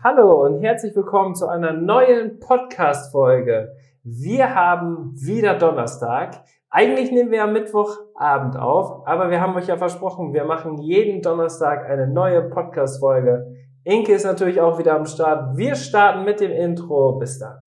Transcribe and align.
Hallo 0.00 0.44
und 0.44 0.62
herzlich 0.62 0.94
willkommen 0.94 1.34
zu 1.34 1.48
einer 1.48 1.72
neuen 1.72 2.38
Podcast-Folge. 2.38 3.74
Wir 4.04 4.54
haben 4.54 5.12
wieder 5.16 5.58
Donnerstag. 5.58 6.44
Eigentlich 6.70 7.10
nehmen 7.10 7.32
wir 7.32 7.42
am 7.42 7.52
Mittwochabend 7.52 8.56
auf, 8.56 9.04
aber 9.08 9.28
wir 9.28 9.40
haben 9.40 9.56
euch 9.56 9.66
ja 9.66 9.76
versprochen, 9.76 10.32
wir 10.32 10.44
machen 10.44 10.78
jeden 10.78 11.20
Donnerstag 11.20 11.84
eine 11.84 12.06
neue 12.06 12.42
Podcast-Folge. 12.42 13.56
Inke 13.82 14.12
ist 14.12 14.24
natürlich 14.24 14.60
auch 14.60 14.78
wieder 14.78 14.94
am 14.94 15.04
Start. 15.04 15.56
Wir 15.56 15.74
starten 15.74 16.24
mit 16.24 16.38
dem 16.38 16.52
Intro. 16.52 17.18
Bis 17.18 17.40
dann. 17.40 17.58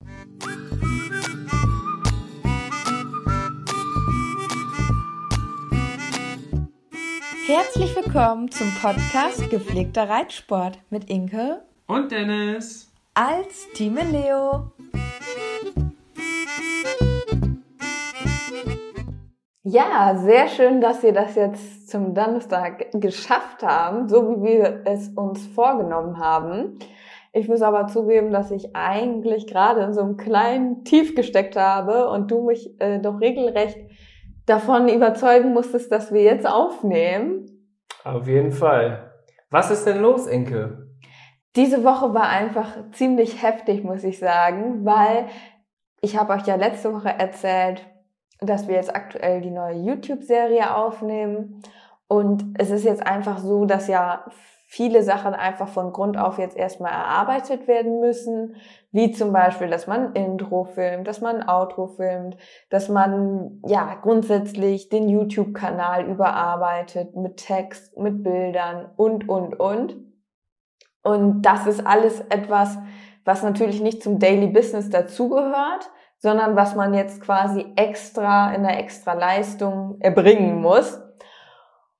Herzlich 7.46 7.94
willkommen 7.94 8.50
zum 8.50 8.72
Podcast 8.80 9.50
Gepflegter 9.50 10.08
Reitsport 10.08 10.78
mit 10.88 11.10
Inke 11.10 11.60
und 11.86 12.10
Dennis 12.12 12.92
als 13.14 13.70
Team 13.74 13.98
Leo. 14.10 14.72
Ja, 19.64 20.16
sehr 20.16 20.48
schön, 20.48 20.80
dass 20.80 21.02
wir 21.02 21.12
das 21.12 21.34
jetzt 21.34 21.88
zum 21.88 22.14
Donnerstag 22.14 22.86
geschafft 22.92 23.62
haben, 23.62 24.08
so 24.08 24.42
wie 24.42 24.58
wir 24.58 24.82
es 24.86 25.08
uns 25.10 25.46
vorgenommen 25.46 26.18
haben. 26.18 26.78
Ich 27.32 27.48
muss 27.48 27.62
aber 27.62 27.86
zugeben, 27.86 28.32
dass 28.32 28.50
ich 28.50 28.74
eigentlich 28.74 29.46
gerade 29.46 29.82
in 29.82 29.92
so 29.92 30.02
einem 30.02 30.16
kleinen 30.16 30.84
Tief 30.84 31.14
gesteckt 31.14 31.56
habe 31.56 32.08
und 32.08 32.30
du 32.30 32.42
mich 32.42 32.78
äh, 32.80 32.98
doch 32.98 33.20
regelrecht 33.20 33.78
davon 34.46 34.88
überzeugen 34.88 35.52
musstest, 35.52 35.92
dass 35.92 36.12
wir 36.12 36.22
jetzt 36.22 36.46
aufnehmen. 36.46 37.46
Auf 38.04 38.26
jeden 38.26 38.52
Fall. 38.52 39.12
Was 39.50 39.70
ist 39.70 39.86
denn 39.86 40.02
los, 40.02 40.26
Enkel? 40.26 40.81
Diese 41.56 41.84
Woche 41.84 42.14
war 42.14 42.28
einfach 42.28 42.72
ziemlich 42.92 43.42
heftig, 43.42 43.84
muss 43.84 44.04
ich 44.04 44.18
sagen, 44.18 44.84
weil 44.84 45.26
ich 46.00 46.16
habe 46.16 46.32
euch 46.32 46.46
ja 46.46 46.54
letzte 46.54 46.92
Woche 46.94 47.10
erzählt, 47.10 47.86
dass 48.40 48.68
wir 48.68 48.74
jetzt 48.76 48.94
aktuell 48.94 49.40
die 49.40 49.50
neue 49.50 49.76
YouTube-Serie 49.76 50.74
aufnehmen. 50.74 51.62
Und 52.08 52.54
es 52.58 52.70
ist 52.70 52.84
jetzt 52.84 53.06
einfach 53.06 53.38
so, 53.38 53.66
dass 53.66 53.86
ja 53.86 54.24
viele 54.66 55.02
Sachen 55.02 55.34
einfach 55.34 55.68
von 55.68 55.92
Grund 55.92 56.16
auf 56.16 56.38
jetzt 56.38 56.56
erstmal 56.56 56.92
erarbeitet 56.92 57.68
werden 57.68 58.00
müssen, 58.00 58.56
wie 58.90 59.12
zum 59.12 59.30
Beispiel, 59.30 59.68
dass 59.68 59.86
man 59.86 60.14
Intro 60.14 60.64
filmt, 60.64 61.06
dass 61.06 61.20
man 61.20 61.46
Outro 61.46 61.88
filmt, 61.88 62.38
dass 62.70 62.88
man 62.88 63.60
ja 63.66 63.98
grundsätzlich 64.00 64.88
den 64.88 65.10
YouTube-Kanal 65.10 66.06
überarbeitet 66.06 67.14
mit 67.14 67.36
Text, 67.36 67.98
mit 67.98 68.22
Bildern 68.22 68.90
und, 68.96 69.28
und, 69.28 69.60
und. 69.60 70.11
Und 71.02 71.42
das 71.42 71.66
ist 71.66 71.86
alles 71.86 72.20
etwas, 72.28 72.78
was 73.24 73.42
natürlich 73.42 73.80
nicht 73.80 74.02
zum 74.02 74.18
Daily 74.18 74.48
Business 74.48 74.90
dazugehört, 74.90 75.90
sondern 76.18 76.54
was 76.54 76.76
man 76.76 76.94
jetzt 76.94 77.20
quasi 77.20 77.66
extra 77.76 78.54
in 78.54 78.62
der 78.62 78.78
extra 78.78 79.14
Leistung 79.14 79.96
erbringen 80.00 80.60
muss. 80.60 81.00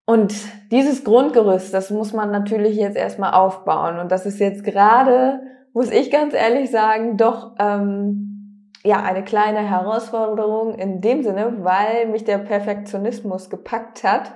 Und 0.04 0.34
dieses 0.70 1.04
Grundgerüst, 1.04 1.72
das 1.74 1.90
muss 1.90 2.12
man 2.12 2.30
natürlich 2.30 2.76
jetzt 2.76 2.96
erstmal 2.96 3.34
aufbauen. 3.34 3.98
Und 3.98 4.12
das 4.12 4.26
ist 4.26 4.38
jetzt 4.38 4.64
gerade, 4.64 5.40
muss 5.72 5.90
ich 5.90 6.10
ganz 6.10 6.34
ehrlich 6.34 6.70
sagen, 6.70 7.16
doch 7.16 7.52
ähm, 7.58 8.70
ja 8.84 9.02
eine 9.02 9.24
kleine 9.24 9.60
Herausforderung 9.60 10.74
in 10.74 11.00
dem 11.00 11.22
Sinne, 11.22 11.58
weil 11.60 12.06
mich 12.06 12.24
der 12.24 12.38
Perfektionismus 12.38 13.50
gepackt 13.50 14.04
hat 14.04 14.32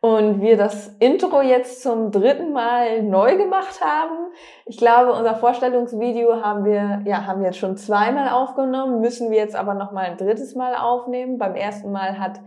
und 0.00 0.40
wir 0.40 0.56
das 0.56 0.88
Intro 0.98 1.42
jetzt 1.42 1.82
zum 1.82 2.10
dritten 2.10 2.52
Mal 2.52 3.02
neu 3.02 3.36
gemacht 3.36 3.84
haben. 3.84 4.32
Ich 4.64 4.78
glaube, 4.78 5.12
unser 5.12 5.34
Vorstellungsvideo 5.34 6.42
haben 6.42 6.64
wir, 6.64 7.02
ja, 7.04 7.26
haben 7.26 7.40
wir 7.40 7.48
jetzt 7.48 7.58
schon 7.58 7.76
zweimal 7.76 8.30
aufgenommen, 8.30 9.00
müssen 9.00 9.30
wir 9.30 9.38
jetzt 9.38 9.56
aber 9.56 9.74
noch 9.74 9.92
mal 9.92 10.04
ein 10.04 10.16
drittes 10.16 10.54
Mal 10.54 10.74
aufnehmen. 10.74 11.36
Beim 11.36 11.54
ersten 11.54 11.92
Mal 11.92 12.18
hat 12.18 12.40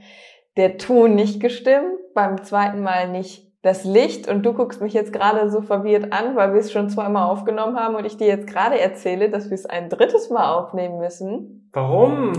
der 0.58 0.78
Ton 0.78 1.14
nicht 1.14 1.40
gestimmt, 1.40 2.00
beim 2.16 2.44
zweiten 2.44 2.82
Mal 2.82 3.10
nicht 3.10 3.52
das 3.62 3.86
Licht 3.86 4.28
und 4.28 4.44
du 4.44 4.54
guckst 4.54 4.82
mich 4.82 4.94
jetzt 4.94 5.14
gerade 5.14 5.50
so 5.50 5.62
verwirrt 5.62 6.12
an, 6.12 6.36
weil 6.36 6.54
wir 6.54 6.60
es 6.60 6.72
schon 6.72 6.90
zweimal 6.90 7.30
aufgenommen 7.30 7.80
haben 7.80 7.96
und 7.96 8.06
ich 8.06 8.18
dir 8.18 8.28
jetzt 8.28 8.48
gerade 8.48 8.80
erzähle, 8.80 9.30
dass 9.30 9.50
wir 9.50 9.56
es 9.56 9.66
ein 9.66 9.90
drittes 9.90 10.30
Mal 10.30 10.54
aufnehmen 10.54 10.98
müssen. 10.98 11.70
Warum? 11.72 12.34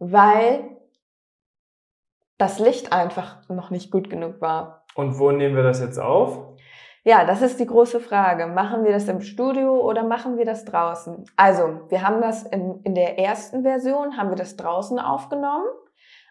Weil 0.00 0.79
das 2.40 2.58
Licht 2.58 2.92
einfach 2.92 3.46
noch 3.48 3.70
nicht 3.70 3.90
gut 3.90 4.08
genug 4.08 4.40
war. 4.40 4.84
Und 4.94 5.18
wo 5.18 5.30
nehmen 5.30 5.56
wir 5.56 5.62
das 5.62 5.80
jetzt 5.80 5.98
auf? 5.98 6.38
Ja, 7.04 7.24
das 7.24 7.42
ist 7.42 7.60
die 7.60 7.66
große 7.66 8.00
Frage. 8.00 8.46
Machen 8.46 8.84
wir 8.84 8.92
das 8.92 9.08
im 9.08 9.20
Studio 9.20 9.78
oder 9.80 10.04
machen 10.04 10.38
wir 10.38 10.44
das 10.44 10.64
draußen? 10.64 11.24
Also, 11.36 11.80
wir 11.88 12.06
haben 12.06 12.20
das 12.20 12.42
in, 12.44 12.80
in 12.82 12.94
der 12.94 13.18
ersten 13.18 13.62
Version, 13.62 14.16
haben 14.16 14.30
wir 14.30 14.36
das 14.36 14.56
draußen 14.56 14.98
aufgenommen, 14.98 15.66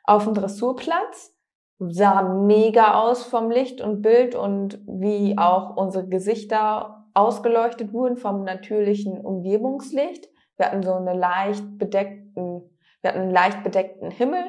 auf 0.04 0.26
dem 0.26 0.34
Dressurplatz. 0.34 1.36
Sah 1.80 2.24
mega 2.24 3.02
aus 3.02 3.24
vom 3.24 3.50
Licht 3.50 3.80
und 3.80 4.02
Bild 4.02 4.36
und 4.36 4.80
wie 4.86 5.38
auch 5.38 5.76
unsere 5.78 6.08
Gesichter 6.08 7.06
ausgeleuchtet 7.14 7.94
wurden 7.94 8.18
vom 8.18 8.44
natürlichen 8.44 9.20
Umgebungslicht. 9.20 10.28
Wir 10.58 10.68
hatten 10.68 10.84
so 10.84 10.94
eine 10.94 11.14
leicht 11.14 11.78
bedeckten, 11.78 12.70
wir 13.02 13.12
hatten 13.12 13.22
einen 13.22 13.32
leicht 13.32 13.64
bedeckten 13.64 14.12
Himmel 14.12 14.44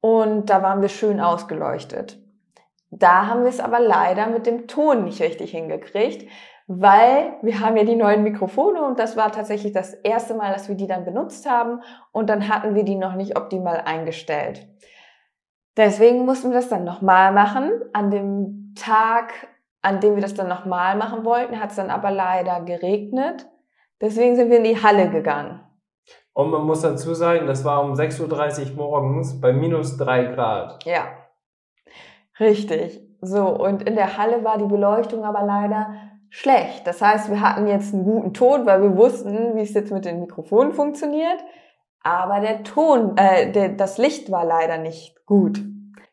und 0.00 0.50
da 0.50 0.62
waren 0.62 0.80
wir 0.80 0.88
schön 0.88 1.20
ausgeleuchtet. 1.20 2.18
Da 2.90 3.26
haben 3.26 3.42
wir 3.42 3.50
es 3.50 3.60
aber 3.60 3.78
leider 3.78 4.26
mit 4.26 4.46
dem 4.46 4.66
Ton 4.66 5.04
nicht 5.04 5.20
richtig 5.22 5.52
hingekriegt, 5.52 6.28
weil 6.66 7.34
wir 7.42 7.60
haben 7.60 7.76
ja 7.76 7.84
die 7.84 7.96
neuen 7.96 8.22
Mikrofone 8.22 8.82
und 8.82 8.98
das 8.98 9.16
war 9.16 9.32
tatsächlich 9.32 9.72
das 9.72 9.94
erste 9.94 10.34
Mal, 10.34 10.52
dass 10.52 10.68
wir 10.68 10.76
die 10.76 10.86
dann 10.86 11.04
benutzt 11.04 11.48
haben 11.48 11.82
und 12.12 12.28
dann 12.30 12.48
hatten 12.48 12.74
wir 12.74 12.84
die 12.84 12.96
noch 12.96 13.14
nicht 13.14 13.36
optimal 13.36 13.82
eingestellt. 13.84 14.68
Deswegen 15.76 16.24
mussten 16.24 16.50
wir 16.50 16.56
das 16.56 16.68
dann 16.68 16.84
nochmal 16.84 17.32
machen. 17.32 17.70
An 17.92 18.10
dem 18.10 18.74
Tag, 18.76 19.32
an 19.82 20.00
dem 20.00 20.14
wir 20.14 20.22
das 20.22 20.34
dann 20.34 20.48
nochmal 20.48 20.96
machen 20.96 21.24
wollten, 21.24 21.60
hat 21.60 21.70
es 21.70 21.76
dann 21.76 21.90
aber 21.90 22.10
leider 22.10 22.60
geregnet. 22.60 23.48
Deswegen 24.00 24.36
sind 24.36 24.50
wir 24.50 24.58
in 24.58 24.64
die 24.64 24.82
Halle 24.82 25.10
gegangen. 25.10 25.60
Und 26.40 26.50
man 26.50 26.64
muss 26.64 26.80
dazu 26.80 27.12
sagen, 27.12 27.46
das 27.46 27.66
war 27.66 27.84
um 27.84 27.92
6.30 27.92 28.70
Uhr 28.70 28.76
morgens 28.76 29.38
bei 29.42 29.52
minus 29.52 29.98
drei 29.98 30.24
Grad. 30.24 30.82
Ja, 30.86 31.08
richtig. 32.38 33.02
So, 33.20 33.46
und 33.46 33.82
in 33.82 33.94
der 33.94 34.16
Halle 34.16 34.42
war 34.42 34.56
die 34.56 34.64
Beleuchtung 34.64 35.24
aber 35.24 35.42
leider 35.44 35.92
schlecht. 36.30 36.86
Das 36.86 37.02
heißt, 37.02 37.28
wir 37.28 37.42
hatten 37.42 37.66
jetzt 37.66 37.92
einen 37.92 38.04
guten 38.04 38.32
Ton, 38.32 38.64
weil 38.64 38.80
wir 38.80 38.96
wussten, 38.96 39.54
wie 39.54 39.60
es 39.60 39.74
jetzt 39.74 39.92
mit 39.92 40.06
den 40.06 40.20
Mikrofonen 40.20 40.72
funktioniert. 40.72 41.44
Aber 42.02 42.40
der 42.40 42.62
Ton, 42.62 43.18
äh, 43.18 43.52
der, 43.52 43.68
das 43.68 43.98
Licht 43.98 44.32
war 44.32 44.46
leider 44.46 44.78
nicht 44.78 45.26
gut. 45.26 45.60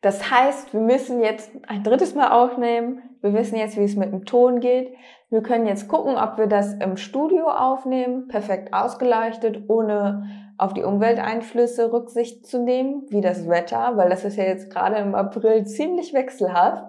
Das 0.01 0.29
heißt, 0.29 0.73
wir 0.73 0.79
müssen 0.79 1.21
jetzt 1.21 1.51
ein 1.67 1.83
drittes 1.83 2.13
Mal 2.13 2.31
aufnehmen. 2.31 3.01
Wir 3.21 3.33
wissen 3.33 3.57
jetzt, 3.57 3.77
wie 3.77 3.83
es 3.83 3.95
mit 3.95 4.11
dem 4.11 4.25
Ton 4.25 4.59
geht. 4.59 4.93
Wir 5.29 5.41
können 5.41 5.65
jetzt 5.65 5.87
gucken, 5.87 6.17
ob 6.17 6.37
wir 6.37 6.47
das 6.47 6.73
im 6.75 6.97
Studio 6.97 7.49
aufnehmen, 7.49 8.27
perfekt 8.27 8.73
ausgeleuchtet, 8.73 9.69
ohne 9.69 10.27
auf 10.57 10.73
die 10.73 10.83
Umwelteinflüsse 10.83 11.91
Rücksicht 11.91 12.45
zu 12.47 12.63
nehmen, 12.63 13.05
wie 13.09 13.21
das 13.21 13.47
Wetter, 13.47 13.97
weil 13.97 14.09
das 14.09 14.23
ist 14.23 14.37
ja 14.37 14.45
jetzt 14.45 14.71
gerade 14.71 14.97
im 14.97 15.15
April 15.15 15.65
ziemlich 15.65 16.13
wechselhaft. 16.13 16.83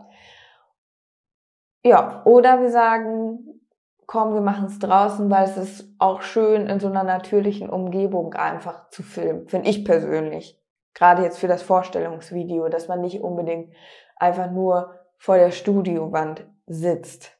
Ja, 1.84 2.22
oder 2.24 2.60
wir 2.60 2.70
sagen, 2.70 3.60
komm, 4.06 4.34
wir 4.34 4.40
machen 4.40 4.66
es 4.66 4.78
draußen, 4.78 5.30
weil 5.30 5.44
es 5.44 5.56
ist 5.56 5.94
auch 5.98 6.22
schön, 6.22 6.66
in 6.66 6.80
so 6.80 6.88
einer 6.88 7.04
natürlichen 7.04 7.68
Umgebung 7.68 8.34
einfach 8.34 8.88
zu 8.90 9.02
filmen, 9.02 9.48
finde 9.48 9.68
ich 9.68 9.84
persönlich. 9.84 10.57
Gerade 10.98 11.22
jetzt 11.22 11.38
für 11.38 11.46
das 11.46 11.62
Vorstellungsvideo, 11.62 12.68
dass 12.68 12.88
man 12.88 13.00
nicht 13.00 13.20
unbedingt 13.20 13.72
einfach 14.16 14.50
nur 14.50 14.96
vor 15.16 15.36
der 15.36 15.52
Studiowand 15.52 16.44
sitzt. 16.66 17.38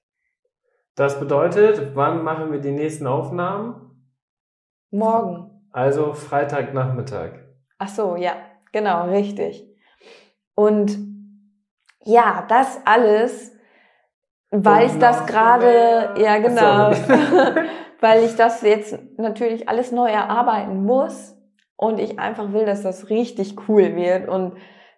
Das 0.95 1.19
bedeutet, 1.19 1.97
wann 1.97 2.23
machen 2.23 2.53
wir 2.53 2.61
die 2.61 2.71
nächsten 2.71 3.07
Aufnahmen? 3.07 4.11
Morgen. 4.91 5.69
Also 5.73 6.13
Freitagnachmittag. 6.13 7.33
Ach 7.79 7.89
so, 7.89 8.15
ja, 8.17 8.35
genau, 8.73 9.09
richtig. 9.09 9.69
Und 10.55 10.97
ja, 12.05 12.45
das 12.49 12.81
alles 12.85 13.53
Weil 14.51 14.87
ich 14.87 14.99
das 14.99 15.27
gerade, 15.27 16.15
ja 16.17 16.39
genau, 16.39 16.91
weil 18.01 18.25
ich 18.25 18.35
das 18.37 18.63
jetzt 18.63 18.99
natürlich 19.19 19.69
alles 19.69 19.93
neu 19.93 20.09
erarbeiten 20.09 20.85
muss 20.85 21.38
und 21.79 22.01
ich 22.01 22.19
einfach 22.19 22.53
will, 22.53 22.67
dass 22.67 22.83
das 22.83 23.09
richtig 23.09 23.69
cool 23.69 23.95
wird 23.95 24.29
und 24.29 24.55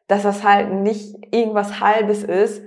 dass 0.09 0.23
das 0.23 0.43
halt 0.43 0.73
nicht 0.73 1.15
irgendwas 1.31 1.79
Halbes 1.79 2.25
ist, 2.25 2.65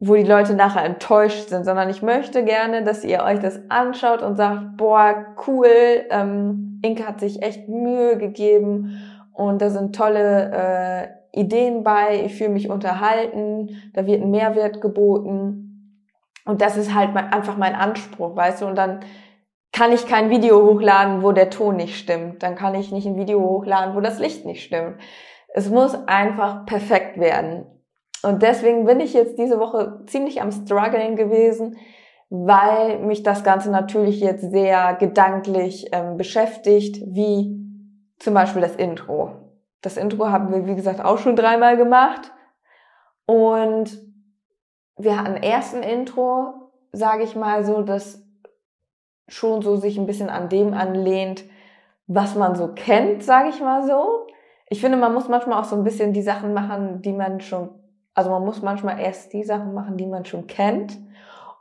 wo 0.00 0.14
die 0.14 0.24
Leute 0.24 0.54
nachher 0.54 0.84
enttäuscht 0.84 1.50
sind, 1.50 1.64
sondern 1.64 1.88
ich 1.90 2.02
möchte 2.02 2.44
gerne, 2.44 2.82
dass 2.82 3.04
ihr 3.04 3.22
euch 3.22 3.38
das 3.38 3.60
anschaut 3.68 4.22
und 4.22 4.36
sagt, 4.36 4.78
boah, 4.78 5.36
cool, 5.46 5.68
ähm, 6.10 6.80
Inke 6.82 7.06
hat 7.06 7.20
sich 7.20 7.42
echt 7.42 7.68
Mühe 7.68 8.16
gegeben 8.16 8.98
und 9.34 9.62
da 9.62 9.70
sind 9.70 9.94
tolle 9.94 11.12
äh, 11.32 11.38
Ideen 11.40 11.84
bei, 11.84 12.24
ich 12.24 12.34
fühle 12.34 12.50
mich 12.50 12.70
unterhalten, 12.70 13.68
da 13.92 14.06
wird 14.06 14.22
ein 14.22 14.30
Mehrwert 14.30 14.80
geboten 14.80 16.00
und 16.46 16.62
das 16.62 16.78
ist 16.78 16.94
halt 16.94 17.12
mein, 17.12 17.32
einfach 17.32 17.58
mein 17.58 17.74
Anspruch, 17.74 18.34
weißt 18.34 18.62
du? 18.62 18.66
Und 18.66 18.76
dann 18.76 19.00
kann 19.72 19.92
ich 19.92 20.06
kein 20.06 20.30
Video 20.30 20.62
hochladen, 20.62 21.22
wo 21.22 21.32
der 21.32 21.50
Ton 21.50 21.76
nicht 21.76 21.98
stimmt. 21.98 22.42
Dann 22.42 22.56
kann 22.56 22.74
ich 22.74 22.92
nicht 22.92 23.06
ein 23.06 23.16
Video 23.16 23.40
hochladen, 23.40 23.94
wo 23.94 24.00
das 24.00 24.18
Licht 24.18 24.44
nicht 24.44 24.62
stimmt. 24.62 24.96
Es 25.54 25.70
muss 25.70 25.94
einfach 26.06 26.66
perfekt 26.66 27.18
werden. 27.18 27.66
Und 28.22 28.42
deswegen 28.42 28.84
bin 28.84 29.00
ich 29.00 29.14
jetzt 29.14 29.38
diese 29.38 29.58
Woche 29.58 30.04
ziemlich 30.06 30.40
am 30.40 30.52
struggeln 30.52 31.16
gewesen, 31.16 31.76
weil 32.28 32.98
mich 33.00 33.22
das 33.22 33.44
Ganze 33.44 33.70
natürlich 33.70 34.20
jetzt 34.20 34.50
sehr 34.50 34.94
gedanklich 34.94 35.88
ähm, 35.92 36.16
beschäftigt, 36.16 37.02
wie 37.06 37.58
zum 38.18 38.34
Beispiel 38.34 38.62
das 38.62 38.76
Intro. 38.76 39.32
Das 39.80 39.96
Intro 39.96 40.28
haben 40.28 40.52
wir, 40.52 40.66
wie 40.66 40.76
gesagt, 40.76 41.04
auch 41.04 41.18
schon 41.18 41.34
dreimal 41.34 41.76
gemacht. 41.76 42.32
Und 43.26 44.00
wir 44.96 45.18
hatten 45.18 45.36
erst 45.42 45.74
ein 45.74 45.82
Intro, 45.82 46.70
sage 46.92 47.24
ich 47.24 47.34
mal 47.34 47.64
so, 47.64 47.82
das 47.82 48.21
schon 49.28 49.62
so 49.62 49.76
sich 49.76 49.98
ein 49.98 50.06
bisschen 50.06 50.28
an 50.28 50.48
dem 50.48 50.74
anlehnt, 50.74 51.44
was 52.06 52.34
man 52.34 52.54
so 52.54 52.68
kennt, 52.68 53.22
sage 53.22 53.48
ich 53.48 53.60
mal 53.60 53.86
so. 53.86 54.26
Ich 54.68 54.80
finde, 54.80 54.96
man 54.96 55.14
muss 55.14 55.28
manchmal 55.28 55.60
auch 55.60 55.64
so 55.64 55.76
ein 55.76 55.84
bisschen 55.84 56.12
die 56.12 56.22
Sachen 56.22 56.54
machen, 56.54 57.02
die 57.02 57.12
man 57.12 57.40
schon, 57.40 57.70
also 58.14 58.30
man 58.30 58.44
muss 58.44 58.62
manchmal 58.62 59.00
erst 59.00 59.32
die 59.32 59.44
Sachen 59.44 59.74
machen, 59.74 59.96
die 59.96 60.06
man 60.06 60.24
schon 60.24 60.46
kennt, 60.46 60.98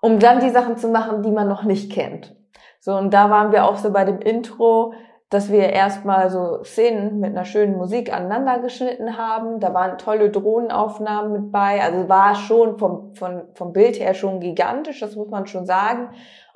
um 0.02 0.20
dann 0.20 0.40
die 0.40 0.50
Sachen 0.50 0.78
zu 0.78 0.90
machen, 0.90 1.22
die 1.22 1.32
man 1.32 1.48
noch 1.48 1.64
nicht 1.64 1.92
kennt. 1.92 2.36
So, 2.80 2.96
und 2.96 3.14
da 3.14 3.30
waren 3.30 3.52
wir 3.52 3.66
auch 3.66 3.76
so 3.78 3.92
bei 3.92 4.06
dem 4.06 4.20
Intro, 4.20 4.94
dass 5.32 5.50
wir 5.50 5.70
erstmal 5.70 6.30
so 6.30 6.62
Szenen 6.64 7.22
mit 7.22 7.30
einer 7.30 7.46
schönen 7.46 7.78
Musik 7.78 8.14
aneinander 8.14 8.60
geschnitten 8.60 9.18
haben. 9.18 9.62
Da 9.62 9.74
waren 9.74 9.98
tolle 9.98 10.30
Drohnenaufnahmen 10.30 11.32
mit 11.32 11.52
bei. 11.54 11.82
Also 11.82 12.10
war 12.10 12.36
schon 12.36 12.78
vom, 12.78 13.16
vom, 13.16 13.44
vom 13.54 13.72
Bild 13.72 13.98
her 13.98 14.14
schon 14.14 14.42
gigantisch, 14.42 15.00
das 15.00 15.16
muss 15.16 15.30
man 15.30 15.48
schon 15.48 15.66
sagen. 15.66 16.10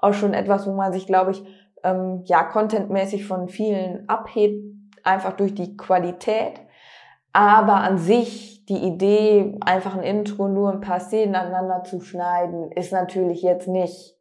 Auch 0.06 0.14
schon 0.14 0.36
etwas, 0.36 0.68
wo 0.68 0.72
man 0.74 0.94
sich, 0.94 1.08
glaube 1.08 1.32
ich, 1.32 1.44
ähm, 1.84 2.22
ja, 2.26 2.44
contentmäßig 2.44 3.26
von 3.26 3.50
vielen 3.50 4.08
abhebt, 4.08 4.64
einfach 5.04 5.34
durch 5.34 5.56
die 5.56 5.76
Qualität. 5.78 6.60
Aber 7.34 7.78
an 7.78 7.98
sich, 7.98 8.66
die 8.68 8.86
Idee, 8.86 9.58
einfach 9.66 9.96
ein 9.98 10.04
Intro, 10.04 10.48
nur 10.48 10.72
ein 10.72 10.82
paar 10.82 11.00
Szenen 11.00 11.34
aneinander 11.34 11.84
zu 11.86 12.02
schneiden, 12.02 12.72
ist 12.72 12.94
natürlich 12.94 13.42
jetzt 13.42 13.68
nicht 13.68 14.16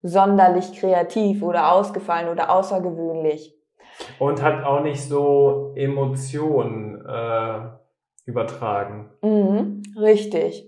sonderlich 0.00 0.72
kreativ 0.80 1.42
oder 1.42 1.72
ausgefallen 1.72 2.30
oder 2.30 2.50
außergewöhnlich. 2.50 3.54
Und 4.18 4.42
hat 4.42 4.64
auch 4.64 4.80
nicht 4.80 5.06
so 5.06 5.74
Emotionen 5.76 7.04
äh, 7.06 7.60
übertragen. 8.24 9.10
Mhm, 9.20 9.82
richtig. 9.94 10.66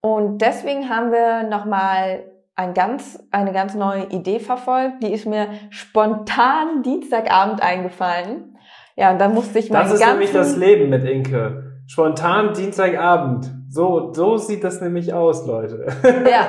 Und 0.00 0.38
deswegen 0.38 0.88
haben 0.88 1.12
wir 1.12 1.44
nochmal 1.44 2.24
ein 2.56 2.72
ganz, 2.72 3.22
eine 3.30 3.52
ganz 3.52 3.74
neue 3.74 4.04
Idee 4.06 4.40
verfolgt. 4.40 5.02
Die 5.02 5.12
ist 5.12 5.26
mir 5.26 5.48
spontan 5.70 6.82
Dienstagabend 6.82 7.62
eingefallen. 7.62 8.58
Ja, 8.96 9.12
und 9.12 9.20
dann 9.20 9.34
musste 9.34 9.58
ich 9.58 9.70
mal. 9.70 9.82
Das 9.82 9.92
ist 9.92 10.06
nämlich 10.06 10.32
das 10.32 10.56
Leben 10.56 10.88
mit 10.88 11.04
Inke. 11.04 11.82
Spontan 11.86 12.54
Dienstagabend. 12.54 13.52
So, 13.68 14.12
so 14.12 14.38
sieht 14.38 14.64
das 14.64 14.80
nämlich 14.80 15.12
aus, 15.12 15.46
Leute. 15.46 15.86
ja, 16.02 16.48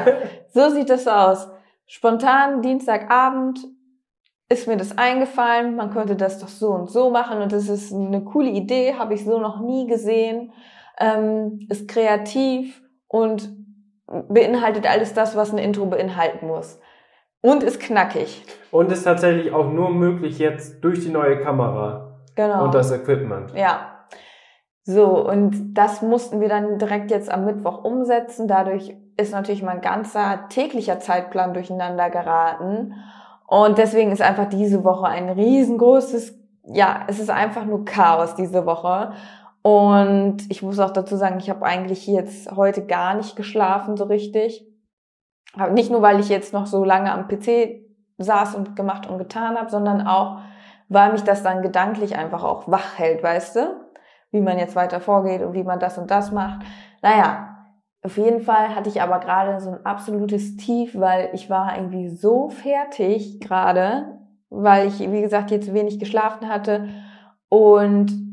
so 0.54 0.69
sieht 0.74 0.89
das 0.89 1.07
aus. 1.07 1.50
Spontan 1.86 2.62
Dienstagabend 2.62 3.59
ist 4.50 4.68
mir 4.68 4.77
das 4.77 4.98
eingefallen, 4.98 5.75
man 5.75 5.92
könnte 5.92 6.15
das 6.15 6.39
doch 6.39 6.48
so 6.48 6.69
und 6.69 6.89
so 6.89 7.09
machen 7.09 7.42
und 7.42 7.51
das 7.51 7.68
ist 7.68 7.94
eine 7.94 8.24
coole 8.24 8.50
Idee, 8.50 8.94
habe 8.94 9.13
ich 9.13 9.25
so 9.25 9.39
noch 9.39 9.59
nie 9.59 9.88
gesehen, 9.88 10.54
ähm, 11.00 11.68
ist 11.69 11.89
kreativ 11.89 12.81
und 13.07 13.51
beinhaltet 14.30 14.89
alles 14.89 15.13
das, 15.13 15.36
was 15.36 15.51
ein 15.51 15.57
Intro 15.57 15.86
beinhalten 15.86 16.48
muss. 16.48 16.80
Und 17.42 17.63
ist 17.63 17.80
knackig. 17.80 18.44
Und 18.71 18.92
ist 18.92 19.04
tatsächlich 19.04 19.54
auch 19.54 19.71
nur 19.71 19.89
möglich 19.89 20.39
jetzt 20.39 20.83
durch 20.83 21.01
die 21.01 21.09
neue 21.09 21.39
Kamera. 21.39 22.19
Genau. 22.36 22.65
Und 22.65 22.75
das 22.75 22.92
Equipment. 22.92 23.54
Ja. 23.56 24.06
So, 24.83 25.27
und 25.27 25.74
das 25.74 26.01
mussten 26.01 26.39
wir 26.39 26.50
dann 26.50 26.80
direkt 26.80 27.12
jetzt 27.12 27.30
am 27.30 27.45
Mittwoch 27.45 27.83
umsetzen. 27.83 28.48
Dadurch 28.48 28.95
ist 29.18 29.33
natürlich 29.33 29.63
mein 29.63 29.81
ganzer 29.81 30.48
täglicher 30.50 31.00
Zeitplan 31.00 31.54
durcheinander 31.54 32.09
geraten. 32.09 32.94
Und 33.48 33.77
deswegen 33.77 34.12
ist 34.12 34.21
einfach 34.21 34.48
diese 34.50 34.83
Woche 34.83 35.07
ein 35.07 35.30
riesengroßes, 35.30 36.38
ja, 36.65 37.01
es 37.07 37.19
ist 37.19 37.30
einfach 37.30 37.65
nur 37.65 37.86
Chaos 37.86 38.36
diese 38.36 38.65
Woche. 38.65 39.12
Und 39.67 40.49
ich 40.49 40.63
muss 40.63 40.79
auch 40.79 40.91
dazu 40.91 41.17
sagen, 41.17 41.39
ich 41.39 41.49
habe 41.49 41.65
eigentlich 41.65 42.07
jetzt 42.07 42.49
heute 42.55 42.85
gar 42.85 43.15
nicht 43.15 43.35
geschlafen 43.35 43.97
so 43.97 44.05
richtig. 44.05 44.65
Aber 45.57 45.71
nicht 45.71 45.91
nur, 45.91 46.01
weil 46.01 46.21
ich 46.21 46.29
jetzt 46.29 46.53
noch 46.53 46.67
so 46.67 46.85
lange 46.85 47.11
am 47.11 47.27
PC 47.27 47.81
saß 48.17 48.55
und 48.55 48.77
gemacht 48.77 49.09
und 49.09 49.17
getan 49.17 49.57
habe, 49.57 49.69
sondern 49.69 50.07
auch, 50.07 50.39
weil 50.87 51.11
mich 51.11 51.23
das 51.23 51.43
dann 51.43 51.63
gedanklich 51.63 52.17
einfach 52.17 52.45
auch 52.45 52.71
wach 52.71 52.97
hält, 52.97 53.21
weißt 53.21 53.57
du? 53.57 53.81
Wie 54.31 54.39
man 54.39 54.57
jetzt 54.57 54.77
weiter 54.77 55.01
vorgeht 55.01 55.41
und 55.41 55.51
wie 55.51 55.65
man 55.65 55.81
das 55.81 55.97
und 55.97 56.11
das 56.11 56.31
macht. 56.31 56.65
Naja, 57.01 57.57
auf 58.03 58.15
jeden 58.15 58.39
Fall 58.39 58.73
hatte 58.73 58.87
ich 58.87 59.01
aber 59.01 59.19
gerade 59.19 59.59
so 59.59 59.71
ein 59.71 59.85
absolutes 59.85 60.55
Tief, 60.55 60.97
weil 60.97 61.29
ich 61.33 61.49
war 61.49 61.75
irgendwie 61.75 62.07
so 62.07 62.47
fertig 62.47 63.41
gerade, 63.41 64.17
weil 64.49 64.87
ich, 64.87 64.99
wie 65.11 65.21
gesagt, 65.21 65.51
jetzt 65.51 65.73
wenig 65.73 65.99
geschlafen 65.99 66.47
hatte. 66.47 66.87
Und 67.49 68.26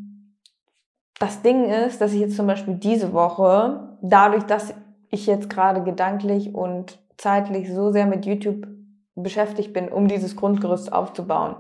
das 1.19 1.43
Ding 1.43 1.65
ist, 1.71 2.01
dass 2.01 2.13
ich 2.13 2.21
jetzt 2.21 2.37
zum 2.37 2.47
Beispiel 2.47 2.75
diese 2.75 3.13
Woche, 3.13 3.97
dadurch, 4.03 4.45
dass 4.45 4.75
ich 5.11 5.27
jetzt 5.27 5.49
gerade 5.49 5.83
gedanklich 5.83 6.55
und 6.55 6.99
zeitlich 7.17 7.73
so 7.73 7.93
sehr 7.93 8.07
mit 8.07 8.27
YouTube 8.27 8.67
beschäftigt 9.15 9.73
bin, 9.73 9.89
um 9.89 10.09
dieses 10.09 10.37
Grundgerüst 10.37 10.93
aufzubauen, 10.93 11.57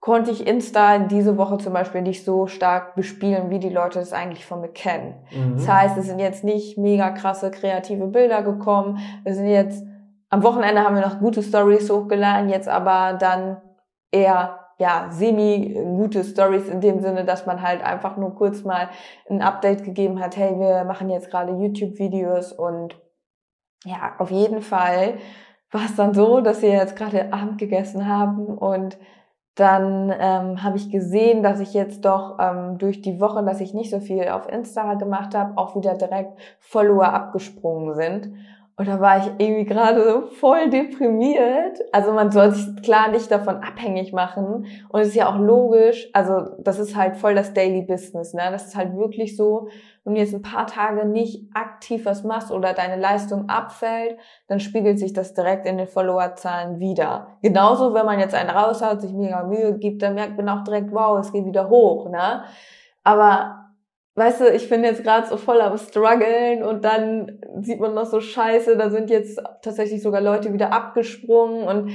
konnte 0.00 0.32
ich 0.32 0.48
Insta 0.48 0.98
diese 0.98 1.38
Woche 1.38 1.58
zum 1.58 1.72
Beispiel 1.72 2.02
nicht 2.02 2.24
so 2.24 2.48
stark 2.48 2.96
bespielen, 2.96 3.50
wie 3.50 3.60
die 3.60 3.68
Leute 3.68 4.00
das 4.00 4.12
eigentlich 4.12 4.44
von 4.44 4.60
mir 4.60 4.68
kennen. 4.68 5.14
Mhm. 5.30 5.54
Das 5.58 5.68
heißt, 5.68 5.96
es 5.96 6.06
sind 6.06 6.18
jetzt 6.18 6.42
nicht 6.42 6.76
mega 6.76 7.10
krasse 7.10 7.52
kreative 7.52 8.08
Bilder 8.08 8.42
gekommen. 8.42 8.98
Wir 9.22 9.34
sind 9.34 9.46
jetzt, 9.46 9.86
am 10.28 10.42
Wochenende 10.42 10.82
haben 10.82 10.96
wir 10.96 11.02
noch 11.02 11.20
gute 11.20 11.40
Stories 11.40 11.88
hochgeladen, 11.88 12.48
jetzt 12.48 12.68
aber 12.68 13.16
dann 13.16 13.58
eher 14.10 14.58
ja, 14.78 15.08
semi 15.10 15.74
gute 15.74 16.24
Stories 16.24 16.68
in 16.68 16.80
dem 16.80 17.00
Sinne, 17.00 17.24
dass 17.24 17.46
man 17.46 17.62
halt 17.62 17.82
einfach 17.82 18.16
nur 18.16 18.34
kurz 18.34 18.64
mal 18.64 18.88
ein 19.28 19.42
Update 19.42 19.84
gegeben 19.84 20.20
hat, 20.20 20.36
hey, 20.36 20.58
wir 20.58 20.84
machen 20.84 21.10
jetzt 21.10 21.30
gerade 21.30 21.52
YouTube-Videos 21.52 22.52
und 22.52 22.96
ja, 23.84 24.14
auf 24.18 24.30
jeden 24.30 24.62
Fall 24.62 25.14
war 25.70 25.84
es 25.84 25.96
dann 25.96 26.14
so, 26.14 26.40
dass 26.40 26.62
wir 26.62 26.70
jetzt 26.70 26.96
gerade 26.96 27.32
Abend 27.32 27.58
gegessen 27.58 28.06
haben 28.06 28.46
und 28.46 28.98
dann 29.54 30.10
ähm, 30.18 30.62
habe 30.62 30.76
ich 30.76 30.90
gesehen, 30.90 31.42
dass 31.42 31.60
ich 31.60 31.74
jetzt 31.74 32.04
doch 32.04 32.38
ähm, 32.40 32.78
durch 32.78 33.02
die 33.02 33.20
Woche, 33.20 33.44
dass 33.44 33.60
ich 33.60 33.74
nicht 33.74 33.90
so 33.90 34.00
viel 34.00 34.28
auf 34.28 34.48
Insta 34.48 34.94
gemacht 34.94 35.34
habe, 35.34 35.58
auch 35.58 35.76
wieder 35.76 35.94
direkt 35.94 36.38
Follower 36.58 37.12
abgesprungen 37.12 37.94
sind. 37.94 38.34
Und 38.76 38.88
da 38.88 39.00
war 39.00 39.18
ich 39.18 39.26
irgendwie 39.38 39.66
gerade 39.66 40.02
so 40.02 40.22
voll 40.36 40.70
deprimiert. 40.70 41.78
Also 41.92 42.12
man 42.12 42.30
soll 42.30 42.52
sich 42.52 42.82
klar 42.82 43.08
nicht 43.10 43.30
davon 43.30 43.56
abhängig 43.56 44.14
machen. 44.14 44.66
Und 44.88 45.00
es 45.00 45.08
ist 45.08 45.14
ja 45.14 45.28
auch 45.28 45.38
logisch, 45.38 46.08
also 46.14 46.56
das 46.58 46.78
ist 46.78 46.96
halt 46.96 47.16
voll 47.16 47.34
das 47.34 47.52
Daily 47.52 47.82
Business, 47.82 48.32
ne? 48.32 48.48
Das 48.50 48.66
ist 48.66 48.76
halt 48.76 48.96
wirklich 48.96 49.36
so, 49.36 49.68
wenn 50.04 50.14
du 50.14 50.20
jetzt 50.20 50.34
ein 50.34 50.42
paar 50.42 50.66
Tage 50.66 51.04
nicht 51.04 51.50
aktiv 51.54 52.06
was 52.06 52.24
machst 52.24 52.50
oder 52.50 52.72
deine 52.72 53.00
Leistung 53.00 53.48
abfällt, 53.48 54.16
dann 54.48 54.58
spiegelt 54.58 54.98
sich 54.98 55.12
das 55.12 55.34
direkt 55.34 55.66
in 55.66 55.76
den 55.76 55.86
Followerzahlen 55.86 56.80
wieder. 56.80 57.36
Genauso, 57.42 57.92
wenn 57.92 58.06
man 58.06 58.18
jetzt 58.18 58.34
einen 58.34 58.50
raushaut, 58.50 59.02
sich 59.02 59.12
mega 59.12 59.44
Mühe 59.44 59.78
gibt, 59.78 60.02
dann 60.02 60.14
merkt 60.14 60.38
man 60.38 60.48
auch 60.48 60.64
direkt, 60.64 60.92
wow, 60.92 61.18
es 61.18 61.30
geht 61.30 61.44
wieder 61.44 61.68
hoch, 61.68 62.08
ne? 62.08 62.44
Aber 63.04 63.61
weißt 64.14 64.40
du, 64.40 64.48
ich 64.50 64.68
bin 64.68 64.84
jetzt 64.84 65.02
gerade 65.02 65.26
so 65.26 65.36
voll 65.36 65.60
am 65.60 65.78
struggeln 65.78 66.62
und 66.62 66.84
dann 66.84 67.40
sieht 67.60 67.80
man 67.80 67.94
noch 67.94 68.06
so 68.06 68.20
scheiße, 68.20 68.76
da 68.76 68.90
sind 68.90 69.10
jetzt 69.10 69.40
tatsächlich 69.62 70.02
sogar 70.02 70.20
Leute 70.20 70.52
wieder 70.52 70.72
abgesprungen 70.72 71.64
und 71.64 71.92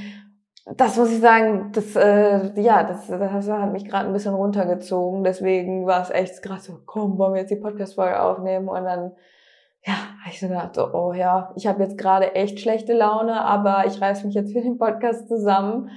das 0.76 0.98
muss 0.98 1.12
ich 1.12 1.20
sagen, 1.20 1.72
das, 1.72 1.96
äh, 1.96 2.60
ja, 2.60 2.84
das, 2.84 3.08
das 3.08 3.50
hat 3.50 3.72
mich 3.72 3.86
gerade 3.86 4.08
ein 4.08 4.14
bisschen 4.14 4.34
runtergezogen. 4.34 5.24
Deswegen 5.24 5.86
war 5.86 6.02
es 6.02 6.10
echt 6.10 6.42
gerade 6.44 6.60
so, 6.60 6.80
komm, 6.86 7.18
wollen 7.18 7.34
wir 7.34 7.42
jetzt 7.42 7.52
die 7.52 7.56
Podcast-Folge 7.56 8.22
aufnehmen? 8.22 8.68
Und 8.68 8.84
dann, 8.84 9.14
ja, 9.86 9.94
habe 9.94 10.30
ich 10.30 10.40
so 10.42 10.48
gedacht, 10.50 10.78
oh 10.78 11.14
ja, 11.14 11.54
ich 11.56 11.68
habe 11.68 11.84
jetzt 11.84 11.98
gerade 11.98 12.36
echt 12.36 12.60
schlechte 12.60 12.94
Laune, 12.94 13.42
aber 13.42 13.86
ich 13.88 14.02
reiß 14.02 14.26
mich 14.26 14.36
jetzt 14.36 14.52
für 14.52 14.62
den 14.62 14.78
Podcast 14.78 15.30
zusammen 15.30 15.90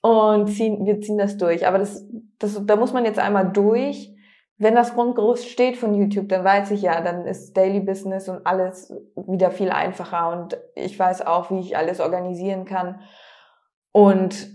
und 0.00 0.48
ziehen, 0.48 0.86
wir 0.86 1.00
ziehen 1.00 1.18
das 1.18 1.36
durch. 1.36 1.66
Aber 1.66 1.78
das, 1.78 2.06
das, 2.38 2.64
da 2.64 2.76
muss 2.76 2.94
man 2.94 3.04
jetzt 3.04 3.18
einmal 3.18 3.52
durch. 3.52 4.13
Wenn 4.56 4.74
das 4.74 4.94
Grundgerüst 4.94 5.48
steht 5.48 5.76
von 5.76 5.94
YouTube, 5.94 6.28
dann 6.28 6.44
weiß 6.44 6.70
ich 6.70 6.82
ja, 6.82 7.00
dann 7.00 7.26
ist 7.26 7.56
Daily 7.56 7.80
Business 7.80 8.28
und 8.28 8.46
alles 8.46 8.92
wieder 9.16 9.50
viel 9.50 9.70
einfacher 9.70 10.30
und 10.30 10.56
ich 10.76 10.98
weiß 10.98 11.26
auch, 11.26 11.50
wie 11.50 11.58
ich 11.58 11.76
alles 11.76 12.00
organisieren 12.00 12.64
kann. 12.64 13.00
Und 13.90 14.54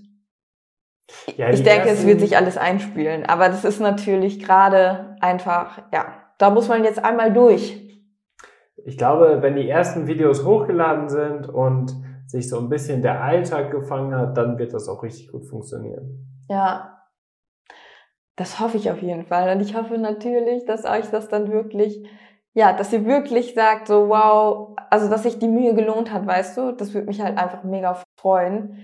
ja, 1.35 1.49
ich 1.49 1.63
denke, 1.63 1.89
es 1.89 2.05
wird 2.05 2.19
sich 2.19 2.37
alles 2.37 2.57
einspielen. 2.57 3.25
Aber 3.25 3.49
das 3.49 3.65
ist 3.65 3.79
natürlich 3.79 4.39
gerade 4.39 5.15
einfach, 5.21 5.81
ja, 5.93 6.05
da 6.37 6.49
muss 6.49 6.67
man 6.67 6.83
jetzt 6.83 7.03
einmal 7.03 7.33
durch. 7.33 7.85
Ich 8.85 8.97
glaube, 8.97 9.41
wenn 9.41 9.55
die 9.55 9.67
ersten 9.67 10.07
Videos 10.07 10.45
hochgeladen 10.45 11.09
sind 11.09 11.49
und 11.49 11.93
sich 12.27 12.47
so 12.47 12.59
ein 12.59 12.69
bisschen 12.69 13.01
der 13.01 13.21
Alltag 13.23 13.71
gefangen 13.71 14.15
hat, 14.15 14.37
dann 14.37 14.57
wird 14.57 14.73
das 14.73 14.87
auch 14.87 15.03
richtig 15.03 15.31
gut 15.31 15.45
funktionieren. 15.45 16.45
Ja. 16.47 16.98
Das 18.39 18.59
hoffe 18.59 18.77
ich 18.77 18.89
auf 18.89 19.01
jeden 19.01 19.25
Fall. 19.25 19.55
Und 19.55 19.61
ich 19.61 19.75
hoffe 19.75 19.97
natürlich, 19.97 20.65
dass 20.65 20.85
euch 20.85 21.09
das 21.11 21.27
dann 21.27 21.51
wirklich, 21.51 22.03
ja, 22.53 22.73
dass 22.73 22.91
ihr 22.91 23.05
wirklich 23.05 23.53
sagt, 23.53 23.87
so 23.87 24.09
wow, 24.09 24.75
also 24.89 25.09
dass 25.09 25.23
sich 25.23 25.37
die 25.37 25.47
Mühe 25.47 25.75
gelohnt 25.75 26.11
hat, 26.11 26.25
weißt 26.25 26.57
du, 26.57 26.71
das 26.71 26.93
würde 26.93 27.07
mich 27.07 27.21
halt 27.21 27.37
einfach 27.37 27.63
mega 27.63 28.01
freuen 28.19 28.83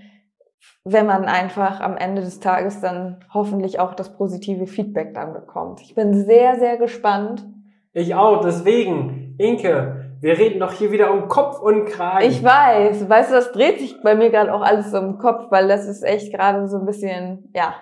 wenn 0.84 1.06
man 1.06 1.24
einfach 1.24 1.80
am 1.80 1.96
Ende 1.96 2.22
des 2.22 2.40
Tages 2.40 2.80
dann 2.80 3.24
hoffentlich 3.34 3.80
auch 3.80 3.94
das 3.94 4.16
positive 4.16 4.66
Feedback 4.66 5.14
dann 5.14 5.32
bekommt. 5.32 5.80
Ich 5.82 5.94
bin 5.94 6.14
sehr, 6.24 6.58
sehr 6.58 6.76
gespannt. 6.76 7.44
Ich 7.92 8.14
auch, 8.14 8.40
deswegen, 8.40 9.34
Inke, 9.38 10.14
wir 10.20 10.38
reden 10.38 10.60
doch 10.60 10.72
hier 10.72 10.92
wieder 10.92 11.12
um 11.12 11.28
Kopf 11.28 11.60
und 11.60 11.86
Kragen. 11.86 12.26
Ich 12.26 12.42
weiß, 12.42 13.08
weißt 13.08 13.30
du, 13.30 13.34
das 13.34 13.52
dreht 13.52 13.80
sich 13.80 14.00
bei 14.02 14.14
mir 14.14 14.30
gerade 14.30 14.52
auch 14.54 14.62
alles 14.62 14.90
so 14.90 14.98
im 14.98 15.18
Kopf, 15.18 15.50
weil 15.50 15.66
das 15.68 15.86
ist 15.86 16.04
echt 16.04 16.32
gerade 16.32 16.68
so 16.68 16.78
ein 16.78 16.86
bisschen, 16.86 17.50
ja. 17.54 17.74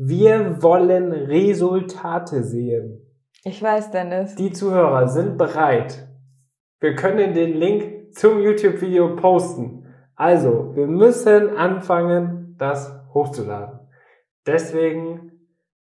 Wir 0.00 0.62
wollen 0.62 1.10
Resultate 1.10 2.44
sehen. 2.44 3.00
Ich 3.42 3.60
weiß, 3.60 3.90
Dennis. 3.90 4.36
Die 4.36 4.52
Zuhörer 4.52 5.08
sind 5.08 5.36
bereit. 5.36 6.06
Wir 6.78 6.94
können 6.94 7.34
den 7.34 7.54
Link 7.54 8.14
zum 8.14 8.38
YouTube-Video 8.38 9.16
posten. 9.16 9.86
Also, 10.14 10.76
wir 10.76 10.86
müssen 10.86 11.56
anfangen, 11.56 12.54
das 12.58 12.96
hochzuladen. 13.12 13.80
Deswegen 14.46 15.32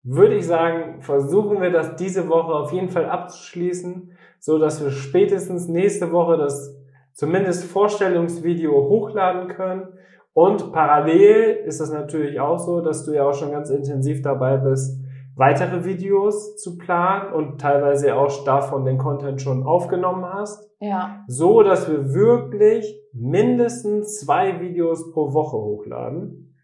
würde 0.03 0.37
ich 0.37 0.47
sagen, 0.47 1.03
versuchen 1.03 1.61
wir 1.61 1.71
das 1.71 1.97
diese 1.97 2.31
Woche 2.31 2.55
auf 2.55 2.73
jeden 2.73 2.89
Fall 2.89 3.05
abzuschließen, 3.05 4.13
so 4.41 4.59
dass 4.59 4.83
wir 4.83 4.93
spätestens 4.93 5.69
nächste 5.69 6.11
Woche 6.11 6.39
das 6.39 6.75
zumindest 7.13 7.65
Vorstellungsvideo 7.65 8.73
hochladen 8.73 9.49
können. 9.49 9.89
Und 10.37 10.71
parallel 10.71 11.63
ist 11.65 11.81
es 11.81 11.91
natürlich 11.91 12.39
auch 12.41 12.59
so, 12.59 12.83
dass 12.83 13.07
du 13.07 13.13
ja 13.13 13.27
auch 13.27 13.33
schon 13.33 13.53
ganz 13.53 13.71
intensiv 13.71 14.21
dabei 14.21 14.59
bist, 14.59 15.03
weitere 15.35 15.87
Videos 15.87 16.59
zu 16.59 16.77
planen 16.77 17.33
und 17.33 17.59
teilweise 17.59 18.15
auch 18.15 18.45
davon 18.45 18.85
den 18.85 18.99
Content 18.99 19.41
schon 19.41 19.63
aufgenommen 19.63 20.27
hast. 20.31 20.71
Ja. 20.79 21.25
So, 21.27 21.63
dass 21.63 21.91
wir 21.91 22.13
wirklich 22.13 23.03
mindestens 23.15 24.21
zwei 24.21 24.61
Videos 24.61 25.11
pro 25.11 25.33
Woche 25.33 25.57
hochladen. 25.57 26.55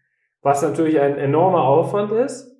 Was 0.43 0.61
natürlich 0.61 0.99
ein 0.99 1.17
enormer 1.17 1.63
Aufwand 1.63 2.11
ist. 2.11 2.55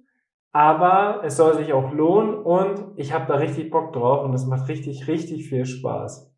Aber 0.51 1.21
es 1.23 1.37
soll 1.37 1.53
sich 1.53 1.73
auch 1.73 1.93
lohnen 1.93 2.33
und 2.33 2.85
ich 2.95 3.13
habe 3.13 3.25
da 3.27 3.35
richtig 3.35 3.69
Bock 3.69 3.93
drauf 3.93 4.25
und 4.25 4.33
es 4.33 4.47
macht 4.47 4.67
richtig, 4.67 5.07
richtig 5.07 5.47
viel 5.47 5.65
Spaß. 5.65 6.32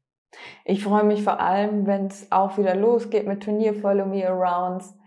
Ich 0.64 0.84
freue 0.84 1.04
mich 1.04 1.24
vor 1.24 1.40
allem, 1.40 1.86
wenn 1.88 2.08
es 2.08 2.32
auch 2.32 2.58
wieder 2.58 2.76
losgeht 2.76 3.28
mit 3.28 3.44
Turnier 3.44 3.74
Follow 3.74 4.06
Me 4.06 4.28
Arounds. 4.28 4.98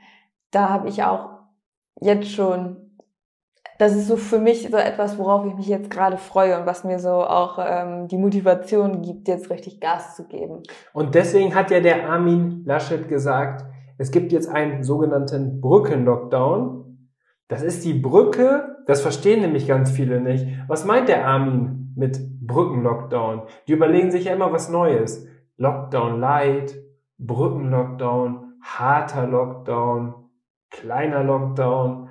Da 0.50 0.68
habe 0.68 0.88
ich 0.88 1.02
auch 1.02 1.30
jetzt 2.00 2.30
schon 2.30 2.88
das 3.78 3.94
ist 3.94 4.08
so 4.08 4.16
für 4.16 4.40
mich 4.40 4.68
so 4.68 4.76
etwas, 4.76 5.18
worauf 5.18 5.46
ich 5.46 5.54
mich 5.54 5.68
jetzt 5.68 5.88
gerade 5.88 6.16
freue 6.16 6.58
und 6.58 6.66
was 6.66 6.82
mir 6.82 6.98
so 6.98 7.10
auch 7.10 7.58
ähm, 7.64 8.08
die 8.08 8.18
Motivation 8.18 9.02
gibt, 9.02 9.28
jetzt 9.28 9.50
richtig 9.50 9.80
Gas 9.80 10.16
zu 10.16 10.26
geben. 10.26 10.64
Und 10.92 11.14
deswegen 11.14 11.54
hat 11.54 11.70
ja 11.70 11.78
der 11.78 12.10
Armin 12.10 12.64
Laschet 12.66 13.08
gesagt, 13.08 13.64
es 13.96 14.10
gibt 14.10 14.32
jetzt 14.32 14.48
einen 14.48 14.82
sogenannten 14.82 15.60
Brückenlockdown. 15.60 17.08
Das 17.46 17.62
ist 17.62 17.84
die 17.84 17.94
Brücke, 17.94 18.76
das 18.86 19.00
verstehen 19.00 19.40
nämlich 19.40 19.68
ganz 19.68 19.90
viele 19.92 20.20
nicht. 20.20 20.46
Was 20.66 20.84
meint 20.84 21.08
der 21.08 21.26
Armin 21.26 21.87
mit 21.98 22.18
Brückenlockdown? 22.46 23.42
Die 23.66 23.72
überlegen 23.72 24.10
sich 24.10 24.24
ja 24.24 24.32
immer 24.32 24.52
was 24.52 24.70
Neues. 24.70 25.26
Lockdown 25.56 26.20
Light, 26.20 26.76
Brückenlockdown, 27.18 28.54
harter 28.62 29.26
Lockdown, 29.26 30.14
kleiner 30.70 31.24
Lockdown 31.24 32.08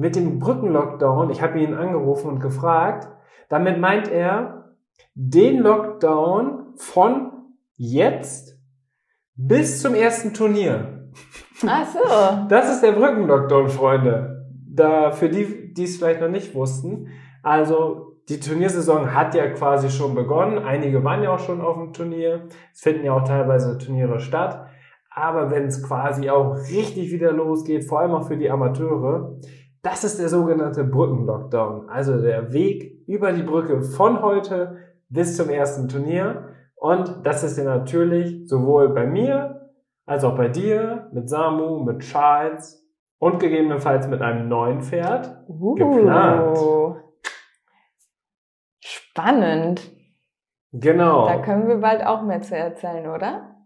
mit 0.00 0.16
dem 0.16 0.38
Brückenlockdown, 0.38 1.28
ich 1.28 1.42
habe 1.42 1.60
ihn 1.60 1.74
angerufen 1.74 2.28
und 2.30 2.40
gefragt, 2.40 3.08
damit 3.50 3.78
meint 3.78 4.10
er 4.10 4.76
den 5.14 5.58
Lockdown 5.58 6.72
von 6.76 7.32
jetzt 7.76 8.58
bis 9.34 9.82
zum 9.82 9.94
ersten 9.94 10.32
Turnier. 10.32 11.10
Ach 11.66 11.86
so. 11.86 11.98
Das 12.48 12.72
ist 12.72 12.82
der 12.82 12.92
Brückenlockdown, 12.92 13.68
Freunde. 13.68 14.46
Da, 14.72 15.12
für 15.12 15.28
die, 15.28 15.74
die 15.74 15.84
es 15.84 15.98
vielleicht 15.98 16.22
noch 16.22 16.28
nicht 16.28 16.54
wussten. 16.54 17.08
Also, 17.42 18.09
die 18.28 18.40
Turniersaison 18.40 19.14
hat 19.14 19.34
ja 19.34 19.48
quasi 19.50 19.90
schon 19.90 20.14
begonnen. 20.14 20.58
Einige 20.58 21.02
waren 21.02 21.22
ja 21.22 21.34
auch 21.34 21.38
schon 21.38 21.60
auf 21.60 21.76
dem 21.76 21.92
Turnier. 21.92 22.48
Es 22.72 22.80
finden 22.80 23.04
ja 23.04 23.12
auch 23.14 23.24
teilweise 23.24 23.78
Turniere 23.78 24.20
statt. 24.20 24.66
Aber 25.10 25.50
wenn 25.50 25.64
es 25.64 25.82
quasi 25.82 26.30
auch 26.30 26.54
richtig 26.54 27.10
wieder 27.10 27.32
losgeht, 27.32 27.84
vor 27.84 28.00
allem 28.00 28.12
auch 28.12 28.28
für 28.28 28.36
die 28.36 28.50
Amateure, 28.50 29.36
das 29.82 30.04
ist 30.04 30.20
der 30.20 30.28
sogenannte 30.28 30.84
Brückenlockdown, 30.84 31.88
also 31.88 32.20
der 32.20 32.52
Weg 32.52 33.02
über 33.08 33.32
die 33.32 33.42
Brücke 33.42 33.82
von 33.82 34.22
heute 34.22 34.76
bis 35.08 35.36
zum 35.36 35.48
ersten 35.48 35.88
Turnier. 35.88 36.48
Und 36.76 37.20
das 37.24 37.42
ist 37.42 37.58
ja 37.58 37.64
natürlich 37.64 38.48
sowohl 38.48 38.90
bei 38.90 39.06
mir 39.06 39.70
als 40.06 40.24
auch 40.24 40.36
bei 40.36 40.48
dir, 40.48 41.08
mit 41.12 41.28
Samu, 41.28 41.84
mit 41.84 42.00
Charles 42.00 42.84
und 43.18 43.38
gegebenenfalls 43.38 44.08
mit 44.08 44.22
einem 44.22 44.48
neuen 44.48 44.80
Pferd 44.80 45.44
uh, 45.48 45.74
geplant. 45.74 46.58
Spannend. 49.20 49.90
Genau. 50.72 51.26
Da 51.26 51.42
können 51.42 51.68
wir 51.68 51.78
bald 51.78 52.04
auch 52.04 52.22
mehr 52.22 52.42
zu 52.42 52.56
erzählen, 52.56 53.08
oder? 53.08 53.56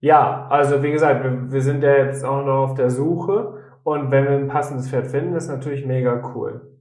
Ja, 0.00 0.46
also 0.48 0.82
wie 0.82 0.92
gesagt, 0.92 1.24
wir, 1.24 1.50
wir 1.52 1.62
sind 1.62 1.82
ja 1.82 1.96
jetzt 1.96 2.24
auch 2.24 2.44
noch 2.44 2.64
auf 2.64 2.74
der 2.74 2.90
Suche 2.90 3.58
und 3.84 4.10
wenn 4.10 4.24
wir 4.24 4.32
ein 4.32 4.48
passendes 4.48 4.90
Pferd 4.90 5.06
finden, 5.06 5.34
ist 5.34 5.48
natürlich 5.48 5.86
mega 5.86 6.32
cool. 6.34 6.78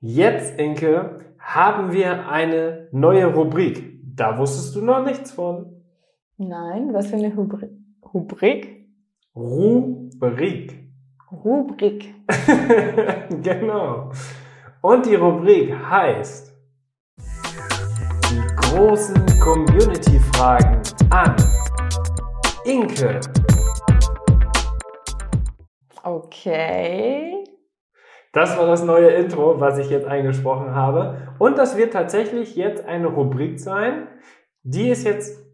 Jetzt, 0.00 0.58
Inke, 0.58 1.18
haben 1.38 1.92
wir 1.92 2.28
eine 2.28 2.88
neue 2.92 3.26
Rubrik. 3.26 4.00
Da 4.16 4.38
wusstest 4.38 4.74
du 4.76 4.82
noch 4.82 5.04
nichts 5.04 5.32
von. 5.32 5.82
Nein, 6.36 6.92
was 6.92 7.08
für 7.08 7.16
eine 7.16 7.34
Rubrik? 7.34 7.70
Rubrik? 8.12 8.88
Rubrik. 9.34 10.74
Rubrik. 11.32 12.14
genau. 13.42 14.10
Und 14.88 15.04
die 15.04 15.16
Rubrik 15.16 15.74
heißt 15.74 16.54
die 18.30 18.40
großen 18.54 19.16
Community-Fragen 19.40 20.80
an 21.10 21.34
Inke. 22.64 23.18
Okay. 26.04 27.42
Das 28.32 28.56
war 28.56 28.68
das 28.68 28.84
neue 28.84 29.08
Intro, 29.08 29.58
was 29.58 29.76
ich 29.78 29.90
jetzt 29.90 30.06
eingesprochen 30.06 30.72
habe. 30.72 31.34
Und 31.40 31.58
das 31.58 31.76
wird 31.76 31.92
tatsächlich 31.92 32.54
jetzt 32.54 32.86
eine 32.86 33.08
Rubrik 33.08 33.58
sein. 33.58 34.06
Die 34.62 34.88
ist 34.88 35.02
jetzt 35.02 35.44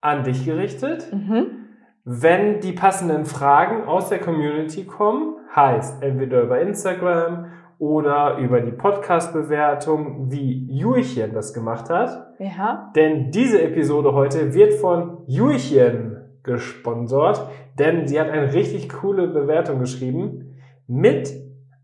an 0.00 0.24
dich 0.24 0.44
gerichtet. 0.44 1.12
Mhm. 1.12 1.68
Wenn 2.02 2.58
die 2.58 2.72
passenden 2.72 3.24
Fragen 3.24 3.84
aus 3.84 4.08
der 4.08 4.18
Community 4.18 4.84
kommen, 4.84 5.36
heißt 5.54 6.02
entweder 6.02 6.42
über 6.42 6.60
Instagram 6.60 7.52
oder 7.78 8.38
über 8.38 8.60
die 8.60 8.72
Podcast-Bewertung, 8.72 10.30
wie 10.30 10.66
Juichen 10.70 11.32
das 11.32 11.52
gemacht 11.52 11.90
hat. 11.90 12.34
Ja. 12.38 12.92
Denn 12.94 13.30
diese 13.30 13.62
Episode 13.62 14.12
heute 14.12 14.54
wird 14.54 14.74
von 14.74 15.18
Juichen 15.26 16.16
gesponsert, 16.42 17.48
denn 17.78 18.06
sie 18.06 18.20
hat 18.20 18.30
eine 18.30 18.52
richtig 18.52 18.88
coole 18.88 19.28
Bewertung 19.28 19.80
geschrieben 19.80 20.56
mit 20.86 21.32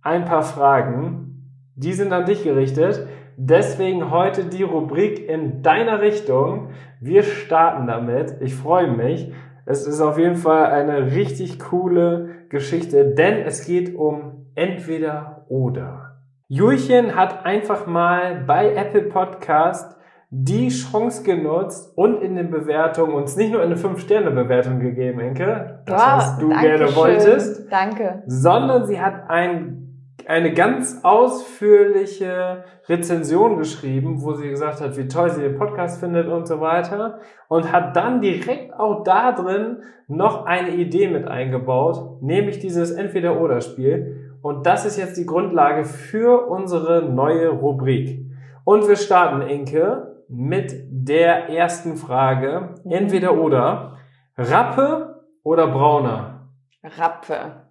ein 0.03 0.25
paar 0.25 0.43
Fragen. 0.43 1.55
Die 1.75 1.93
sind 1.93 2.13
an 2.13 2.27
dich 2.27 2.45
gerichtet. 2.45 3.07
Deswegen 3.37 4.11
heute 4.11 4.45
die 4.45 4.63
Rubrik 4.63 5.27
in 5.29 5.63
deiner 5.63 6.01
Richtung. 6.03 6.69
Wir 7.01 7.23
starten 7.23 7.87
damit. 7.87 8.37
Ich 8.41 8.55
freue 8.55 8.91
mich. 8.91 9.33
Es 9.65 9.87
ist 9.87 10.01
auf 10.01 10.19
jeden 10.19 10.37
Fall 10.37 10.67
eine 10.67 11.13
richtig 11.13 11.59
coole 11.59 12.29
Geschichte, 12.51 13.15
denn 13.15 13.39
es 13.47 13.65
geht 13.65 13.95
um 13.95 14.47
entweder 14.55 15.40
oder. 15.51 16.17
Julchen 16.49 17.15
hat 17.15 17.45
einfach 17.45 17.87
mal 17.87 18.43
bei 18.47 18.75
Apple 18.75 19.03
Podcast 19.03 19.97
die 20.31 20.69
Chance 20.69 21.25
genutzt 21.25 21.93
und 21.97 22.23
in 22.23 22.37
den 22.37 22.51
Bewertungen 22.51 23.15
uns 23.15 23.37
nicht 23.37 23.53
nur 23.53 23.63
eine 23.63 23.75
5-Sterne-Bewertung 23.75 24.79
gegeben, 24.79 25.19
Enke, 25.21 25.83
das 25.87 26.01
Wow, 26.01 26.17
was 26.17 26.39
du 26.39 26.49
gerne 26.51 26.87
schön. 26.87 26.97
wolltest, 26.97 27.73
Danke. 27.73 28.23
sondern 28.27 28.87
sie 28.87 29.01
hat 29.01 29.29
ein, 29.29 30.07
eine 30.27 30.53
ganz 30.55 31.01
ausführliche 31.03 32.65
Rezension 32.89 33.59
geschrieben, 33.59 34.23
wo 34.23 34.35
sie 34.35 34.49
gesagt 34.51 34.81
hat, 34.81 34.97
wie 34.97 35.09
toll 35.09 35.31
sie 35.31 35.43
den 35.43 35.59
Podcast 35.59 36.01
findet 36.01 36.29
und 36.29 36.47
so 36.47 36.61
weiter 36.61 37.19
und 37.49 37.73
hat 37.73 37.97
dann 37.97 38.21
direkt 38.21 38.73
auch 38.75 39.03
da 39.03 39.33
drin 39.33 39.79
noch 40.07 40.47
eine 40.47 40.71
Idee 40.71 41.09
mit 41.09 41.27
eingebaut, 41.29 42.21
nämlich 42.23 42.59
dieses 42.61 42.91
Entweder-Oder-Spiel. 42.93 44.20
Und 44.43 44.67
das 44.67 44.85
ist 44.85 44.97
jetzt 44.97 45.17
die 45.17 45.27
Grundlage 45.27 45.85
für 45.85 46.47
unsere 46.49 47.03
neue 47.03 47.49
Rubrik. 47.49 48.27
Und 48.65 48.89
wir 48.89 48.97
starten, 48.97 49.43
Inke, 49.43 50.25
mit 50.29 50.73
der 50.91 51.49
ersten 51.49 51.97
Frage. 51.97 52.75
Mhm. 52.85 52.93
Entweder 52.93 53.35
oder. 53.35 53.99
Rappe 54.37 55.27
oder 55.43 55.67
Brauner? 55.67 56.49
Rapfe. 56.83 57.67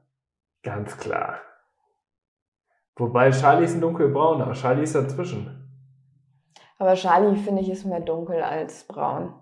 Ganz 0.61 0.97
klar. 0.97 1.35
Wobei 2.97 3.31
Charlie 3.31 3.63
ist 3.65 3.75
ein 3.75 3.81
dunkelbrauner. 3.81 4.51
Charlie 4.53 4.83
ist 4.83 4.93
dazwischen. 4.93 5.55
Aber 6.77 6.95
Charlie, 6.95 7.38
finde 7.38 7.61
ich, 7.61 7.69
ist 7.69 7.85
mehr 7.85 8.01
dunkel 8.01 8.41
als 8.41 8.85
braun. 8.85 9.33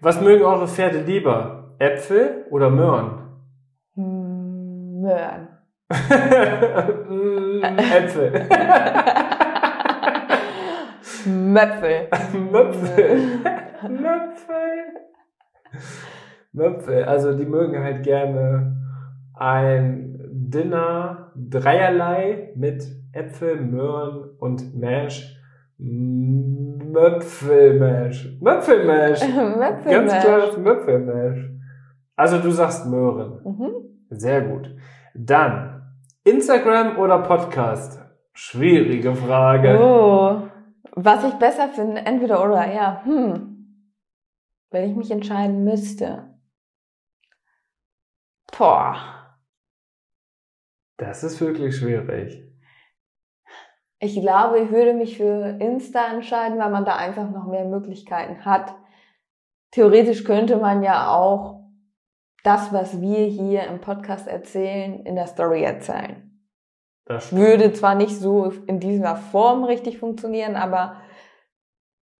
Was 0.00 0.20
mögen 0.20 0.44
eure 0.44 0.66
Pferde 0.66 1.00
lieber? 1.02 1.76
Äpfel 1.78 2.46
oder 2.50 2.70
Möhren? 2.70 3.40
Hm, 3.94 5.00
Möhren. 5.00 5.57
Äpfel. 7.96 8.46
Möpfel. 11.26 12.08
Möpfel. 12.50 13.20
Möpfel. 13.88 14.84
Möpfel. 16.52 17.04
Also 17.04 17.36
die 17.36 17.46
mögen 17.46 17.82
halt 17.82 18.02
gerne 18.02 18.76
ein 19.34 20.18
Dinner 20.30 21.32
dreierlei 21.36 22.52
mit 22.54 22.84
Äpfel, 23.12 23.60
Möhren 23.60 24.30
und 24.38 24.78
Mash. 24.78 25.36
Möpfelmash. 26.92 28.38
Möpfelmash. 28.40 29.20
Ganz 29.20 29.56
Möpfelmesh. 29.56 30.20
klares 30.20 30.58
Möpfelmash. 30.58 31.50
Also 32.16 32.38
du 32.38 32.50
sagst 32.50 32.86
Möhren. 32.86 33.40
Mhm. 33.44 33.70
Sehr 34.10 34.42
gut. 34.42 34.74
Dann 35.14 35.67
Instagram 36.28 36.98
oder 36.98 37.20
Podcast? 37.20 38.00
Schwierige 38.34 39.14
Frage. 39.14 39.78
Oh. 39.80 40.48
Was 40.92 41.24
ich 41.24 41.34
besser 41.34 41.68
finde, 41.68 42.04
entweder 42.04 42.44
oder, 42.44 42.70
ja. 42.70 43.02
Hm. 43.04 43.84
Wenn 44.70 44.90
ich 44.90 44.96
mich 44.96 45.10
entscheiden 45.10 45.64
müsste. 45.64 46.38
Boah. 48.56 48.96
Das 50.98 51.24
ist 51.24 51.40
wirklich 51.40 51.76
schwierig. 51.76 52.44
Ich 53.98 54.20
glaube, 54.20 54.60
ich 54.60 54.70
würde 54.70 54.92
mich 54.92 55.16
für 55.16 55.58
Insta 55.60 56.12
entscheiden, 56.12 56.58
weil 56.58 56.70
man 56.70 56.84
da 56.84 56.96
einfach 56.96 57.30
noch 57.30 57.46
mehr 57.46 57.64
Möglichkeiten 57.64 58.44
hat. 58.44 58.74
Theoretisch 59.70 60.24
könnte 60.24 60.58
man 60.58 60.82
ja 60.82 61.14
auch 61.14 61.57
das, 62.44 62.72
was 62.72 63.00
wir 63.00 63.26
hier 63.26 63.64
im 63.66 63.80
Podcast 63.80 64.28
erzählen, 64.28 65.00
in 65.04 65.14
der 65.16 65.26
Story 65.26 65.62
erzählen. 65.62 66.24
Das. 67.04 67.34
Würde 67.34 67.72
zwar 67.72 67.94
nicht 67.94 68.16
so 68.16 68.52
in 68.66 68.80
dieser 68.80 69.16
Form 69.16 69.64
richtig 69.64 69.98
funktionieren, 69.98 70.56
aber 70.56 70.96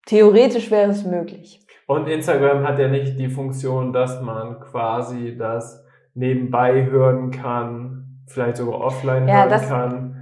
theoretisch 0.06 0.70
wäre 0.70 0.90
es 0.90 1.04
möglich. 1.04 1.64
Und 1.86 2.08
Instagram 2.08 2.66
hat 2.66 2.78
ja 2.78 2.88
nicht 2.88 3.18
die 3.18 3.28
Funktion, 3.28 3.92
dass 3.92 4.20
man 4.22 4.60
quasi 4.60 5.36
das 5.36 5.84
nebenbei 6.14 6.86
hören 6.86 7.30
kann, 7.30 8.22
vielleicht 8.26 8.56
sogar 8.58 8.80
offline 8.80 9.28
Ja, 9.28 9.40
hören 9.40 9.50
das- 9.50 9.68
kann 9.68 10.14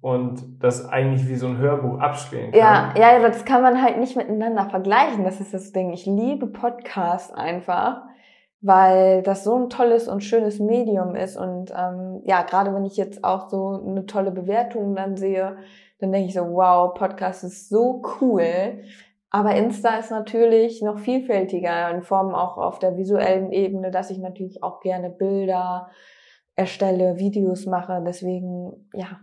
und 0.00 0.62
das 0.62 0.88
eigentlich 0.88 1.28
wie 1.28 1.34
so 1.36 1.46
ein 1.48 1.58
Hörbuch 1.58 1.98
abspielen 1.98 2.52
kann. 2.52 2.60
Ja, 2.60 2.94
ja, 2.96 3.12
ja, 3.14 3.20
das 3.20 3.44
kann 3.44 3.62
man 3.62 3.82
halt 3.82 3.98
nicht 3.98 4.16
miteinander 4.16 4.68
vergleichen. 4.70 5.24
Das 5.24 5.40
ist 5.40 5.52
das 5.54 5.72
Ding. 5.72 5.92
Ich 5.92 6.06
liebe 6.06 6.46
Podcasts 6.46 7.32
einfach, 7.32 8.02
weil 8.60 9.22
das 9.22 9.44
so 9.44 9.54
ein 9.54 9.70
tolles 9.70 10.08
und 10.08 10.24
schönes 10.24 10.58
Medium 10.58 11.14
ist. 11.14 11.36
Und 11.36 11.72
ähm, 11.76 12.22
ja, 12.24 12.42
gerade 12.42 12.74
wenn 12.74 12.84
ich 12.84 12.96
jetzt 12.96 13.22
auch 13.24 13.48
so 13.48 13.82
eine 13.86 14.06
tolle 14.06 14.30
Bewertung 14.30 14.94
dann 14.94 15.16
sehe, 15.16 15.56
dann 16.00 16.12
denke 16.12 16.28
ich 16.28 16.34
so, 16.34 16.40
wow, 16.40 16.94
Podcast 16.94 17.44
ist 17.44 17.68
so 17.68 18.02
cool. 18.20 18.82
Aber 19.30 19.54
Insta 19.54 19.96
ist 19.98 20.10
natürlich 20.10 20.80
noch 20.82 20.98
vielfältiger 20.98 21.90
in 21.90 22.02
Form 22.02 22.34
auch 22.34 22.56
auf 22.56 22.78
der 22.78 22.96
visuellen 22.96 23.52
Ebene, 23.52 23.90
dass 23.90 24.10
ich 24.10 24.18
natürlich 24.18 24.62
auch 24.62 24.80
gerne 24.80 25.10
Bilder 25.10 25.90
erstelle, 26.56 27.18
Videos 27.18 27.66
mache. 27.66 28.02
Deswegen, 28.04 28.88
ja, 28.94 29.20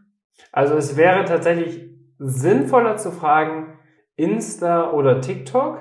Also 0.52 0.76
es 0.76 0.96
wäre 0.96 1.26
tatsächlich 1.26 1.90
sinnvoller 2.18 2.98
zu 2.98 3.12
fragen, 3.12 3.78
Insta 4.16 4.92
oder 4.92 5.20
TikTok, 5.20 5.80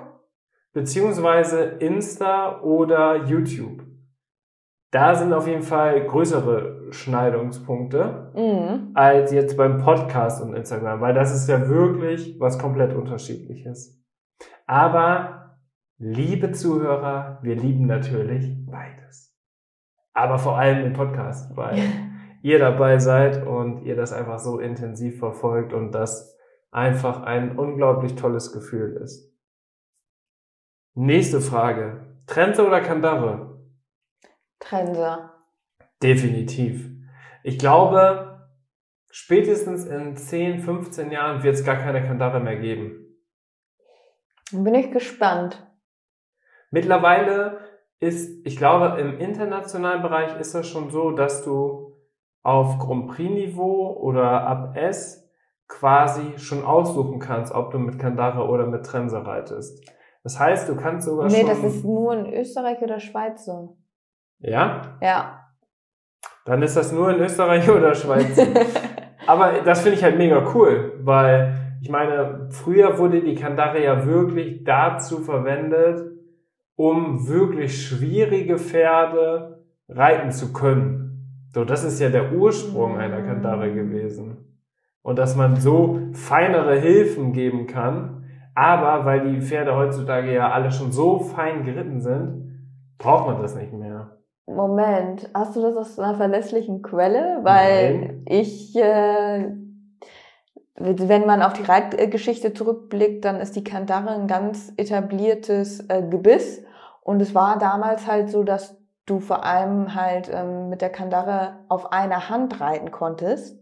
beziehungsweise 0.75 1.63
Insta 1.63 2.61
oder 2.61 3.25
YouTube. 3.25 3.83
Da 4.91 5.15
sind 5.15 5.33
auf 5.33 5.49
jeden 5.49 5.63
Fall 5.63 6.07
größere 6.07 6.93
Schneidungspunkte 6.93 8.33
mhm. 8.37 8.91
als 8.95 9.33
jetzt 9.33 9.57
beim 9.57 9.79
Podcast 9.79 10.43
und 10.43 10.55
Instagram, 10.55 11.01
weil 11.01 11.15
das 11.15 11.35
ist 11.35 11.49
ja 11.49 11.69
wirklich 11.69 12.39
was 12.39 12.59
komplett 12.59 12.95
unterschiedliches. 12.95 14.05
Aber, 14.67 15.59
liebe 15.99 16.53
Zuhörer, 16.53 17.39
wir 17.43 17.57
lieben 17.57 17.87
natürlich 17.87 18.55
beides. 18.67 19.37
Aber 20.13 20.39
vor 20.39 20.59
allem 20.59 20.83
den 20.85 20.93
Podcast, 20.93 21.57
weil 21.57 21.83
ihr 22.43 22.59
dabei 22.59 22.99
seid 22.99 23.45
und 23.47 23.83
ihr 23.83 23.97
das 23.97 24.13
einfach 24.13 24.39
so 24.39 24.59
intensiv 24.59 25.19
verfolgt 25.19 25.73
und 25.73 25.93
das 25.93 26.39
einfach 26.71 27.23
ein 27.23 27.59
unglaublich 27.59 28.15
tolles 28.15 28.53
Gefühl 28.53 29.01
ist. 29.03 29.34
Nächste 30.97 31.41
Frage. 31.41 32.07
Trense 32.29 32.65
oder 32.65 32.81
Kandare? 32.81 33.59
Trense. 34.61 35.29
Definitiv. 36.01 36.89
Ich 37.43 37.59
glaube, 37.59 38.49
spätestens 39.11 39.87
in 39.87 40.17
10, 40.17 40.61
15 40.61 41.11
Jahren 41.11 41.43
wird 41.43 41.57
es 41.57 41.65
gar 41.65 41.75
keine 41.75 42.07
Kandare 42.07 42.39
mehr 42.39 42.57
geben. 42.57 43.19
Bin 44.53 44.73
ich 44.77 44.93
gespannt. 44.93 45.67
Mittlerweile 46.71 47.59
ist, 47.99 48.47
ich 48.47 48.57
glaube, 48.57 49.01
im 49.01 49.19
internationalen 49.19 50.01
Bereich 50.01 50.39
ist 50.39 50.55
das 50.55 50.69
schon 50.69 50.91
so, 50.91 51.11
dass 51.11 51.43
du 51.43 51.97
auf 52.45 52.79
Grand 52.79 53.09
Prix-Niveau 53.09 53.97
oder 53.97 54.47
ab 54.47 54.77
S 54.77 55.29
quasi 55.67 56.39
schon 56.39 56.65
aussuchen 56.65 57.19
kannst, 57.19 57.53
ob 57.53 57.73
du 57.73 57.81
mit 57.81 57.99
Kandare 57.99 58.47
oder 58.47 58.67
mit 58.67 58.87
Trense 58.87 59.27
reitest. 59.27 59.85
Das 60.25 60.41
heißt, 60.41 60.69
du 60.69 60.75
kannst 60.75 61.07
sogar 61.07 61.29
Nee, 61.29 61.41
schon... 61.41 61.49
das 61.49 61.63
ist 61.63 61.85
nur 61.85 62.17
in 62.17 62.33
Österreich 62.33 62.81
oder 62.83 62.99
Schweiz 62.99 63.45
so. 63.45 63.77
ja? 64.41 64.99
Ja. 65.01 65.41
Dann 66.47 66.63
ist 66.63 66.77
das 66.77 66.93
nur 66.93 67.11
in 67.11 67.21
Österreich 67.21 67.71
oder 67.77 67.95
Schweiz. 67.95 68.37
Aber 69.27 69.61
das 69.63 69.83
finde 69.83 69.97
ich 69.99 70.03
halt 70.05 70.19
mega 70.19 70.45
cool, 70.55 70.99
weil 71.03 71.55
ich 71.81 71.91
meine, 71.91 72.49
früher 72.51 72.99
wurde 72.99 73.21
die 73.21 73.35
Kandare 73.35 73.83
ja 73.83 74.07
wirklich 74.07 74.65
dazu 74.65 75.19
verwendet, 75.21 76.11
um 76.77 77.29
wirklich 77.29 77.87
schwierige 77.87 78.59
Pferde 78.59 79.65
reiten 79.89 80.31
zu 80.33 80.53
können. 80.53 81.47
So, 81.55 81.65
das 81.65 81.85
ist 81.85 82.01
ja 82.01 82.09
der 82.09 82.33
Ursprung 82.33 82.97
einer 82.99 83.23
Kandare 83.23 83.73
gewesen. 83.73 84.59
Und 85.03 85.19
dass 85.19 85.37
man 85.37 85.57
so 85.57 86.01
feinere 86.15 86.77
Hilfen 86.81 87.33
geben 87.33 87.67
kann, 87.67 88.24
aber 88.55 89.05
weil 89.05 89.33
die 89.33 89.41
Pferde 89.41 89.75
heutzutage 89.75 90.33
ja 90.33 90.51
alle 90.51 90.71
schon 90.71 90.93
so 90.93 91.19
fein 91.19 91.65
geritten 91.65 92.01
sind, 92.01 92.45
braucht 92.99 93.27
man 93.27 93.43
das 93.43 93.55
nicht 93.55 93.73
mehr. 93.73 94.19
Moment, 94.47 95.31
hast 95.35 95.57
du 95.57 95.63
das 95.63 95.77
aus 95.77 95.99
einer 95.99 96.17
verlässlichen 96.17 96.83
Quelle? 96.83 97.41
Weil 97.43 97.99
Nein. 97.99 98.23
ich, 98.27 98.77
äh, 98.77 99.51
wenn 100.77 101.27
man 101.27 101.43
auf 101.43 101.55
die 101.55 101.63
Reitgeschichte 101.63 102.53
zurückblickt, 102.53 103.25
dann 103.25 103.37
ist 103.37 103.57
die 103.57 103.65
Kandare 103.65 104.11
ein 104.11 104.27
ganz 104.27 104.73
etabliertes 104.77 105.89
äh, 105.89 106.03
Gebiss. 106.03 106.63
Und 107.03 107.23
es 107.23 107.35
war 107.35 107.59
damals 107.59 108.07
halt 108.07 108.31
so, 108.31 108.45
dass 108.45 108.77
du 109.07 109.21
vor 109.21 109.45
allem 109.45 109.95
halt 109.95 110.31
ähm, 110.33 110.69
mit 110.69 110.81
der 110.81 110.91
Kandare 110.91 111.59
auf 111.69 111.93
einer 111.93 112.29
Hand 112.29 112.61
reiten 112.61 112.91
konntest 112.91 113.59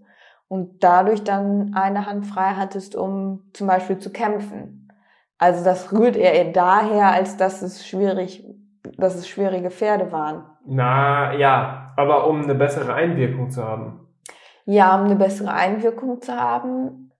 und 0.48 0.84
dadurch 0.84 1.24
dann 1.24 1.72
eine 1.74 2.06
Hand 2.06 2.26
frei 2.26 2.54
hattest, 2.56 2.94
um 2.94 3.50
zum 3.52 3.66
Beispiel 3.66 3.98
zu 3.98 4.10
kämpfen. 4.10 4.81
Also 5.42 5.64
das 5.64 5.92
rührt 5.92 6.14
eher 6.14 6.52
daher, 6.52 7.10
als 7.10 7.36
dass 7.36 7.62
es 7.62 7.84
schwierig, 7.84 8.44
dass 8.96 9.16
es 9.16 9.26
schwierige 9.26 9.72
Pferde 9.72 10.12
waren. 10.12 10.44
Na 10.64 11.34
ja, 11.34 11.92
aber 11.96 12.28
um 12.28 12.42
eine 12.44 12.54
bessere 12.54 12.94
Einwirkung 12.94 13.50
zu 13.50 13.64
haben. 13.64 14.06
Ja, 14.66 14.94
um 14.94 15.06
eine 15.06 15.16
bessere 15.16 15.52
Einwirkung 15.52 16.20
zu 16.20 16.32
haben. 16.32 17.10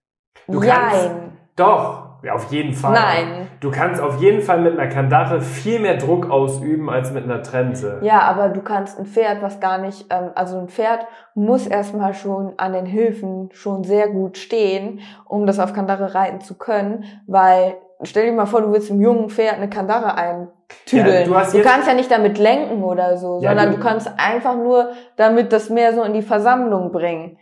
Du 0.47 0.61
kannst- 0.61 1.03
Jein. 1.03 1.37
Doch, 1.57 2.21
auf 2.33 2.49
jeden 2.49 2.71
Fall. 2.71 2.93
Nein. 2.93 3.47
Du 3.59 3.71
kannst 3.71 4.01
auf 4.01 4.21
jeden 4.21 4.41
Fall 4.41 4.61
mit 4.61 4.79
einer 4.79 4.87
Kandare 4.89 5.41
viel 5.41 5.81
mehr 5.81 5.97
Druck 5.97 6.29
ausüben 6.31 6.89
als 6.89 7.11
mit 7.11 7.25
einer 7.25 7.43
Trense. 7.43 7.99
Ja, 8.03 8.21
aber 8.21 8.47
du 8.47 8.61
kannst 8.61 8.97
ein 8.97 9.05
Pferd, 9.05 9.41
was 9.41 9.59
gar 9.59 9.79
nicht, 9.79 10.05
ähm, 10.11 10.29
also 10.35 10.57
ein 10.59 10.69
Pferd 10.69 11.05
muss 11.35 11.67
erstmal 11.67 12.13
schon 12.13 12.53
an 12.55 12.71
den 12.71 12.85
Hilfen 12.85 13.49
schon 13.51 13.83
sehr 13.83 14.07
gut 14.07 14.37
stehen, 14.37 15.01
um 15.25 15.45
das 15.45 15.59
auf 15.59 15.73
Kandare 15.73 16.15
reiten 16.15 16.39
zu 16.39 16.57
können, 16.57 17.03
weil 17.27 17.75
stell 18.07 18.25
dir 18.25 18.31
mal 18.33 18.45
vor, 18.45 18.61
du 18.61 18.71
willst 18.71 18.89
einem 18.91 19.01
jungen 19.01 19.29
Pferd 19.29 19.55
eine 19.55 19.69
Kandare 19.69 20.15
eintüdeln. 20.15 21.21
Ja, 21.21 21.25
du 21.25 21.35
hast 21.35 21.53
du 21.53 21.61
kannst 21.61 21.87
ja 21.87 21.93
nicht 21.93 22.11
damit 22.11 22.37
lenken 22.37 22.83
oder 22.83 23.17
so, 23.17 23.39
Ja, 23.41 23.49
sondern 23.49 23.71
du- 23.71 23.77
du, 23.77 23.83
kannst 23.83 24.09
einfach 24.17 24.55
nur 24.55 24.91
damit 25.17 25.51
das 25.53 25.69
mehr 25.69 25.93
so 25.93 26.03
in 26.03 26.13
die 26.13 26.21
Versammlung 26.21 26.91
bringen. 26.91 27.37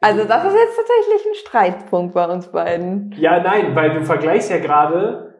Also 0.00 0.24
das 0.24 0.44
ist 0.44 0.52
jetzt 0.54 0.76
tatsächlich 0.76 1.26
ein 1.30 1.34
Streitpunkt 1.46 2.14
bei 2.14 2.26
uns 2.26 2.48
beiden. 2.48 3.14
Ja, 3.16 3.40
nein, 3.42 3.74
weil 3.74 3.94
du 3.94 4.04
vergleichst 4.04 4.50
ja 4.50 4.58
gerade 4.58 5.34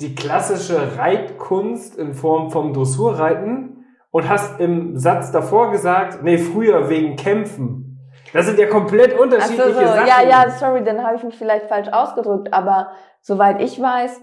die 0.00 0.14
klassische 0.14 0.96
Reitkunst 0.96 1.96
in 1.98 2.14
Form 2.14 2.50
vom 2.50 2.72
Dressurreiten 2.72 3.84
und 4.12 4.28
hast 4.28 4.60
im 4.60 4.96
Satz 4.96 5.32
davor 5.32 5.72
gesagt, 5.72 6.22
nee, 6.22 6.38
früher 6.38 6.88
wegen 6.88 7.16
Kämpfen. 7.16 7.87
Das 8.32 8.46
sind 8.46 8.58
ja 8.58 8.66
komplett 8.66 9.12
Ach 9.12 9.16
so, 9.16 9.22
unterschiedliche 9.22 9.72
so. 9.72 9.80
Sachen. 9.80 10.06
Ja, 10.06 10.22
ja, 10.22 10.50
sorry, 10.50 10.84
dann 10.84 11.04
habe 11.04 11.16
ich 11.16 11.22
mich 11.22 11.36
vielleicht 11.36 11.66
falsch 11.66 11.88
ausgedrückt, 11.88 12.52
aber 12.52 12.92
soweit 13.20 13.60
ich 13.60 13.80
weiß, 13.80 14.20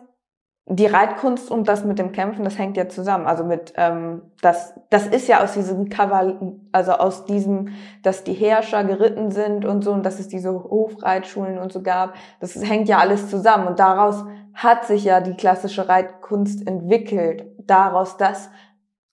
die 0.68 0.88
Reitkunst 0.88 1.52
und 1.52 1.68
das 1.68 1.86
mit 1.86 2.00
dem 2.00 2.12
Kämpfen, 2.12 2.44
das 2.44 2.58
hängt 2.58 2.76
ja 2.76 2.90
zusammen. 2.90 3.28
Also 3.28 3.44
mit 3.44 3.74
ähm, 3.78 4.24
das, 4.42 4.74
das 4.90 5.06
ist 5.06 5.28
ja 5.28 5.44
aus 5.44 5.54
diesem 5.54 5.90
Kaval, 5.90 6.58
also 6.72 6.94
aus 6.94 7.26
diesem, 7.26 7.70
dass 8.02 8.24
die 8.24 8.34
Herrscher 8.34 8.84
geritten 8.84 9.30
sind 9.30 9.64
und 9.64 9.84
so 9.84 9.92
und 9.92 10.04
dass 10.04 10.20
es 10.20 10.28
diese 10.28 10.52
Hofreitschulen 10.52 11.60
und 11.60 11.72
so 11.72 11.84
gab. 11.84 12.16
Das 12.40 12.56
hängt 12.56 12.90
ja 12.90 12.98
alles 12.98 13.30
zusammen 13.30 13.68
und 13.68 13.80
daraus 13.80 14.26
hat 14.56 14.86
sich 14.86 15.04
ja 15.04 15.22
die 15.22 15.36
klassische 15.36 15.88
Reitkunst 15.88 16.68
entwickelt, 16.68 17.46
daraus, 17.68 18.18
dass 18.18 18.50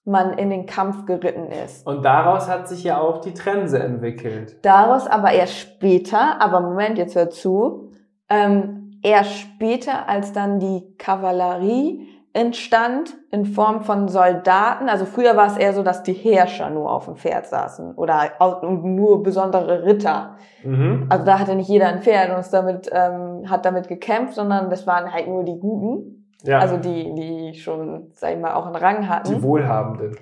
man 0.05 0.33
in 0.37 0.51
den 0.51 0.67
Kampf 0.67 1.07
geritten 1.07 1.51
ist. 1.53 1.87
Und 1.87 2.05
daraus 2.05 2.49
hat 2.49 2.69
sich 2.69 2.83
ja 2.83 3.01
auch 3.01 3.21
die 3.21 3.35
Trense 3.35 3.79
entwickelt. 3.79 4.57
Daraus 4.63 5.07
aber 5.07 5.33
erst 5.33 5.59
später, 5.59 6.41
aber 6.41 6.61
Moment, 6.61 6.99
jetzt 6.99 7.15
hör 7.15 7.31
zu, 7.31 7.93
ähm, 8.29 8.99
erst 9.03 9.35
später, 9.39 10.09
als 10.09 10.33
dann 10.33 10.59
die 10.59 10.95
Kavallerie 10.99 12.09
entstand 12.35 13.15
in 13.31 13.45
Form 13.45 13.83
von 13.83 14.09
Soldaten. 14.09 14.89
Also 14.89 15.05
früher 15.05 15.37
war 15.37 15.49
es 15.49 15.57
eher 15.57 15.75
so, 15.75 15.83
dass 15.83 16.03
die 16.03 16.15
Herrscher 16.15 16.71
nur 16.71 16.91
auf 16.91 17.05
dem 17.05 17.17
Pferd 17.17 17.47
saßen 17.47 17.95
oder 17.95 18.33
nur 18.63 19.23
besondere 19.23 19.85
Ritter. 19.85 20.37
Mhm. 20.65 21.07
Also 21.11 21.25
da 21.27 21.39
hatte 21.39 21.55
nicht 21.55 21.69
jeder 21.69 21.89
ein 21.89 22.01
Pferd 22.01 22.31
und 22.31 22.41
ist 22.41 22.51
damit, 22.51 22.89
ähm, 22.91 23.51
hat 23.51 23.67
damit 23.67 23.89
gekämpft, 23.89 24.35
sondern 24.35 24.71
das 24.71 24.87
waren 24.87 25.13
halt 25.13 25.29
nur 25.29 25.45
die 25.45 25.59
Guten. 25.59 26.22
Ja, 26.45 26.59
Also 26.59 26.77
die, 26.77 27.15
die 27.15 27.55
schon, 27.55 28.11
sag 28.15 28.33
ich 28.33 28.39
mal, 28.39 28.55
auch 28.55 28.67
einen 28.67 28.77
Rang 28.77 29.09
hatten. 29.09 29.35
die 29.35 29.43
Wohlhabenden. 29.43 30.17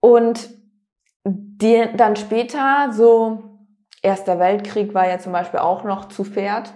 Und 0.00 0.50
die, 1.24 1.88
dann 1.96 2.16
später, 2.16 2.92
so 2.92 3.48
Erster 4.02 4.38
Weltkrieg 4.38 4.94
war 4.94 5.08
ja 5.08 5.18
zum 5.18 5.32
Beispiel 5.32 5.60
auch 5.60 5.82
noch 5.82 6.06
zu 6.06 6.24
Pferd, 6.24 6.72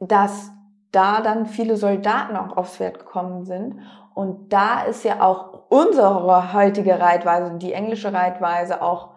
dass 0.00 0.50
da 0.90 1.20
dann 1.20 1.46
viele 1.46 1.76
Soldaten 1.76 2.36
auch 2.36 2.56
aufs 2.56 2.76
Pferd 2.76 2.98
gekommen 2.98 3.44
sind. 3.44 3.78
Und 4.14 4.52
da 4.52 4.82
ist 4.82 5.04
ja 5.04 5.22
auch 5.22 5.70
unsere 5.70 6.52
heutige 6.52 7.00
Reitweise, 7.00 7.56
die 7.56 7.72
englische 7.72 8.12
Reitweise 8.12 8.82
auch 8.82 9.11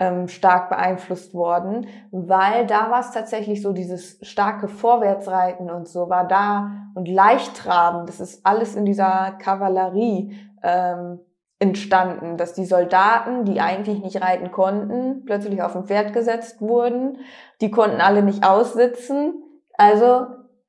ähm, 0.00 0.28
stark 0.28 0.70
beeinflusst 0.70 1.34
worden, 1.34 1.86
weil 2.10 2.66
da 2.66 2.90
war 2.90 3.00
es 3.00 3.12
tatsächlich 3.12 3.62
so, 3.62 3.72
dieses 3.72 4.18
starke 4.22 4.66
Vorwärtsreiten 4.66 5.70
und 5.70 5.86
so 5.86 6.08
war 6.08 6.26
da 6.26 6.72
und 6.94 7.06
Leichttraben, 7.06 8.06
das 8.06 8.18
ist 8.18 8.44
alles 8.44 8.74
in 8.74 8.86
dieser 8.86 9.32
Kavallerie 9.38 10.34
ähm, 10.62 11.20
entstanden, 11.58 12.38
dass 12.38 12.54
die 12.54 12.64
Soldaten, 12.64 13.44
die 13.44 13.60
eigentlich 13.60 14.02
nicht 14.02 14.22
reiten 14.22 14.50
konnten, 14.50 15.26
plötzlich 15.26 15.62
auf 15.62 15.76
ein 15.76 15.84
Pferd 15.84 16.14
gesetzt 16.14 16.62
wurden. 16.62 17.18
Die 17.60 17.70
konnten 17.70 18.00
alle 18.00 18.22
nicht 18.22 18.46
aussitzen. 18.46 19.34
Also 19.74 20.26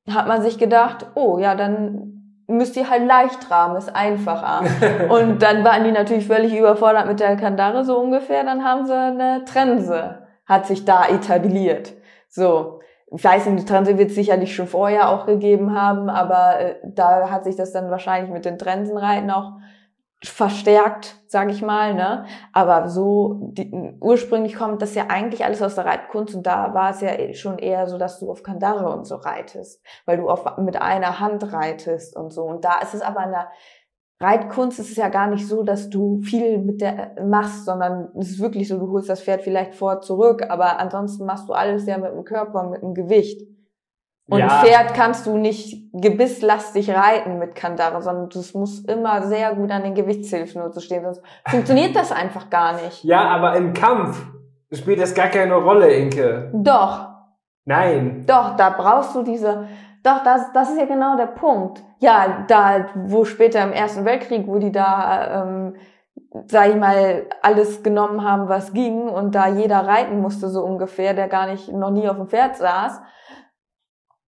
hat 0.10 0.28
man 0.28 0.42
sich 0.42 0.58
gedacht, 0.58 1.10
oh 1.16 1.40
ja, 1.40 1.56
dann 1.56 2.21
müsst 2.52 2.76
ihr 2.76 2.90
halt 2.90 3.06
leicht 3.06 3.42
traben, 3.42 3.76
ist 3.76 3.96
einfacher. 3.96 4.62
Und 5.10 5.42
dann 5.42 5.64
waren 5.64 5.84
die 5.84 5.92
natürlich 5.92 6.28
völlig 6.28 6.56
überfordert 6.56 7.08
mit 7.08 7.20
der 7.20 7.36
Kandare 7.38 7.84
so 7.84 7.98
ungefähr. 7.98 8.44
Dann 8.44 8.64
haben 8.64 8.86
sie 8.86 8.96
eine 8.96 9.46
Trense, 9.46 10.28
hat 10.46 10.66
sich 10.66 10.86
da 10.86 11.06
etabliert. 11.08 11.94
So. 12.30 12.80
Ich 13.14 13.24
weiß 13.24 13.48
nicht, 13.48 13.64
die 13.64 13.66
Trense 13.66 13.98
wird 13.98 14.10
es 14.10 14.16
sicherlich 14.16 14.56
schon 14.56 14.68
vorher 14.68 15.10
auch 15.10 15.26
gegeben 15.26 15.76
haben, 15.76 16.10
aber 16.10 16.60
äh, 16.60 16.76
da 16.86 17.30
hat 17.30 17.44
sich 17.44 17.58
das 17.58 17.74
dann 17.74 17.92
wahrscheinlich 17.92 18.32
mit 18.32 18.46
den 18.46 18.58
Trensenreiten 18.58 19.30
auch 19.32 19.52
verstärkt, 20.24 21.18
sage 21.26 21.52
ich 21.52 21.62
mal, 21.64 21.96
ne? 21.96 22.26
Aber 22.54 22.88
so 22.90 23.50
die, 23.54 23.72
ursprünglich 24.00 24.56
kommt 24.56 24.82
das 24.82 24.94
ja 24.94 25.06
eigentlich 25.10 25.44
alles 25.44 25.62
aus 25.64 25.76
der 25.76 25.86
Reitkunst 25.86 26.36
und 26.36 26.46
da 26.46 26.74
war 26.76 26.92
es 26.92 27.02
ja 27.02 27.34
schon 27.34 27.58
eher 27.58 27.88
so, 27.88 27.98
dass 27.98 28.20
du 28.20 28.30
auf 28.30 28.44
Kandare 28.44 28.90
und 28.94 29.06
so 29.06 29.16
reitest, 29.16 29.84
weil 30.06 30.18
du 30.18 30.30
auf, 30.30 30.58
mit 30.58 30.80
einer 30.80 31.20
Hand 31.20 31.52
reitest 31.52 32.16
und 32.16 32.32
so. 32.32 32.44
Und 32.44 32.64
da 32.64 32.80
ist 32.80 32.94
es 32.94 33.02
aber 33.02 33.24
in 33.24 33.32
der 33.32 33.50
Reitkunst 34.22 34.80
ist 34.80 34.92
es 34.92 34.98
ja 34.98 35.10
gar 35.10 35.28
nicht 35.28 35.48
so, 35.48 35.64
dass 35.64 35.90
du 35.90 36.22
viel 36.22 36.60
mit 36.60 36.80
der 36.82 37.16
machst, 37.26 37.66
sondern 37.66 38.10
es 38.20 38.30
ist 38.30 38.40
wirklich 38.40 38.68
so, 38.68 38.78
du 38.78 38.92
holst 38.92 39.10
das 39.10 39.24
Pferd 39.24 39.42
vielleicht 39.42 39.74
vor 39.74 40.02
zurück, 40.02 40.46
aber 40.48 40.80
ansonsten 40.80 41.26
machst 41.26 41.50
du 41.50 41.54
alles 41.54 41.88
ja 41.88 41.98
mit 41.98 42.12
dem 42.12 42.24
Körper, 42.24 42.70
mit 42.70 42.84
dem 42.84 42.94
Gewicht. 42.94 43.42
Und 44.30 44.40
Ja. 44.40 44.48
ein 44.48 44.66
Pferd 44.66 44.94
kannst 44.94 45.26
du 45.26 45.38
nicht 45.38 45.90
gebisslastig 45.94 46.90
reiten 46.96 47.38
mit 47.40 47.56
Kandare, 47.56 48.02
sondern 48.02 48.30
das 48.30 48.54
muss 48.54 48.80
immer 48.86 49.24
sehr 49.24 49.54
gut 49.56 49.72
an 49.72 49.84
den 49.84 49.96
Gewichtshilfen 49.96 50.62
und 50.62 50.74
so 50.74 50.80
stehen, 50.80 51.04
sonst 51.04 51.22
funktioniert 51.50 51.96
das 51.96 52.12
einfach 52.12 52.50
gar 52.50 52.74
nicht. 52.74 53.04
Ja, 53.04 53.22
aber 53.24 53.56
im 53.56 53.74
Kampf 53.74 54.22
spielt 54.72 55.02
das 55.02 55.14
gar 55.14 55.28
keine 55.28 55.56
Rolle, 55.56 55.92
Inke. 55.92 56.50
Doch, 56.54 57.10
Nein. 57.66 58.24
doch, 58.26 58.56
da 58.56 58.70
brauchst 58.70 59.16
du 59.16 59.24
diese, 59.24 59.68
doch, 60.04 60.24
das, 60.24 60.52
das 60.54 60.72
ist 60.72 60.80
ja 60.80 60.86
genau 60.86 61.18
der 61.18 61.28
Punkt. 61.28 61.84
Ja, 62.00 62.46
da, 62.48 62.86
wo 62.96 63.26
später 63.26 63.62
im 63.64 63.74
Ersten 63.74 64.06
Weltkrieg, 64.06 64.48
wo 64.48 64.58
die 64.58 64.72
da, 64.72 65.44
ähm, 65.44 65.76
sag 66.48 66.70
ich 66.70 66.76
mal, 66.76 67.28
alles 67.42 67.84
genommen 67.84 68.24
haben, 68.24 68.48
was 68.50 68.74
ging 68.74 69.02
und 69.10 69.36
da 69.36 69.48
jeder 69.48 69.86
reiten 69.86 70.20
musste 70.22 70.48
so 70.50 70.64
ungefähr, 70.64 71.14
der 71.14 71.28
gar 71.28 71.48
nicht, 71.48 71.72
noch 71.72 71.92
nie 71.92 72.08
auf 72.08 72.16
dem 72.18 72.28
Pferd 72.28 72.56
saß, 72.56 73.02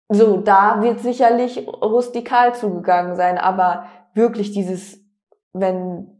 so, 0.09 0.37
da 0.37 0.81
wird 0.81 0.99
sicherlich 0.99 1.67
rustikal 1.67 2.55
zugegangen 2.55 3.15
sein, 3.15 3.37
aber 3.37 3.85
wirklich 4.15 4.51
dieses, 4.51 4.99
wenn 5.53 6.19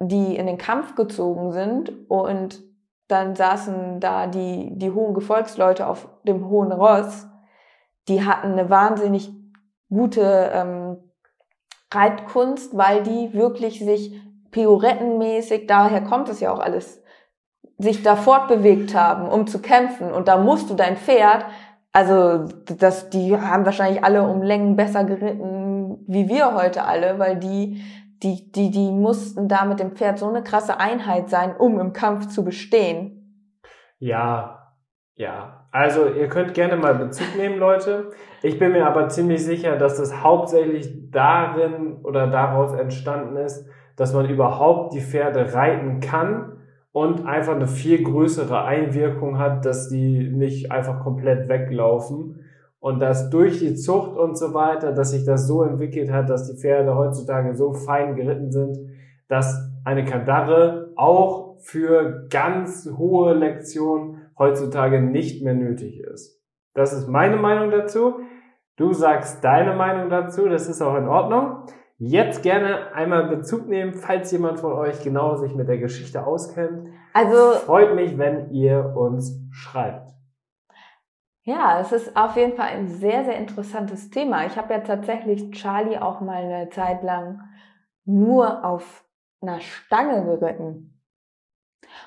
die 0.00 0.36
in 0.36 0.46
den 0.46 0.58
Kampf 0.58 0.94
gezogen 0.94 1.52
sind 1.52 1.92
und 2.10 2.62
dann 3.08 3.34
saßen 3.34 4.00
da 4.00 4.26
die, 4.26 4.70
die 4.76 4.90
hohen 4.90 5.14
Gefolgsleute 5.14 5.86
auf 5.86 6.08
dem 6.24 6.48
hohen 6.48 6.72
Ross, 6.72 7.26
die 8.08 8.24
hatten 8.24 8.52
eine 8.52 8.68
wahnsinnig 8.68 9.32
gute 9.88 10.50
ähm, 10.52 10.96
Reitkunst, 11.92 12.76
weil 12.76 13.02
die 13.02 13.32
wirklich 13.32 13.78
sich 13.80 14.18
piorettenmäßig, 14.50 15.66
daher 15.66 16.02
kommt 16.02 16.28
es 16.28 16.40
ja 16.40 16.52
auch 16.52 16.58
alles, 16.58 17.02
sich 17.78 18.02
da 18.02 18.16
fortbewegt 18.16 18.94
haben, 18.94 19.28
um 19.28 19.46
zu 19.46 19.60
kämpfen. 19.60 20.12
Und 20.12 20.28
da 20.28 20.36
musst 20.36 20.70
du 20.70 20.74
dein 20.74 20.96
Pferd, 20.96 21.44
also 21.92 22.46
das, 22.78 23.10
die 23.10 23.36
haben 23.36 23.64
wahrscheinlich 23.64 24.02
alle 24.02 24.22
um 24.22 24.42
Längen 24.42 24.76
besser 24.76 25.04
geritten 25.04 25.62
wie 26.06 26.28
wir 26.28 26.54
heute 26.54 26.84
alle, 26.84 27.18
weil 27.18 27.36
die, 27.38 27.82
die, 28.22 28.50
die, 28.52 28.70
die 28.70 28.90
mussten 28.90 29.48
da 29.48 29.64
mit 29.64 29.80
dem 29.80 29.92
Pferd 29.92 30.18
so 30.18 30.28
eine 30.28 30.42
krasse 30.42 30.78
Einheit 30.78 31.28
sein, 31.28 31.56
um 31.56 31.80
im 31.80 31.92
Kampf 31.92 32.28
zu 32.28 32.44
bestehen. 32.44 33.58
Ja, 33.98 34.74
ja. 35.14 35.68
Also 35.70 36.06
ihr 36.06 36.28
könnt 36.28 36.52
gerne 36.52 36.76
mal 36.76 36.94
Bezug 36.94 37.36
nehmen, 37.36 37.58
Leute. 37.58 38.10
Ich 38.42 38.58
bin 38.58 38.72
mir 38.72 38.86
aber 38.86 39.08
ziemlich 39.08 39.42
sicher, 39.44 39.76
dass 39.76 39.96
das 39.96 40.22
hauptsächlich 40.22 41.10
darin 41.10 42.00
oder 42.02 42.26
daraus 42.26 42.74
entstanden 42.74 43.36
ist, 43.36 43.66
dass 43.96 44.12
man 44.12 44.28
überhaupt 44.28 44.92
die 44.92 45.00
Pferde 45.00 45.54
reiten 45.54 46.00
kann 46.00 46.51
und 46.92 47.26
einfach 47.26 47.56
eine 47.56 47.66
viel 47.66 48.02
größere 48.02 48.64
Einwirkung 48.64 49.38
hat, 49.38 49.64
dass 49.64 49.88
die 49.88 50.30
nicht 50.30 50.70
einfach 50.70 51.00
komplett 51.00 51.48
weglaufen. 51.48 52.44
Und 52.80 53.00
dass 53.00 53.30
durch 53.30 53.60
die 53.60 53.74
Zucht 53.76 54.16
und 54.16 54.36
so 54.36 54.54
weiter, 54.54 54.92
dass 54.92 55.12
sich 55.12 55.24
das 55.24 55.46
so 55.46 55.62
entwickelt 55.62 56.10
hat, 56.10 56.28
dass 56.28 56.50
die 56.50 56.58
Pferde 56.58 56.96
heutzutage 56.96 57.54
so 57.54 57.72
fein 57.72 58.16
geritten 58.16 58.50
sind, 58.50 58.76
dass 59.28 59.70
eine 59.84 60.04
Kandare 60.04 60.92
auch 60.96 61.56
für 61.60 62.26
ganz 62.28 62.90
hohe 62.98 63.34
Lektionen 63.34 64.22
heutzutage 64.36 65.00
nicht 65.00 65.42
mehr 65.44 65.54
nötig 65.54 66.00
ist. 66.00 66.42
Das 66.74 66.92
ist 66.92 67.08
meine 67.08 67.36
Meinung 67.36 67.70
dazu. 67.70 68.16
Du 68.76 68.92
sagst 68.92 69.44
deine 69.44 69.74
Meinung 69.76 70.10
dazu, 70.10 70.48
das 70.48 70.68
ist 70.68 70.82
auch 70.82 70.96
in 70.96 71.06
Ordnung. 71.06 71.66
Jetzt 72.04 72.42
gerne 72.42 72.92
einmal 72.94 73.28
Bezug 73.28 73.68
nehmen, 73.68 73.94
falls 73.94 74.32
jemand 74.32 74.58
von 74.58 74.72
euch 74.72 75.04
genau 75.04 75.36
sich 75.36 75.54
mit 75.54 75.68
der 75.68 75.78
Geschichte 75.78 76.26
auskennt. 76.26 76.88
Also 77.12 77.52
Freut 77.60 77.94
mich, 77.94 78.18
wenn 78.18 78.50
ihr 78.50 78.96
uns 78.96 79.38
schreibt. 79.52 80.10
Ja, 81.44 81.78
es 81.78 81.92
ist 81.92 82.16
auf 82.16 82.36
jeden 82.36 82.56
Fall 82.56 82.70
ein 82.70 82.88
sehr, 82.88 83.24
sehr 83.24 83.36
interessantes 83.36 84.10
Thema. 84.10 84.44
Ich 84.46 84.56
habe 84.56 84.74
ja 84.74 84.80
tatsächlich 84.80 85.52
Charlie 85.52 85.96
auch 85.96 86.20
mal 86.20 86.42
eine 86.42 86.70
Zeit 86.70 87.04
lang 87.04 87.40
nur 88.04 88.64
auf 88.64 89.04
einer 89.40 89.60
Stange 89.60 90.24
geritten. 90.24 91.00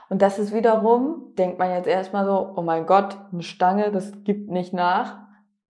Und 0.09 0.21
das 0.21 0.39
ist 0.39 0.53
wiederum, 0.53 1.33
denkt 1.37 1.57
man 1.57 1.71
jetzt 1.71 1.87
erstmal 1.87 2.25
so, 2.25 2.51
oh 2.57 2.61
mein 2.63 2.85
Gott, 2.85 3.17
eine 3.31 3.43
Stange, 3.43 3.93
das 3.93 4.11
gibt 4.25 4.51
nicht 4.51 4.73
nach, 4.73 5.19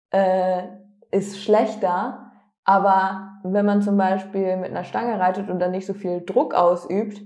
äh, 0.09 0.63
ist 1.11 1.43
schlechter. 1.43 2.24
Aber 2.65 3.39
wenn 3.43 3.65
man 3.65 3.81
zum 3.81 3.95
Beispiel 3.97 4.57
mit 4.57 4.71
einer 4.71 4.83
Stange 4.83 5.19
reitet 5.19 5.49
und 5.49 5.59
dann 5.59 5.71
nicht 5.71 5.85
so 5.85 5.93
viel 5.93 6.21
Druck 6.25 6.53
ausübt, 6.53 7.21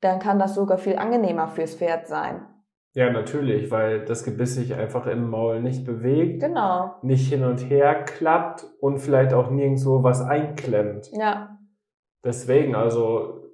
dann 0.00 0.20
kann 0.20 0.38
das 0.38 0.54
sogar 0.54 0.78
viel 0.78 0.96
angenehmer 0.96 1.48
fürs 1.48 1.74
Pferd 1.74 2.06
sein. 2.06 2.46
Ja, 2.92 3.10
natürlich, 3.10 3.72
weil 3.72 4.04
das 4.04 4.22
Gebiss 4.24 4.54
sich 4.54 4.72
einfach 4.74 5.06
im 5.08 5.28
Maul 5.28 5.60
nicht 5.60 5.84
bewegt, 5.84 6.40
Genau. 6.40 6.94
nicht 7.02 7.28
hin 7.28 7.42
und 7.44 7.68
her 7.68 8.04
klappt 8.04 8.64
und 8.80 8.98
vielleicht 8.98 9.32
auch 9.34 9.50
nirgendwo 9.50 10.02
was 10.04 10.20
einklemmt. 10.22 11.10
Ja, 11.12 11.58
Deswegen, 12.24 12.74
also 12.74 13.50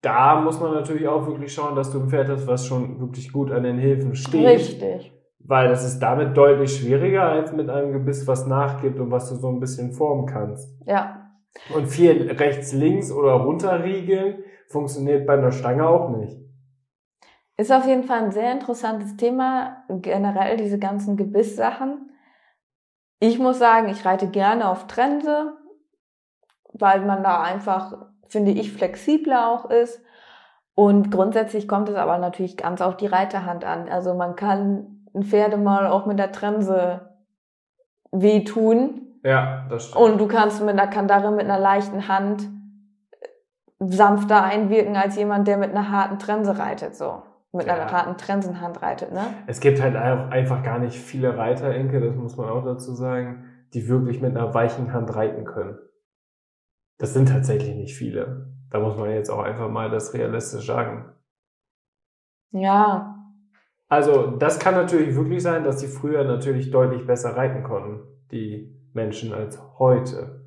da 0.00 0.40
muss 0.40 0.58
man 0.60 0.72
natürlich 0.72 1.06
auch 1.08 1.26
wirklich 1.26 1.52
schauen, 1.52 1.74
dass 1.76 1.90
du 1.92 2.00
ein 2.00 2.08
Pferd 2.08 2.28
hast, 2.28 2.46
was 2.46 2.66
schon 2.66 2.98
wirklich 3.00 3.30
gut 3.32 3.50
an 3.50 3.62
den 3.64 3.76
Hilfen 3.78 4.14
steht. 4.14 4.46
richtig. 4.46 5.12
Weil 5.48 5.68
das 5.68 5.84
ist 5.84 6.00
damit 6.00 6.36
deutlich 6.36 6.76
schwieriger 6.76 7.22
als 7.24 7.52
mit 7.52 7.70
einem 7.70 7.92
Gebiss, 7.92 8.26
was 8.26 8.46
nachgibt 8.46 8.98
und 8.98 9.10
was 9.10 9.28
du 9.28 9.36
so 9.36 9.48
ein 9.48 9.60
bisschen 9.60 9.92
formen 9.92 10.26
kannst. 10.26 10.68
Ja, 10.86 11.30
Und 11.74 11.86
viel 11.86 12.30
rechts, 12.32 12.72
links 12.72 13.12
oder 13.12 13.32
runterriegeln 13.32 14.44
funktioniert 14.68 15.26
bei 15.26 15.34
einer 15.34 15.52
Stange 15.52 15.86
auch 15.86 16.10
nicht. 16.10 16.36
Ist 17.56 17.72
auf 17.72 17.86
jeden 17.86 18.04
Fall 18.04 18.24
ein 18.24 18.32
sehr 18.32 18.52
interessantes 18.52 19.16
Thema, 19.16 19.84
generell 19.88 20.56
diese 20.56 20.78
ganzen 20.78 21.16
Gebisssachen. 21.16 22.10
Ich 23.18 23.38
muss 23.38 23.58
sagen, 23.58 23.88
ich 23.88 24.04
reite 24.04 24.28
gerne 24.28 24.68
auf 24.68 24.86
Trense, 24.86 25.56
weil 26.74 27.06
man 27.06 27.22
da 27.22 27.40
einfach, 27.40 28.10
finde 28.28 28.50
ich, 28.50 28.72
flexibler 28.72 29.48
auch 29.48 29.70
ist. 29.70 30.02
Und 30.74 31.10
grundsätzlich 31.10 31.66
kommt 31.66 31.88
es 31.88 31.94
aber 31.94 32.18
natürlich 32.18 32.58
ganz 32.58 32.82
auf 32.82 32.98
die 32.98 33.06
Reiterhand 33.06 33.64
an. 33.64 33.88
Also 33.88 34.12
man 34.12 34.36
kann 34.36 34.95
ein 35.16 35.24
Pferdemal 35.24 35.86
auch 35.86 36.06
mit 36.06 36.18
der 36.18 36.30
Trense 36.30 37.16
wehtun. 38.12 39.02
Ja, 39.24 39.66
das 39.68 39.88
stimmt. 39.88 40.04
Und 40.04 40.18
du 40.18 40.28
kannst 40.28 40.60
mit 40.60 40.70
einer 40.70 40.86
Kandare 40.86 41.32
mit 41.32 41.44
einer 41.44 41.58
leichten 41.58 42.06
Hand 42.06 42.48
sanfter 43.78 44.42
einwirken 44.44 44.96
als 44.96 45.16
jemand, 45.16 45.48
der 45.48 45.56
mit 45.58 45.70
einer 45.70 45.90
harten 45.90 46.18
Trense 46.18 46.58
reitet, 46.58 46.94
so. 46.96 47.22
Mit 47.52 47.68
einer 47.68 47.86
Ja. 47.86 47.92
harten 47.92 48.16
Trensenhand 48.18 48.82
reitet, 48.82 49.12
ne? 49.12 49.22
Es 49.46 49.60
gibt 49.60 49.80
halt 49.80 49.96
auch 49.96 50.30
einfach 50.30 50.62
gar 50.62 50.78
nicht 50.78 50.98
viele 50.98 51.36
Reiter, 51.36 51.74
Inke, 51.74 52.00
das 52.00 52.14
muss 52.14 52.36
man 52.36 52.48
auch 52.48 52.64
dazu 52.64 52.94
sagen, 52.94 53.44
die 53.72 53.88
wirklich 53.88 54.20
mit 54.20 54.36
einer 54.36 54.52
weichen 54.52 54.92
Hand 54.92 55.14
reiten 55.14 55.44
können. 55.44 55.78
Das 56.98 57.14
sind 57.14 57.28
tatsächlich 57.28 57.74
nicht 57.74 57.94
viele. 57.96 58.54
Da 58.70 58.80
muss 58.80 58.96
man 58.96 59.10
jetzt 59.10 59.30
auch 59.30 59.42
einfach 59.42 59.68
mal 59.68 59.90
das 59.90 60.12
realistisch 60.14 60.66
sagen. 60.66 61.12
Ja, 62.50 63.15
Also, 63.88 64.32
das 64.36 64.58
kann 64.58 64.74
natürlich 64.74 65.14
wirklich 65.14 65.42
sein, 65.42 65.64
dass 65.64 65.80
sie 65.80 65.86
früher 65.86 66.24
natürlich 66.24 66.70
deutlich 66.70 67.06
besser 67.06 67.36
reiten 67.36 67.62
konnten, 67.62 68.00
die 68.32 68.74
Menschen, 68.92 69.32
als 69.32 69.60
heute. 69.78 70.40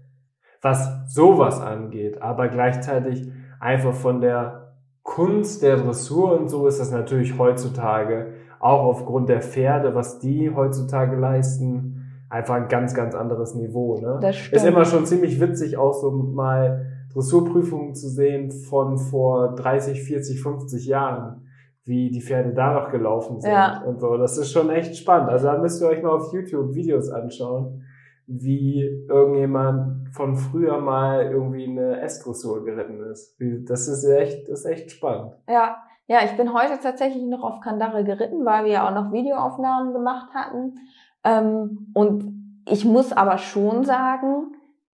Was 0.61 1.13
sowas 1.13 1.61
angeht, 1.61 2.21
aber 2.21 2.49
gleichzeitig 2.49 3.31
einfach 3.59 3.93
von 3.93 4.19
der 4.19 4.73
Kunst 5.03 5.63
der 5.63 5.77
Dressur 5.77 6.37
und 6.37 6.49
so 6.49 6.67
ist 6.67 6.79
das 6.79 6.91
natürlich 6.91 7.37
heutzutage, 7.37 8.33
auch 8.59 8.83
aufgrund 8.83 9.29
der 9.29 9.41
Pferde, 9.41 9.95
was 9.95 10.19
die 10.19 10.53
heutzutage 10.53 11.15
leisten, 11.15 11.99
einfach 12.29 12.55
ein 12.55 12.67
ganz, 12.67 12.93
ganz 12.93 13.15
anderes 13.15 13.55
Niveau. 13.55 13.99
Ne? 13.99 14.19
das 14.21 14.35
stimmt. 14.35 14.55
Ist 14.55 14.67
immer 14.67 14.85
schon 14.85 15.05
ziemlich 15.05 15.39
witzig, 15.39 15.77
auch 15.77 15.93
so 15.93 16.11
mal 16.11 16.85
Dressurprüfungen 17.13 17.95
zu 17.95 18.07
sehen 18.07 18.51
von 18.51 18.97
vor 18.97 19.55
30, 19.55 20.03
40, 20.03 20.41
50 20.41 20.85
Jahren, 20.85 21.47
wie 21.89 22.11
die 22.11 22.21
Pferde 22.21 22.53
da 22.53 22.71
noch 22.73 22.91
gelaufen 22.91 23.41
sind 23.41 23.51
Ja. 23.51 23.81
und 23.83 23.99
so. 23.99 24.15
Das 24.17 24.37
ist 24.37 24.51
schon 24.51 24.69
echt 24.69 24.95
spannend. 24.95 25.29
Also 25.29 25.47
da 25.47 25.57
müsst 25.57 25.81
ihr 25.81 25.87
euch 25.87 26.03
mal 26.03 26.11
auf 26.11 26.31
YouTube 26.31 26.75
Videos 26.75 27.09
anschauen, 27.09 27.83
wie 28.27 28.83
irgendjemand 29.09 30.09
von 30.13 30.35
früher 30.35 30.79
mal 30.79 31.23
irgendwie 31.31 31.65
eine 31.67 31.99
S-Dressur 32.01 32.63
geritten 32.63 33.01
ist. 33.11 33.35
Das 33.67 33.87
ist 33.87 34.05
echt, 34.05 34.47
das 34.47 34.59
ist 34.59 34.65
echt 34.65 34.91
spannend. 34.91 35.33
Ja, 35.49 35.77
ja, 36.05 36.19
ich 36.23 36.37
bin 36.37 36.53
heute 36.53 36.79
tatsächlich 36.81 37.23
noch 37.23 37.43
auf 37.43 37.59
Kandare 37.59 38.03
geritten, 38.03 38.45
weil 38.45 38.65
wir 38.65 38.71
ja 38.71 38.87
auch 38.87 38.93
noch 38.93 39.11
Videoaufnahmen 39.11 39.91
gemacht 39.91 40.29
hatten. 40.35 40.75
Ähm, 41.23 41.91
und 41.95 42.61
ich 42.69 42.85
muss 42.85 43.11
aber 43.11 43.39
schon 43.39 43.83
sagen, 43.83 44.53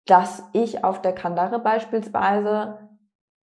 dass 0.07 0.43
ich 0.53 0.83
auf 0.83 1.01
der 1.01 1.13
Kandare 1.13 1.61
beispielsweise 1.61 2.79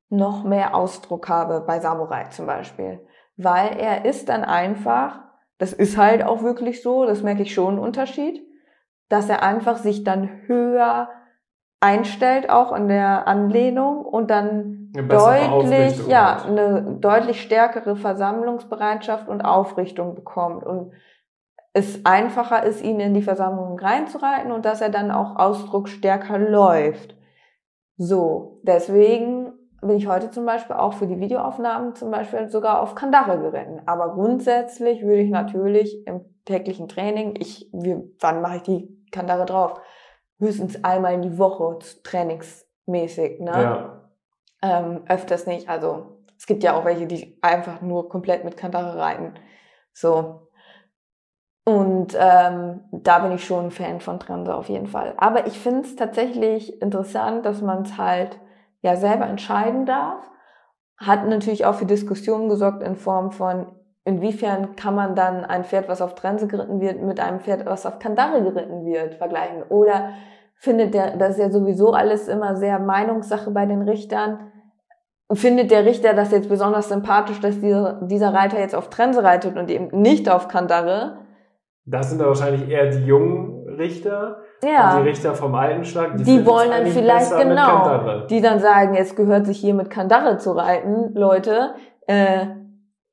noch 0.09 0.43
mehr 0.43 0.75
Ausdruck 0.75 1.29
habe 1.29 1.63
bei 1.65 1.79
Samurai 1.79 2.25
zum 2.29 2.45
Beispiel. 2.45 2.99
Weil 3.37 3.77
er 3.77 4.05
ist 4.05 4.29
dann 4.29 4.43
einfach, 4.43 5.21
das 5.57 5.73
ist 5.73 5.97
halt 5.97 6.23
auch 6.23 6.43
wirklich 6.43 6.81
so, 6.81 7.05
das 7.05 7.23
merke 7.23 7.43
ich 7.43 7.53
schon 7.53 7.75
einen 7.75 7.79
Unterschied, 7.79 8.43
dass 9.09 9.29
er 9.29 9.43
einfach 9.43 9.77
sich 9.77 10.03
dann 10.03 10.29
höher 10.47 11.09
einstellt, 11.79 12.49
auch 12.49 12.75
in 12.75 12.87
der 12.87 13.27
Anlehnung 13.27 14.03
und 14.03 14.31
dann 14.31 14.91
deutlich, 14.93 16.07
ja, 16.07 16.43
eine 16.43 16.97
deutlich 16.99 17.41
stärkere 17.41 17.95
Versammlungsbereitschaft 17.95 19.27
und 19.27 19.41
Aufrichtung 19.41 20.15
bekommt 20.15 20.63
und 20.65 20.91
es 21.73 22.05
einfacher 22.05 22.63
ist, 22.63 22.83
ihn 22.83 22.99
in 22.99 23.13
die 23.13 23.21
Versammlung 23.21 23.77
reinzureiten 23.77 24.51
und 24.51 24.65
dass 24.65 24.81
er 24.81 24.89
dann 24.89 25.11
auch 25.11 25.35
ausdrucksstärker 25.35 26.39
läuft. 26.39 27.15
So, 27.97 28.59
deswegen 28.63 29.46
bin 29.81 29.97
ich 29.97 30.07
heute 30.07 30.31
zum 30.31 30.45
Beispiel 30.45 30.75
auch 30.75 30.93
für 30.93 31.07
die 31.07 31.19
Videoaufnahmen 31.19 31.95
zum 31.95 32.09
Beispiel 32.11 32.49
sogar 32.49 32.81
auf 32.81 32.95
Kandare 32.95 33.39
geritten. 33.39 33.81
Aber 33.85 34.13
grundsätzlich 34.13 35.03
würde 35.03 35.21
ich 35.21 35.29
natürlich 35.29 36.05
im 36.07 36.21
täglichen 36.45 36.87
Training, 36.87 37.35
ich, 37.37 37.69
wie, 37.73 37.97
wann 38.19 38.41
mache 38.41 38.57
ich 38.57 38.63
die 38.63 39.07
Kandare 39.11 39.45
drauf? 39.45 39.79
Höchstens 40.39 40.83
einmal 40.83 41.13
in 41.13 41.21
die 41.21 41.37
Woche, 41.37 41.79
trainingsmäßig, 42.03 43.39
ne? 43.39 43.51
Ja. 43.51 44.09
ähm, 44.61 45.01
öfters 45.07 45.45
nicht. 45.45 45.69
Also 45.69 46.23
es 46.37 46.45
gibt 46.45 46.63
ja 46.63 46.75
auch 46.75 46.85
welche, 46.85 47.07
die 47.07 47.37
einfach 47.41 47.81
nur 47.81 48.09
komplett 48.09 48.43
mit 48.43 48.57
Kandare 48.57 48.97
reiten. 48.97 49.33
So. 49.93 50.49
Und 51.65 52.15
ähm, 52.17 52.81
da 52.91 53.19
bin 53.19 53.33
ich 53.33 53.43
schon 53.43 53.65
ein 53.65 53.71
Fan 53.71 53.99
von 53.99 54.19
Trense 54.19 54.55
auf 54.55 54.69
jeden 54.69 54.87
Fall. 54.87 55.13
Aber 55.17 55.47
ich 55.47 55.59
finde 55.59 55.81
es 55.81 55.95
tatsächlich 55.95 56.81
interessant, 56.81 57.45
dass 57.45 57.61
man 57.61 57.81
es 57.81 57.97
halt 57.97 58.39
ja 58.87 58.95
selber 58.95 59.27
entscheiden 59.27 59.85
darf. 59.85 60.29
Hat 60.97 61.27
natürlich 61.27 61.65
auch 61.65 61.75
für 61.75 61.85
Diskussionen 61.85 62.49
gesorgt 62.49 62.81
in 62.81 62.95
Form 62.95 63.31
von, 63.31 63.67
inwiefern 64.03 64.75
kann 64.75 64.95
man 64.95 65.15
dann 65.15 65.45
ein 65.45 65.63
Pferd, 65.63 65.87
was 65.87 66.01
auf 66.01 66.15
Trense 66.15 66.47
geritten 66.47 66.79
wird, 66.79 67.01
mit 67.01 67.19
einem 67.19 67.39
Pferd, 67.39 67.65
was 67.65 67.85
auf 67.85 67.99
Kandare 67.99 68.41
geritten 68.41 68.85
wird, 68.85 69.15
vergleichen. 69.15 69.63
Oder 69.69 70.13
findet 70.55 70.93
der, 70.93 71.17
das 71.17 71.31
ist 71.31 71.39
ja 71.39 71.51
sowieso 71.51 71.91
alles 71.91 72.27
immer 72.27 72.55
sehr 72.55 72.79
Meinungssache 72.79 73.51
bei 73.51 73.65
den 73.65 73.83
Richtern. 73.83 74.51
Findet 75.31 75.71
der 75.71 75.85
Richter 75.85 76.13
das 76.13 76.31
jetzt 76.31 76.49
besonders 76.49 76.89
sympathisch, 76.89 77.41
dass 77.41 77.59
dieser, 77.59 78.01
dieser 78.03 78.33
Reiter 78.33 78.59
jetzt 78.59 78.75
auf 78.75 78.89
Trense 78.89 79.23
reitet 79.23 79.57
und 79.57 79.69
eben 79.69 80.01
nicht 80.01 80.29
auf 80.29 80.47
Kandare? 80.47 81.19
Das 81.85 82.09
sind 82.09 82.19
da 82.19 82.27
wahrscheinlich 82.27 82.69
eher 82.69 82.89
die 82.89 83.05
jungen 83.05 83.56
Richter. 83.77 84.41
Ja. 84.63 84.97
Und 84.97 85.03
die 85.03 85.09
Richter 85.09 85.33
vom 85.35 85.53
alten 85.55 85.85
Schlag, 85.85 86.17
Die 86.17 86.39
es 86.39 86.45
wollen 86.45 86.71
dann 86.71 86.87
vielleicht 86.87 87.31
genau, 87.37 88.25
die 88.29 88.41
dann 88.41 88.59
sagen, 88.59 88.95
es 88.95 89.15
gehört 89.15 89.45
sich 89.45 89.59
hier 89.59 89.73
mit 89.73 89.89
Kandare 89.89 90.37
zu 90.37 90.51
reiten, 90.51 91.13
Leute, 91.13 91.75
äh, 92.07 92.47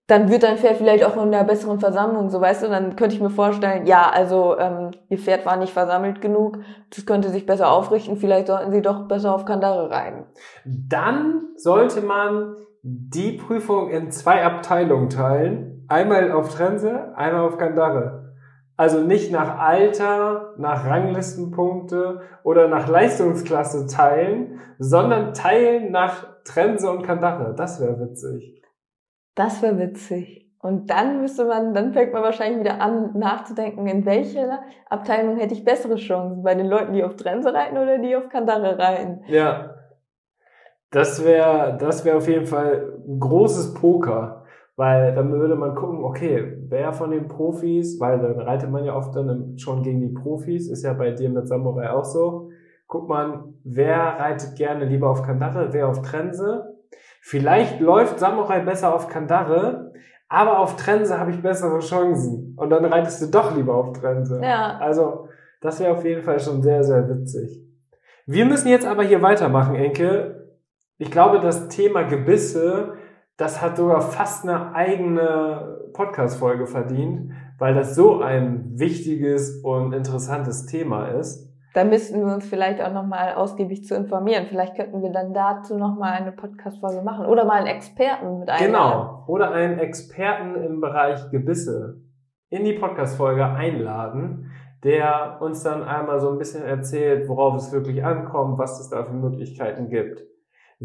dann 0.06 0.30
wird 0.30 0.42
dein 0.42 0.58
Pferd 0.58 0.76
vielleicht 0.76 1.04
auch 1.04 1.16
in 1.16 1.34
einer 1.34 1.44
besseren 1.44 1.80
Versammlung, 1.80 2.28
so 2.28 2.40
weißt 2.40 2.64
du, 2.64 2.68
dann 2.68 2.94
könnte 2.94 3.14
ich 3.14 3.22
mir 3.22 3.30
vorstellen, 3.30 3.86
ja, 3.86 4.10
also 4.12 4.58
ähm, 4.58 4.90
ihr 5.08 5.18
Pferd 5.18 5.46
war 5.46 5.56
nicht 5.56 5.72
versammelt 5.72 6.20
genug, 6.20 6.58
das 6.94 7.06
könnte 7.06 7.30
sich 7.30 7.46
besser 7.46 7.70
aufrichten, 7.70 8.16
vielleicht 8.16 8.48
sollten 8.48 8.70
sie 8.70 8.82
doch 8.82 9.08
besser 9.08 9.34
auf 9.34 9.46
Kandare 9.46 9.90
reiten. 9.90 10.24
Dann 10.64 11.48
sollte 11.56 12.02
man 12.02 12.56
die 12.82 13.32
Prüfung 13.32 13.88
in 13.88 14.10
zwei 14.10 14.44
Abteilungen 14.44 15.08
teilen. 15.08 15.86
Einmal 15.88 16.32
auf 16.32 16.54
Trense, 16.54 17.14
einmal 17.16 17.46
auf 17.46 17.56
Kandare. 17.56 18.23
Also 18.76 19.00
nicht 19.00 19.30
nach 19.30 19.58
Alter, 19.58 20.54
nach 20.56 20.86
Ranglistenpunkte 20.86 22.22
oder 22.42 22.66
nach 22.68 22.88
Leistungsklasse 22.88 23.86
teilen, 23.86 24.60
sondern 24.78 25.32
teilen 25.32 25.92
nach 25.92 26.42
Trense 26.44 26.90
und 26.90 27.02
Kandare. 27.02 27.54
Das 27.54 27.80
wäre 27.80 28.00
witzig. 28.00 28.62
Das 29.36 29.62
wäre 29.62 29.78
witzig. 29.78 30.44
Und 30.64 30.88
dann 30.88 31.20
müsste 31.20 31.44
man, 31.44 31.74
dann 31.74 31.92
fängt 31.92 32.14
man 32.14 32.22
wahrscheinlich 32.22 32.60
wieder 32.60 32.80
an, 32.80 33.10
nachzudenken, 33.18 33.86
in 33.86 34.06
welcher 34.06 34.62
Abteilung 34.88 35.36
hätte 35.36 35.52
ich 35.52 35.62
bessere 35.62 35.96
Chancen? 35.96 36.42
Bei 36.42 36.54
den 36.54 36.66
Leuten, 36.66 36.94
die 36.94 37.04
auf 37.04 37.16
Trense 37.16 37.52
reiten 37.52 37.76
oder 37.76 37.98
die 37.98 38.16
auf 38.16 38.30
Kandare 38.30 38.78
reiten? 38.78 39.20
Ja. 39.26 39.74
Das 40.90 41.24
wäre, 41.24 41.76
das 41.78 42.04
wäre 42.04 42.16
auf 42.16 42.28
jeden 42.28 42.46
Fall 42.46 42.94
ein 43.06 43.20
großes 43.20 43.74
Poker. 43.74 44.43
Weil 44.76 45.14
dann 45.14 45.30
würde 45.32 45.54
man 45.54 45.74
gucken, 45.74 46.02
okay, 46.02 46.58
wer 46.68 46.92
von 46.92 47.10
den 47.10 47.28
Profis, 47.28 48.00
weil 48.00 48.18
dann 48.18 48.40
reitet 48.40 48.70
man 48.70 48.84
ja 48.84 48.96
oft 48.96 49.14
dann 49.14 49.56
schon 49.56 49.82
gegen 49.82 50.00
die 50.00 50.12
Profis, 50.12 50.68
ist 50.68 50.82
ja 50.82 50.94
bei 50.94 51.12
dir 51.12 51.30
mit 51.30 51.46
Samurai 51.46 51.90
auch 51.90 52.04
so. 52.04 52.50
Guckt 52.88 53.08
man, 53.08 53.54
wer 53.62 53.98
reitet 53.98 54.56
gerne 54.56 54.84
lieber 54.84 55.10
auf 55.10 55.22
Kandare, 55.22 55.72
wer 55.72 55.88
auf 55.88 56.02
Trense. 56.02 56.74
Vielleicht 57.22 57.80
läuft 57.80 58.18
Samurai 58.18 58.60
besser 58.60 58.94
auf 58.94 59.08
Kandare, 59.08 59.92
aber 60.28 60.58
auf 60.58 60.76
Trense 60.76 61.18
habe 61.18 61.30
ich 61.30 61.40
bessere 61.40 61.78
Chancen. 61.78 62.54
Und 62.56 62.70
dann 62.70 62.84
reitest 62.84 63.22
du 63.22 63.26
doch 63.26 63.54
lieber 63.56 63.76
auf 63.76 63.92
Trense. 63.92 64.40
Ja. 64.42 64.78
Also, 64.78 65.28
das 65.60 65.80
wäre 65.80 65.92
auf 65.92 66.04
jeden 66.04 66.22
Fall 66.22 66.40
schon 66.40 66.62
sehr, 66.62 66.82
sehr 66.82 67.08
witzig. 67.08 67.64
Wir 68.26 68.44
müssen 68.44 68.68
jetzt 68.68 68.86
aber 68.86 69.02
hier 69.02 69.22
weitermachen, 69.22 69.74
Enke. 69.74 70.48
Ich 70.98 71.10
glaube, 71.10 71.40
das 71.40 71.68
Thema 71.68 72.02
Gebisse, 72.02 72.94
das 73.36 73.60
hat 73.60 73.76
sogar 73.76 74.00
fast 74.00 74.44
eine 74.44 74.74
eigene 74.74 75.90
Podcast-Folge 75.92 76.66
verdient, 76.66 77.32
weil 77.58 77.74
das 77.74 77.94
so 77.94 78.20
ein 78.20 78.78
wichtiges 78.78 79.62
und 79.62 79.92
interessantes 79.92 80.66
Thema 80.66 81.08
ist. 81.08 81.52
Da 81.74 81.82
müssten 81.82 82.24
wir 82.24 82.32
uns 82.32 82.46
vielleicht 82.46 82.80
auch 82.80 82.92
nochmal 82.92 83.34
ausgiebig 83.34 83.84
zu 83.84 83.96
informieren. 83.96 84.46
Vielleicht 84.46 84.76
könnten 84.76 85.02
wir 85.02 85.10
dann 85.10 85.34
dazu 85.34 85.76
nochmal 85.76 86.12
eine 86.12 86.30
Podcast-Folge 86.30 87.02
machen. 87.02 87.26
Oder 87.26 87.44
mal 87.44 87.58
einen 87.58 87.66
Experten 87.66 88.38
mit 88.38 88.48
einladen. 88.48 88.66
Genau. 88.66 89.24
Oder 89.26 89.50
einen 89.50 89.80
Experten 89.80 90.54
im 90.54 90.80
Bereich 90.80 91.30
Gebisse 91.30 92.00
in 92.48 92.64
die 92.64 92.74
Podcast-Folge 92.74 93.44
einladen, 93.44 94.52
der 94.84 95.38
uns 95.40 95.64
dann 95.64 95.82
einmal 95.82 96.20
so 96.20 96.30
ein 96.30 96.38
bisschen 96.38 96.62
erzählt, 96.62 97.28
worauf 97.28 97.56
es 97.56 97.72
wirklich 97.72 98.04
ankommt, 98.04 98.56
was 98.58 98.78
es 98.78 98.90
da 98.90 99.02
für 99.02 99.12
Möglichkeiten 99.12 99.88
gibt. 99.88 100.22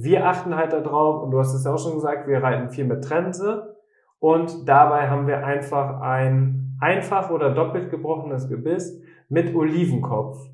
Wir 0.02 0.28
achten 0.28 0.56
halt 0.56 0.74
darauf, 0.74 1.24
und 1.24 1.32
du 1.32 1.40
hast 1.40 1.54
es 1.54 1.66
ja 1.66 1.74
auch 1.74 1.80
schon 1.80 1.96
gesagt, 1.96 2.28
wir 2.28 2.42
reiten 2.42 2.70
viel 2.70 2.86
mit 2.86 3.04
Trense 3.04 3.76
und 4.20 4.68
dabei 4.68 5.10
haben 5.10 5.28
wir 5.28 5.46
einfach 5.46 6.02
ein 6.02 6.78
einfach 6.82 7.30
oder 7.30 7.50
doppelt 7.50 7.90
gebrochenes 7.90 8.48
Gebiss 8.48 9.02
mit 9.28 9.54
Olivenkopf 9.54 10.50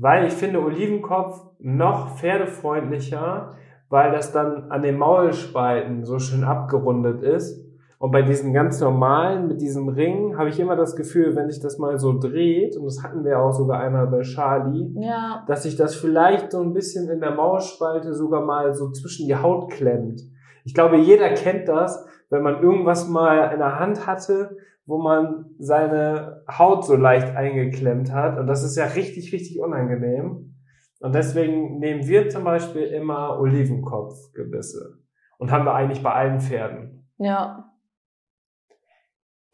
weil 0.00 0.26
ich 0.26 0.32
finde 0.32 0.62
Olivenkopf 0.62 1.42
noch 1.58 2.16
pferdefreundlicher, 2.16 3.54
weil 3.90 4.12
das 4.12 4.32
dann 4.32 4.70
an 4.70 4.82
den 4.82 4.96
Maulspalten 4.96 6.06
so 6.06 6.18
schön 6.18 6.42
abgerundet 6.42 7.22
ist. 7.22 7.62
Und 8.00 8.12
bei 8.12 8.22
diesen 8.22 8.54
ganz 8.54 8.80
normalen, 8.80 9.46
mit 9.46 9.60
diesem 9.60 9.90
Ring, 9.90 10.38
habe 10.38 10.48
ich 10.48 10.58
immer 10.58 10.74
das 10.74 10.96
Gefühl, 10.96 11.36
wenn 11.36 11.50
sich 11.50 11.60
das 11.60 11.76
mal 11.76 11.98
so 11.98 12.18
dreht, 12.18 12.74
und 12.78 12.86
das 12.86 13.02
hatten 13.02 13.26
wir 13.26 13.38
auch 13.38 13.52
sogar 13.52 13.78
einmal 13.80 14.06
bei 14.06 14.22
Charlie, 14.22 14.90
Ja. 14.94 15.44
dass 15.46 15.64
sich 15.64 15.76
das 15.76 15.94
vielleicht 15.94 16.50
so 16.50 16.62
ein 16.62 16.72
bisschen 16.72 17.10
in 17.10 17.20
der 17.20 17.34
Maulspalte 17.34 18.14
sogar 18.14 18.42
mal 18.42 18.72
so 18.72 18.90
zwischen 18.90 19.26
die 19.26 19.36
Haut 19.36 19.70
klemmt. 19.70 20.22
Ich 20.64 20.72
glaube, 20.72 20.96
jeder 20.96 21.28
kennt 21.34 21.68
das, 21.68 22.06
wenn 22.30 22.42
man 22.42 22.62
irgendwas 22.62 23.06
mal 23.06 23.52
in 23.52 23.58
der 23.58 23.78
Hand 23.78 24.06
hatte, 24.06 24.56
wo 24.86 24.96
man 24.96 25.50
seine 25.58 26.42
Haut 26.48 26.86
so 26.86 26.96
leicht 26.96 27.36
eingeklemmt 27.36 28.14
hat. 28.14 28.38
Und 28.38 28.46
das 28.46 28.64
ist 28.64 28.76
ja 28.76 28.86
richtig, 28.86 29.30
richtig 29.34 29.60
unangenehm. 29.60 30.54
Und 31.00 31.14
deswegen 31.14 31.78
nehmen 31.78 32.06
wir 32.08 32.30
zum 32.30 32.44
Beispiel 32.44 32.84
immer 32.84 33.38
Olivenkopfgebisse. 33.38 34.98
Und 35.36 35.52
haben 35.52 35.66
wir 35.66 35.74
eigentlich 35.74 36.02
bei 36.02 36.12
allen 36.12 36.40
Pferden. 36.40 37.06
Ja. 37.18 37.69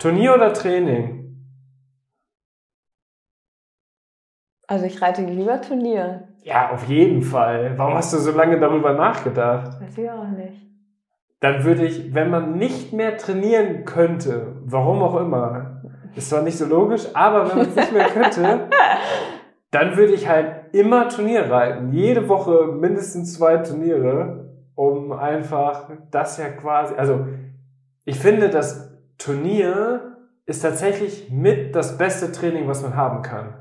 Turnier 0.07 0.35
oder 0.37 0.53
Training? 0.53 1.37
Also 4.69 4.87
ich 4.87 5.03
reite 5.03 5.23
lieber 5.23 5.61
Turnier. 5.61 6.29
Ja, 6.45 6.71
auf 6.71 6.85
jeden 6.87 7.23
Fall. 7.23 7.77
Warum 7.77 7.95
hast 7.95 8.13
du 8.13 8.19
so 8.19 8.31
lange 8.31 8.61
darüber 8.61 8.93
nachgedacht? 8.93 9.81
Weiß 9.81 9.99
ich 9.99 10.09
auch 10.09 10.29
nicht. 10.29 10.63
Dann 11.41 11.65
würde 11.65 11.85
ich, 11.85 12.15
wenn 12.15 12.31
man 12.31 12.57
nicht 12.57 12.93
mehr 12.93 13.17
trainieren 13.17 13.85
könnte, 13.85 14.59
warum 14.65 15.03
auch 15.03 15.21
immer, 15.21 15.83
ist 16.15 16.31
zwar 16.31 16.43
nicht 16.43 16.57
so 16.57 16.67
logisch, 16.67 17.09
aber 17.13 17.49
wenn 17.49 17.59
man 17.59 17.69
es 17.69 17.75
nicht 17.75 17.93
mehr 17.93 18.07
könnte, 18.07 18.69
dann 19.73 19.97
würde 19.97 20.13
ich 20.13 20.29
halt 20.29 20.73
immer 20.73 21.09
Turnier 21.09 21.51
reiten. 21.51 21.93
Jede 21.93 22.29
Woche 22.29 22.67
mindestens 22.67 23.35
zwei 23.35 23.57
Turniere, 23.57 24.55
um 24.77 25.11
einfach 25.11 25.91
das 26.13 26.39
ja 26.39 26.51
quasi, 26.51 26.95
also 26.95 27.27
ich 28.05 28.21
finde, 28.21 28.51
das 28.51 28.86
Turnier 29.19 30.17
ist 30.47 30.61
tatsächlich 30.61 31.31
mit 31.31 31.75
das 31.75 31.99
beste 31.99 32.33
Training, 32.33 32.69
was 32.69 32.83
man 32.83 32.97
haben 32.97 33.23
kann. 33.23 33.55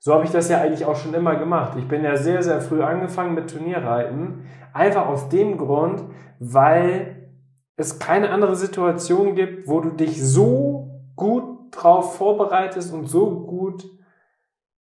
So 0.00 0.14
habe 0.14 0.24
ich 0.24 0.30
das 0.30 0.48
ja 0.48 0.60
eigentlich 0.60 0.84
auch 0.84 0.96
schon 0.96 1.14
immer 1.14 1.36
gemacht. 1.36 1.76
Ich 1.76 1.88
bin 1.88 2.04
ja 2.04 2.16
sehr, 2.16 2.42
sehr 2.42 2.60
früh 2.60 2.82
angefangen 2.82 3.34
mit 3.34 3.50
Turnierreiten. 3.50 4.46
Einfach 4.72 5.06
aus 5.06 5.28
dem 5.28 5.58
Grund, 5.58 6.04
weil 6.38 7.30
es 7.76 7.98
keine 7.98 8.30
andere 8.30 8.56
Situation 8.56 9.34
gibt, 9.34 9.68
wo 9.68 9.80
du 9.80 9.90
dich 9.90 10.24
so 10.24 11.02
gut 11.16 11.44
drauf 11.72 12.16
vorbereitest 12.16 12.92
und 12.92 13.06
so 13.06 13.44
gut 13.44 13.88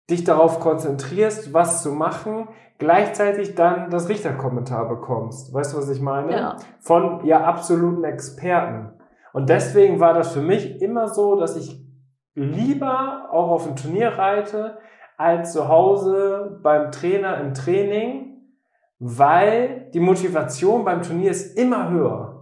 dich 0.09 0.23
darauf 0.23 0.59
konzentrierst, 0.59 1.53
was 1.53 1.83
zu 1.83 1.91
machen, 1.91 2.47
gleichzeitig 2.77 3.55
dann 3.55 3.91
das 3.91 4.09
Richterkommentar 4.09 4.87
bekommst. 4.89 5.53
Weißt 5.53 5.73
du, 5.73 5.77
was 5.77 5.89
ich 5.89 6.01
meine? 6.01 6.31
Ja. 6.31 6.57
Von 6.79 7.25
ja 7.25 7.43
absoluten 7.43 8.03
Experten. 8.03 8.98
Und 9.33 9.49
deswegen 9.49 9.99
war 9.99 10.13
das 10.13 10.33
für 10.33 10.41
mich 10.41 10.81
immer 10.81 11.07
so, 11.07 11.35
dass 11.35 11.55
ich 11.55 11.79
lieber 12.35 13.29
auch 13.31 13.49
auf 13.49 13.67
ein 13.67 13.75
Turnier 13.75 14.17
reite, 14.17 14.77
als 15.17 15.53
zu 15.53 15.67
Hause 15.67 16.59
beim 16.63 16.91
Trainer 16.91 17.39
im 17.39 17.53
Training, 17.53 18.37
weil 18.99 19.89
die 19.93 19.99
Motivation 19.99 20.85
beim 20.85 21.01
Turnier 21.01 21.31
ist 21.31 21.57
immer 21.57 21.89
höher. 21.89 22.39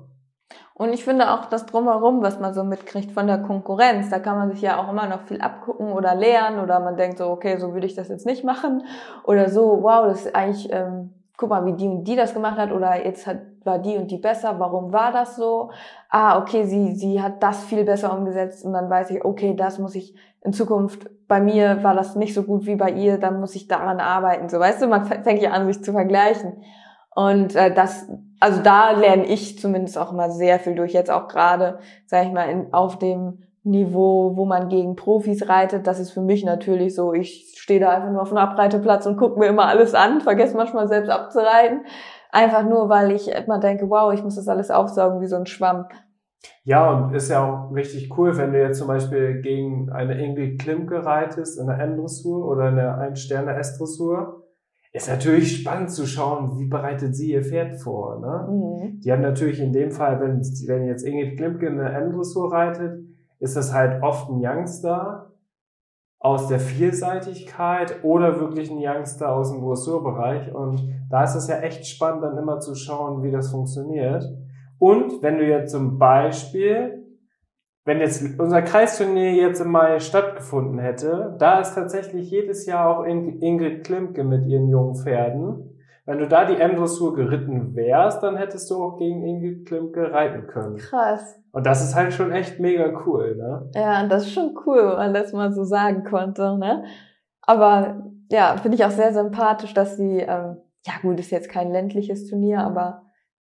Und 0.76 0.94
ich 0.94 1.04
finde 1.04 1.32
auch 1.32 1.46
das 1.46 1.66
Drumherum, 1.66 2.22
was 2.22 2.40
man 2.40 2.54
so 2.54 2.64
mitkriegt 2.64 3.12
von 3.12 3.26
der 3.26 3.40
Konkurrenz, 3.40 4.12
da 4.12 4.20
kann 4.20 4.38
man 4.38 4.52
sich 4.52 4.62
ja 4.62 4.80
auch 4.80 4.92
immer 4.92 5.08
noch 5.08 5.24
viel 5.24 5.42
abgucken 5.42 5.92
oder 5.92 6.14
lernen 6.14 6.60
oder 6.60 6.80
man 6.80 6.98
denkt 6.98 7.18
so, 7.18 7.30
okay, 7.30 7.58
so 7.58 7.74
würde 7.74 7.88
ich 7.88 7.96
das 7.96 8.10
jetzt 8.10 8.28
nicht 8.28 8.44
machen 8.44 8.84
oder 9.24 9.50
so, 9.50 9.80
wow, 9.82 10.06
das 10.06 10.26
ist 10.26 10.36
eigentlich, 10.36 10.72
ähm, 10.72 11.17
guck 11.38 11.50
mal, 11.50 11.66
wie 11.66 11.74
die 11.74 11.88
und 11.88 12.04
die 12.04 12.16
das 12.16 12.34
gemacht 12.34 12.58
hat 12.58 12.72
oder 12.72 13.06
jetzt 13.06 13.28
hat, 13.28 13.38
war 13.64 13.78
die 13.78 13.96
und 13.96 14.10
die 14.10 14.18
besser, 14.18 14.60
warum 14.60 14.92
war 14.92 15.12
das 15.12 15.36
so? 15.36 15.70
Ah, 16.10 16.40
okay, 16.40 16.66
sie, 16.66 16.96
sie 16.96 17.22
hat 17.22 17.44
das 17.44 17.64
viel 17.64 17.84
besser 17.84 18.12
umgesetzt 18.18 18.66
und 18.66 18.74
dann 18.74 18.90
weiß 18.90 19.12
ich, 19.12 19.24
okay, 19.24 19.56
das 19.56 19.78
muss 19.78 19.94
ich 19.96 20.16
in 20.42 20.52
Zukunft, 20.52 21.10
bei 21.28 21.40
mir 21.40 21.84
war 21.84 21.94
das 21.94 22.16
nicht 22.16 22.34
so 22.34 22.44
gut 22.44 22.66
wie 22.66 22.76
bei 22.76 22.90
ihr, 22.90 23.18
dann 23.18 23.40
muss 23.40 23.56
ich 23.56 23.68
daran 23.68 24.00
arbeiten, 24.00 24.50
so, 24.50 24.60
weißt 24.60 24.82
du, 24.82 24.88
man 24.88 25.06
fängt 25.06 25.42
ja 25.42 25.52
an, 25.52 25.68
sich 25.68 25.84
zu 25.84 25.92
vergleichen. 25.92 26.64
Und 27.14 27.56
äh, 27.56 27.74
das, 27.74 28.08
also 28.40 28.62
da 28.62 28.92
lerne 28.92 29.26
ich 29.26 29.60
zumindest 29.60 29.98
auch 29.98 30.12
immer 30.12 30.30
sehr 30.30 30.60
viel 30.60 30.76
durch. 30.76 30.94
Jetzt 30.94 31.10
auch 31.10 31.28
gerade, 31.28 31.80
sage 32.06 32.28
ich 32.28 32.32
mal, 32.32 32.48
in, 32.48 32.74
auf 32.74 33.00
dem 33.00 33.47
Niveau, 33.68 34.36
wo 34.36 34.46
man 34.46 34.70
gegen 34.70 34.96
Profis 34.96 35.48
reitet. 35.50 35.88
Das 35.88 36.00
ist 36.00 36.12
für 36.12 36.22
mich 36.22 36.44
natürlich 36.44 36.96
so. 36.96 37.14
Ich 37.14 37.56
stehe 37.58 37.80
da 37.80 37.90
einfach 37.90 38.12
nur 38.12 38.22
auf 38.22 38.30
dem 38.30 38.38
Abreiteplatz 38.38 39.06
und 39.06 39.18
gucke 39.18 39.40
mir 39.40 39.48
immer 39.48 39.66
alles 39.66 39.94
an, 39.94 40.22
vergesse 40.22 40.56
manchmal 40.56 40.88
selbst 40.88 41.10
abzureiten. 41.10 41.82
Einfach 42.32 42.64
nur, 42.64 42.90
weil 42.90 43.12
ich 43.12 43.30
immer 43.30 43.60
denke, 43.60 43.90
wow, 43.90 44.14
ich 44.14 44.24
muss 44.24 44.36
das 44.36 44.48
alles 44.48 44.72
aufsaugen 44.72 45.22
wie 45.22 45.28
so 45.28 45.36
ein 45.36 45.46
Schwamm. 45.46 45.86
Ja, 46.64 46.92
und 46.92 47.14
ist 47.14 47.30
ja 47.30 47.44
auch 47.44 47.74
richtig 47.74 48.18
cool, 48.18 48.38
wenn 48.38 48.52
du 48.52 48.62
jetzt 48.62 48.80
zum 48.80 48.88
Beispiel 48.88 49.42
gegen 49.42 49.90
eine 49.90 50.22
Ingrid 50.22 50.60
Klimke 50.60 51.06
reitest 51.06 51.60
in 51.60 51.68
der 51.68 51.80
M-Dressur 51.80 52.48
oder 52.48 52.70
in 52.70 52.76
der 52.76 52.98
Ein-Sterne-S-Dressur. 52.98 54.44
Ist 54.94 55.10
natürlich 55.10 55.62
spannend 55.62 55.92
zu 55.92 56.06
schauen, 56.06 56.58
wie 56.58 56.68
bereitet 56.68 57.16
sie 57.16 57.32
ihr 57.32 57.44
Pferd 57.44 57.82
vor. 57.82 58.20
Ne? 58.20 58.48
Mhm. 58.50 59.00
Die 59.00 59.12
haben 59.12 59.22
natürlich 59.22 59.60
in 59.60 59.72
dem 59.72 59.92
Fall, 59.92 60.20
wenn, 60.20 60.42
wenn 60.68 60.88
jetzt 60.88 61.04
Ingrid 61.04 61.38
Klimke 61.38 61.68
eine 61.68 61.92
M-Dressur 61.92 62.52
reitet, 62.52 63.00
ist 63.40 63.56
das 63.56 63.74
halt 63.74 64.02
oft 64.04 64.30
ein 64.30 64.42
Youngster 64.44 65.32
aus 66.20 66.48
der 66.48 66.60
Vielseitigkeit 66.60 68.04
oder 68.04 68.40
wirklich 68.40 68.72
ein 68.72 68.80
Youngster 68.80 69.32
aus 69.32 69.52
dem 69.52 69.62
Dressurbereich. 69.62 70.54
Und 70.54 70.82
da 71.10 71.24
ist 71.24 71.36
es 71.36 71.48
ja 71.48 71.60
echt 71.60 71.86
spannend, 71.86 72.24
dann 72.24 72.38
immer 72.38 72.60
zu 72.60 72.74
schauen, 72.74 73.22
wie 73.22 73.32
das 73.32 73.52
funktioniert. 73.52 74.26
Und 74.80 75.22
wenn 75.22 75.38
du 75.38 75.46
jetzt 75.46 75.72
zum 75.72 76.00
Beispiel, 76.00 77.04
wenn 77.86 78.00
jetzt 78.00 78.40
unser 78.40 78.62
Kreisturnier 78.64 79.34
jetzt 79.34 79.62
im 79.62 79.72
Mai 79.72 80.00
stattgefunden 80.00 80.80
hätte, 80.80 81.36
da 81.40 81.60
ist 81.60 81.76
tatsächlich 81.76 82.30
jedes 82.30 82.66
Jahr 82.66 82.98
auch 82.98 83.04
In- 83.04 83.42
Ingrid 83.42 83.86
Klimke 83.86 84.24
mit 84.24 84.46
ihren 84.46 84.70
jungen 84.70 84.96
Pferden. 84.96 85.77
Wenn 86.08 86.20
du 86.20 86.28
da 86.28 86.46
die 86.46 86.56
M-Dressur 86.56 87.16
geritten 87.16 87.76
wärst, 87.76 88.24
dann 88.24 88.38
hättest 88.38 88.72
du 88.72 88.82
auch 88.82 88.98
gegen 88.98 89.24
Ingrid 89.24 89.68
Klimke 89.68 90.10
reiten 90.10 90.48
können. 90.48 90.78
Krass. 90.78 91.38
Und 91.52 91.66
das 91.66 91.84
ist 91.84 91.96
halt 91.96 92.14
schon 92.14 92.32
echt 92.32 92.62
mega 92.62 93.04
cool, 93.06 93.36
ne? 93.36 93.70
Ja, 93.76 94.08
das 94.08 94.24
ist 94.24 94.32
schon 94.32 94.58
cool, 94.66 94.78
wenn 94.78 94.96
man 94.96 95.14
das 95.14 95.34
mal 95.34 95.52
so 95.52 95.66
sagen 95.66 96.06
konnte, 96.06 96.58
ne? 96.58 96.86
Aber 97.42 98.06
ja, 98.32 98.56
finde 98.56 98.76
ich 98.78 98.86
auch 98.86 98.92
sehr 98.92 99.12
sympathisch, 99.12 99.74
dass 99.74 99.98
sie, 99.98 100.20
ähm, 100.20 100.62
ja 100.86 100.94
gut, 101.02 101.20
ist 101.20 101.30
jetzt 101.30 101.50
kein 101.50 101.74
ländliches 101.74 102.30
Turnier, 102.30 102.62
aber 102.62 103.02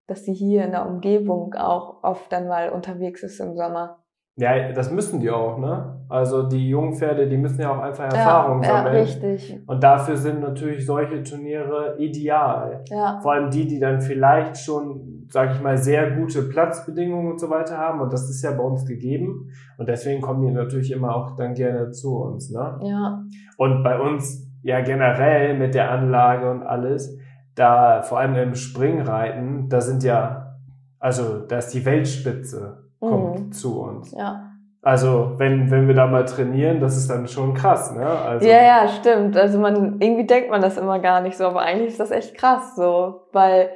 dass 0.06 0.24
sie 0.24 0.34
hier 0.34 0.64
in 0.64 0.70
der 0.70 0.86
Umgebung 0.86 1.54
auch 1.54 2.04
oft 2.04 2.30
dann 2.30 2.46
mal 2.46 2.70
unterwegs 2.70 3.24
ist 3.24 3.40
im 3.40 3.56
Sommer. 3.56 4.03
Ja, 4.36 4.72
das 4.72 4.90
müssen 4.90 5.20
die 5.20 5.30
auch, 5.30 5.58
ne? 5.58 6.00
Also 6.08 6.42
die 6.48 6.68
jungen 6.68 6.94
Pferde, 6.94 7.28
die 7.28 7.36
müssen 7.36 7.60
ja 7.60 7.72
auch 7.72 7.80
einfach 7.80 8.04
Erfahrung 8.04 8.62
ja, 8.62 8.68
ja, 8.68 8.76
sammeln. 8.76 8.96
richtig. 8.96 9.62
Und 9.66 9.82
dafür 9.82 10.16
sind 10.16 10.40
natürlich 10.40 10.84
solche 10.84 11.22
Turniere 11.22 11.96
ideal. 11.98 12.84
Ja, 12.88 13.20
Vor 13.22 13.32
allem 13.32 13.50
die, 13.50 13.66
die 13.66 13.78
dann 13.78 14.00
vielleicht 14.00 14.58
schon 14.58 15.14
sage 15.34 15.52
ich 15.54 15.60
mal, 15.60 15.76
sehr 15.76 16.12
gute 16.12 16.42
Platzbedingungen 16.42 17.32
und 17.32 17.40
so 17.40 17.50
weiter 17.50 17.76
haben. 17.76 18.00
Und 18.00 18.12
das 18.12 18.28
ist 18.30 18.42
ja 18.42 18.52
bei 18.52 18.62
uns 18.62 18.86
gegeben. 18.86 19.50
Und 19.78 19.88
deswegen 19.88 20.20
kommen 20.20 20.46
die 20.46 20.52
natürlich 20.52 20.92
immer 20.92 21.14
auch 21.14 21.36
dann 21.36 21.54
gerne 21.54 21.90
zu 21.90 22.16
uns. 22.16 22.50
Ne? 22.50 22.78
Ja. 22.82 23.22
Und 23.56 23.82
bei 23.82 23.98
uns 23.98 24.48
ja 24.62 24.80
generell 24.80 25.58
mit 25.58 25.74
der 25.74 25.90
Anlage 25.90 26.50
und 26.50 26.62
alles, 26.62 27.18
da 27.54 28.02
vor 28.02 28.18
allem 28.18 28.34
im 28.36 28.54
Springreiten, 28.54 29.68
da 29.68 29.80
sind 29.80 30.02
ja, 30.02 30.56
also 30.98 31.40
da 31.40 31.58
ist 31.58 31.74
die 31.74 31.84
Weltspitze, 31.84 32.83
kommt 33.08 33.38
Mhm. 33.40 33.52
zu 33.52 33.80
uns. 33.82 34.12
Ja. 34.12 34.50
Also 34.82 35.32
wenn, 35.38 35.70
wenn 35.70 35.88
wir 35.88 35.94
da 35.94 36.06
mal 36.06 36.24
trainieren, 36.26 36.78
das 36.80 36.96
ist 36.96 37.08
dann 37.08 37.26
schon 37.26 37.54
krass, 37.54 37.94
ne? 37.94 38.06
Also, 38.06 38.46
Ja, 38.46 38.62
ja, 38.62 38.88
stimmt. 38.88 39.36
Also 39.36 39.58
man, 39.58 39.98
irgendwie 40.00 40.26
denkt 40.26 40.50
man 40.50 40.60
das 40.60 40.76
immer 40.76 40.98
gar 40.98 41.22
nicht 41.22 41.36
so, 41.38 41.44
aber 41.44 41.60
eigentlich 41.60 41.88
ist 41.92 42.00
das 42.00 42.10
echt 42.10 42.36
krass 42.36 42.76
so, 42.76 43.22
weil 43.32 43.70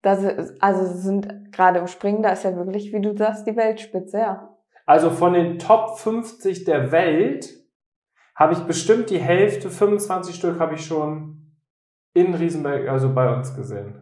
das, 0.00 0.24
also 0.60 0.84
sind 0.86 1.52
gerade 1.52 1.78
im 1.80 1.86
Springen, 1.86 2.22
da 2.22 2.30
ist 2.30 2.44
ja 2.44 2.56
wirklich, 2.56 2.92
wie 2.92 3.00
du 3.00 3.14
sagst, 3.16 3.46
die 3.46 3.56
Weltspitze, 3.56 4.18
ja. 4.18 4.48
Also 4.86 5.10
von 5.10 5.32
den 5.34 5.58
Top 5.58 5.98
50 5.98 6.64
der 6.64 6.92
Welt 6.92 7.48
habe 8.34 8.52
ich 8.54 8.60
bestimmt 8.60 9.10
die 9.10 9.18
Hälfte, 9.18 9.70
25 9.70 10.34
Stück 10.34 10.58
habe 10.60 10.74
ich 10.74 10.84
schon 10.84 11.52
in 12.14 12.34
Riesenberg, 12.34 12.88
also 12.88 13.12
bei 13.14 13.34
uns 13.34 13.54
gesehen. 13.54 14.00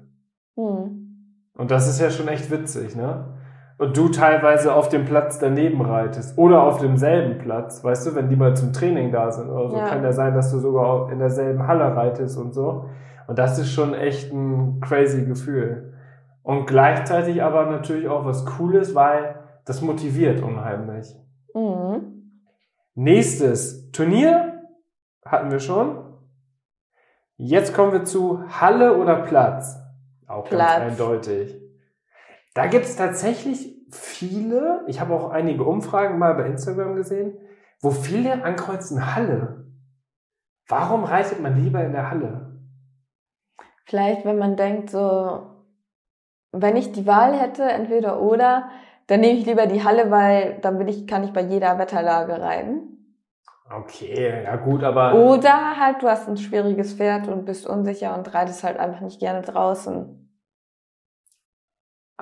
Hm. 0.57 1.49
Und 1.57 1.71
das 1.71 1.89
ist 1.89 2.01
ja 2.01 2.11
schon 2.11 2.29
echt 2.29 2.51
witzig, 2.51 2.95
ne? 2.97 3.35
Und 3.83 3.97
du 3.97 4.11
teilweise 4.11 4.73
auf 4.77 4.91
dem 4.91 5.05
Platz 5.07 5.41
daneben 5.41 5.81
reitest 5.81 6.39
oder 6.39 6.63
auf 6.63 6.79
demselben 6.79 7.39
Platz, 7.39 7.83
weißt 7.83 8.07
du, 8.07 8.15
wenn 8.15 8.29
die 8.29 8.37
mal 8.37 8.55
zum 8.55 8.73
Training 8.73 9.11
da 9.11 9.33
sind 9.33 9.51
oder 9.51 9.71
so, 9.71 9.77
Ja. 9.77 9.89
kann 9.89 10.05
ja 10.05 10.13
sein, 10.13 10.35
dass 10.35 10.53
du 10.53 10.61
sogar 10.61 10.87
auch 10.87 11.09
in 11.09 11.19
derselben 11.19 11.67
Halle 11.67 11.97
reitest 11.97 12.39
und 12.39 12.55
so. 12.55 12.89
Und 13.27 13.41
das 13.41 13.59
ist 13.59 13.73
schon 13.73 13.93
echt 13.93 14.33
ein 14.33 14.79
crazy 14.81 15.25
Gefühl. 15.25 15.95
Und 16.45 16.67
gleichzeitig 16.67 17.43
aber 17.43 17.67
natürlich 17.67 18.07
auch 18.09 18.25
was 18.25 18.47
Cooles, 18.47 18.95
weil 18.95 19.35
das 19.65 19.83
motiviert 19.83 20.45
unheimlich. 20.45 21.13
Mhm. 21.53 22.39
Nächstes 22.95 23.91
Turnier 23.91 24.63
hatten 25.27 25.51
wir 25.51 25.59
schon. 25.59 25.99
Jetzt 27.37 27.75
kommen 27.75 27.91
wir 27.91 28.05
zu 28.05 28.45
Halle 28.61 28.97
oder 28.97 29.17
Platz. 29.17 29.77
Auch 30.29 30.45
Platz. 30.45 30.77
ganz 30.77 30.93
eindeutig. 30.93 31.61
Da 32.55 32.67
gibt 32.67 32.85
es 32.85 32.95
tatsächlich 32.95 33.72
viele, 33.93 34.83
ich 34.87 35.01
habe 35.01 35.15
auch 35.15 35.31
einige 35.31 35.65
Umfragen 35.65 36.19
mal 36.19 36.35
bei 36.35 36.47
Instagram 36.47 36.97
gesehen, 36.97 37.39
wo 37.81 37.91
viele 37.91 38.43
ankreuzen 38.45 39.15
Halle. 39.15 39.67
Warum 40.69 41.05
reitet 41.05 41.41
man 41.41 41.57
lieber 41.63 41.85
in 41.85 41.93
der 41.93 42.11
Halle? 42.11 42.61
Vielleicht, 43.85 44.25
wenn 44.25 44.39
man 44.39 44.57
denkt, 44.57 44.91
so, 44.91 45.43
wenn 46.53 46.77
ich 46.77 46.93
die 46.93 47.07
Wahl 47.07 47.39
hätte, 47.39 47.65
entweder 47.65 48.21
oder, 48.21 48.71
dann 49.09 49.21
nehme 49.21 49.39
ich 49.39 49.47
lieber 49.47 49.67
die 49.67 49.85
Halle, 49.85 50.11
weil 50.11 50.59
dann 50.61 50.79
bin 50.79 50.89
ich, 50.89 51.07
kann 51.07 51.25
ich 51.25 51.33
bei 51.33 51.43
jeder 51.43 51.79
Wetterlage 51.79 52.41
reiten. 52.41 52.93
Okay, 53.71 54.45
ja 54.45 54.57
gut, 54.57 54.85
aber 54.85 55.15
Oder 55.15 55.79
halt, 55.81 56.03
du 56.03 56.09
hast 56.09 56.29
ein 56.29 56.37
schwieriges 56.37 56.95
Pferd 56.95 57.29
und 57.29 57.45
bist 57.47 57.67
unsicher 57.67 58.17
und 58.17 58.33
reitest 58.33 58.65
halt 58.65 58.79
einfach 58.79 59.01
nicht 59.01 59.19
gerne 59.19 59.43
draußen. 59.43 60.22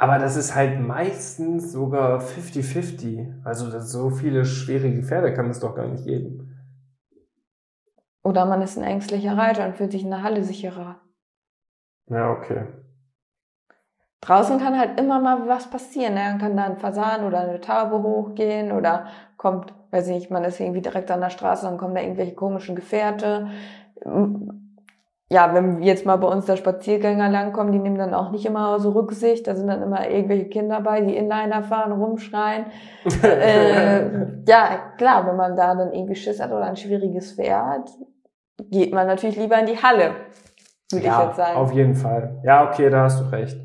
Aber 0.00 0.18
das 0.18 0.34
ist 0.34 0.54
halt 0.54 0.80
meistens 0.80 1.72
sogar 1.72 2.20
50-50. 2.20 3.44
Also 3.44 3.78
so 3.80 4.08
viele 4.08 4.46
schwierige 4.46 5.02
Pferde 5.02 5.34
kann 5.34 5.50
es 5.50 5.60
doch 5.60 5.74
gar 5.74 5.86
nicht 5.88 6.06
geben. 6.06 6.56
Oder 8.22 8.46
man 8.46 8.62
ist 8.62 8.78
ein 8.78 8.84
ängstlicher 8.84 9.36
Reiter 9.36 9.66
und 9.66 9.76
fühlt 9.76 9.92
sich 9.92 10.02
in 10.02 10.08
der 10.08 10.22
Halle 10.22 10.42
sicherer. 10.42 11.02
Ja, 12.06 12.30
okay. 12.30 12.64
Draußen 14.22 14.58
kann 14.58 14.78
halt 14.78 14.98
immer 14.98 15.20
mal 15.20 15.46
was 15.46 15.68
passieren. 15.68 16.14
Ne? 16.14 16.20
Dann 16.20 16.38
kann 16.38 16.56
da 16.56 16.64
ein 16.64 16.78
Fasan 16.78 17.26
oder 17.26 17.40
eine 17.40 17.60
Taube 17.60 18.02
hochgehen 18.02 18.72
oder 18.72 19.04
kommt, 19.36 19.74
weiß 19.90 20.08
ich 20.08 20.14
nicht, 20.14 20.30
man 20.30 20.44
ist 20.44 20.60
irgendwie 20.60 20.80
direkt 20.80 21.10
an 21.10 21.20
der 21.20 21.28
Straße, 21.28 21.66
dann 21.66 21.76
kommen 21.76 21.94
da 21.94 22.00
irgendwelche 22.00 22.34
komischen 22.34 22.74
Gefährte. 22.74 23.50
Ja, 25.32 25.54
wenn 25.54 25.80
jetzt 25.80 26.04
mal 26.04 26.16
bei 26.16 26.26
uns 26.26 26.46
da 26.46 26.56
Spaziergänger 26.56 27.28
langkommen, 27.28 27.70
die 27.70 27.78
nehmen 27.78 27.98
dann 27.98 28.14
auch 28.14 28.32
nicht 28.32 28.44
immer 28.46 28.80
so 28.80 28.90
Rücksicht. 28.90 29.46
Da 29.46 29.54
sind 29.54 29.68
dann 29.68 29.80
immer 29.80 30.08
irgendwelche 30.10 30.48
Kinder 30.48 30.80
bei, 30.80 31.00
die 31.02 31.16
Inliner 31.16 31.62
fahren, 31.62 31.92
rumschreien. 31.92 32.66
äh, 33.22 34.42
ja, 34.48 34.92
klar, 34.98 35.26
wenn 35.28 35.36
man 35.36 35.56
da 35.56 35.76
dann 35.76 35.92
irgendwie 35.92 36.16
Schiss 36.16 36.40
hat 36.40 36.50
oder 36.50 36.64
ein 36.64 36.76
schwieriges 36.76 37.34
Pferd, 37.34 37.90
geht 38.70 38.92
man 38.92 39.06
natürlich 39.06 39.36
lieber 39.36 39.56
in 39.60 39.66
die 39.66 39.80
Halle, 39.80 40.14
würde 40.90 41.06
ja, 41.06 41.20
ich 41.20 41.26
jetzt 41.28 41.36
sagen. 41.36 41.56
auf 41.56 41.72
jeden 41.72 41.94
Fall. 41.94 42.40
Ja, 42.44 42.68
okay, 42.68 42.90
da 42.90 43.04
hast 43.04 43.20
du 43.20 43.30
recht. 43.30 43.56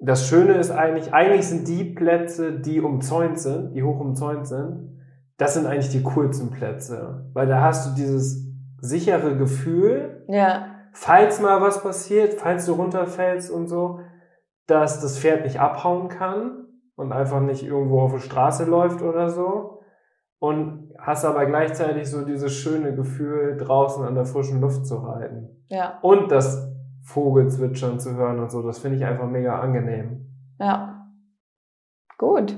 Das 0.00 0.28
Schöne 0.28 0.54
ist 0.54 0.70
eigentlich, 0.70 1.12
eigentlich 1.12 1.46
sind 1.46 1.68
die 1.68 1.84
Plätze, 1.84 2.58
die 2.58 2.80
umzäunt 2.80 3.38
sind, 3.38 3.74
die 3.74 3.82
hoch 3.82 4.00
umzäunt 4.00 4.46
sind, 4.46 4.96
das 5.36 5.54
sind 5.54 5.66
eigentlich 5.66 5.90
die 5.90 6.02
coolsten 6.02 6.50
Plätze. 6.50 7.28
Weil 7.34 7.48
da 7.48 7.60
hast 7.60 7.86
du 7.86 7.94
dieses 7.94 8.48
sichere 8.80 9.36
Gefühl, 9.36 10.17
ja, 10.28 10.66
falls 10.92 11.40
mal 11.40 11.60
was 11.60 11.82
passiert, 11.82 12.34
falls 12.34 12.66
du 12.66 12.74
runterfällst 12.74 13.50
und 13.50 13.66
so, 13.66 14.00
dass 14.66 15.00
das 15.00 15.18
Pferd 15.18 15.44
nicht 15.44 15.58
abhauen 15.60 16.08
kann 16.08 16.66
und 16.94 17.12
einfach 17.12 17.40
nicht 17.40 17.64
irgendwo 17.64 18.02
auf 18.02 18.12
der 18.12 18.20
Straße 18.20 18.64
läuft 18.64 19.02
oder 19.02 19.30
so. 19.30 19.82
Und 20.40 20.94
hast 20.98 21.24
aber 21.24 21.46
gleichzeitig 21.46 22.08
so 22.08 22.24
dieses 22.24 22.52
schöne 22.52 22.94
Gefühl, 22.94 23.56
draußen 23.56 24.04
an 24.04 24.14
der 24.14 24.24
frischen 24.24 24.60
Luft 24.60 24.86
zu 24.86 24.98
reiten. 24.98 25.64
ja, 25.68 25.98
Und 26.00 26.30
das 26.30 26.72
Vogelzwitschern 27.02 27.98
zu 27.98 28.14
hören 28.14 28.38
und 28.38 28.50
so, 28.50 28.62
das 28.62 28.78
finde 28.78 28.98
ich 28.98 29.04
einfach 29.04 29.26
mega 29.26 29.58
angenehm. 29.58 30.26
ja. 30.60 30.94
Gut. 32.18 32.56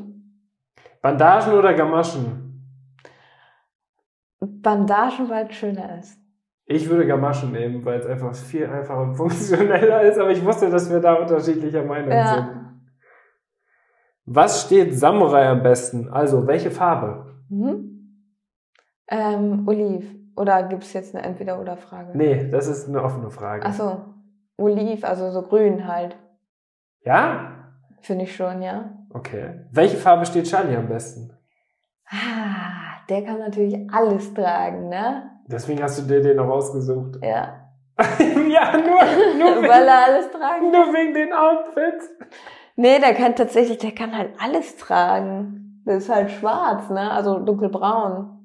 Bandagen 1.03 1.53
oder 1.53 1.75
Gamaschen? 1.75 2.65
Bandagen, 4.41 5.29
weil 5.29 5.49
es 5.49 5.55
schöner 5.55 5.99
ist. 5.99 6.20
Ich 6.73 6.89
würde 6.89 7.05
Gamaschen 7.05 7.51
nehmen, 7.51 7.85
weil 7.85 7.99
es 7.99 8.07
einfach 8.07 8.33
viel 8.33 8.65
einfacher 8.65 9.01
und 9.03 9.15
funktioneller 9.17 10.03
ist, 10.03 10.19
aber 10.19 10.31
ich 10.31 10.45
wusste, 10.45 10.71
dass 10.71 10.89
wir 10.89 11.01
da 11.01 11.15
unterschiedlicher 11.15 11.83
Meinung 11.83 12.13
Ja. 12.13 12.35
sind. 12.37 12.61
Was 14.25 14.67
steht 14.67 14.97
Samurai 14.97 15.49
am 15.49 15.65
besten? 15.65 16.09
Also, 16.11 16.47
welche 16.47 16.71
Farbe? 16.71 17.35
Mhm. 17.49 18.27
Ähm, 19.09 19.65
Oliv. 19.67 20.15
Oder 20.37 20.63
gibt 20.69 20.85
es 20.85 20.93
jetzt 20.93 21.13
eine 21.13 21.25
Entweder-Oder-Frage? 21.25 22.17
Nee, 22.17 22.49
das 22.49 22.69
ist 22.69 22.89
eine 22.89 23.03
offene 23.03 23.31
Frage. 23.31 23.65
Ach 23.67 23.73
so, 23.75 24.05
Oliv, 24.57 25.03
also 25.05 25.33
so 25.33 25.43
grün 25.43 25.89
halt. 25.89 26.17
Ja? 27.05 27.73
Finde 28.01 28.25
ich 28.25 28.37
schon, 28.37 28.63
ja. 28.63 28.93
Okay. 29.13 29.67
Welche 29.73 29.97
Farbe 29.97 30.25
steht 30.25 30.47
Charlie 30.49 30.77
am 30.77 30.87
besten? 30.89 31.33
Ah, 32.09 33.03
der 33.09 33.25
kann 33.25 33.41
natürlich 33.41 33.77
alles 33.93 34.33
tragen, 34.35 34.89
ne? 34.89 35.31
Deswegen 35.51 35.83
hast 35.83 35.99
du 35.99 36.03
dir 36.03 36.23
den 36.23 36.37
noch 36.37 36.49
ausgesucht. 36.49 37.19
Ja. 37.23 37.69
ja, 37.99 38.77
nur, 38.79 39.01
nur, 39.39 39.63
Weil 39.69 39.87
er 39.89 40.05
alles 40.05 40.31
tragen 40.31 40.71
nur 40.71 40.87
wegen 40.93 41.13
den 41.13 41.33
Outfits. 41.33 42.09
Nee, 42.77 42.99
der 42.99 43.15
kann 43.15 43.35
tatsächlich, 43.35 43.79
der 43.79 43.93
kann 43.93 44.17
halt 44.17 44.33
alles 44.39 44.77
tragen. 44.77 45.83
Der 45.87 45.97
ist 45.97 46.09
halt 46.09 46.31
schwarz, 46.31 46.89
ne? 46.91 47.11
Also 47.11 47.39
dunkelbraun. 47.41 48.37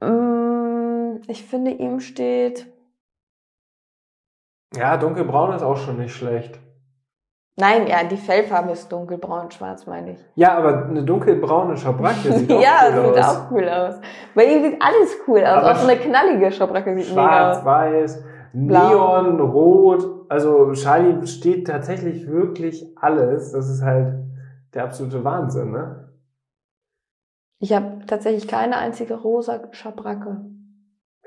Mm, 0.00 1.22
Ich 1.28 1.44
finde, 1.44 1.72
ihm 1.72 2.00
steht. 2.00 2.66
Ja, 4.74 4.96
dunkelbraun 4.96 5.54
ist 5.54 5.62
auch 5.62 5.76
schon 5.76 5.98
nicht 5.98 6.16
schlecht. 6.16 6.58
Nein, 7.56 7.86
ja, 7.86 8.02
die 8.02 8.16
Fellfarbe 8.16 8.72
ist 8.72 8.90
dunkelbraun, 8.90 9.50
schwarz 9.52 9.86
meine 9.86 10.12
ich. 10.12 10.18
Ja, 10.34 10.58
aber 10.58 10.86
eine 10.86 11.04
dunkelbraune 11.04 11.76
Schabracke 11.76 12.32
sieht 12.32 12.50
auch 12.52 12.60
ja, 12.62 12.80
cool 12.92 13.14
sieht 13.14 13.24
aus. 13.24 13.36
auch 13.36 13.50
cool 13.52 13.68
aus. 13.68 13.94
Bei 14.34 14.44
ihm 14.44 14.62
sieht 14.64 14.82
alles 14.82 15.16
cool 15.28 15.40
aus. 15.40 15.46
Aber 15.46 15.70
auch 15.72 15.76
so 15.76 15.88
eine 15.88 16.00
knallige 16.00 16.50
Schabracke 16.50 16.96
sieht 16.96 17.06
Schwarz, 17.06 17.58
mega 17.58 17.58
aus. 17.58 17.64
weiß, 17.64 18.24
Blau. 18.54 19.22
Neon, 19.22 19.40
Rot. 19.40 20.04
Also 20.28 20.72
Charlie 20.72 21.26
steht 21.26 21.66
tatsächlich 21.68 22.26
wirklich 22.26 22.86
alles. 23.00 23.52
Das 23.52 23.68
ist 23.68 23.82
halt 23.82 24.14
der 24.74 24.84
absolute 24.84 25.22
Wahnsinn, 25.22 25.70
ne? 25.70 26.08
Ich 27.60 27.72
habe 27.72 28.04
tatsächlich 28.06 28.48
keine 28.48 28.78
einzige 28.78 29.14
rosa 29.14 29.60
Schabracke. 29.70 30.44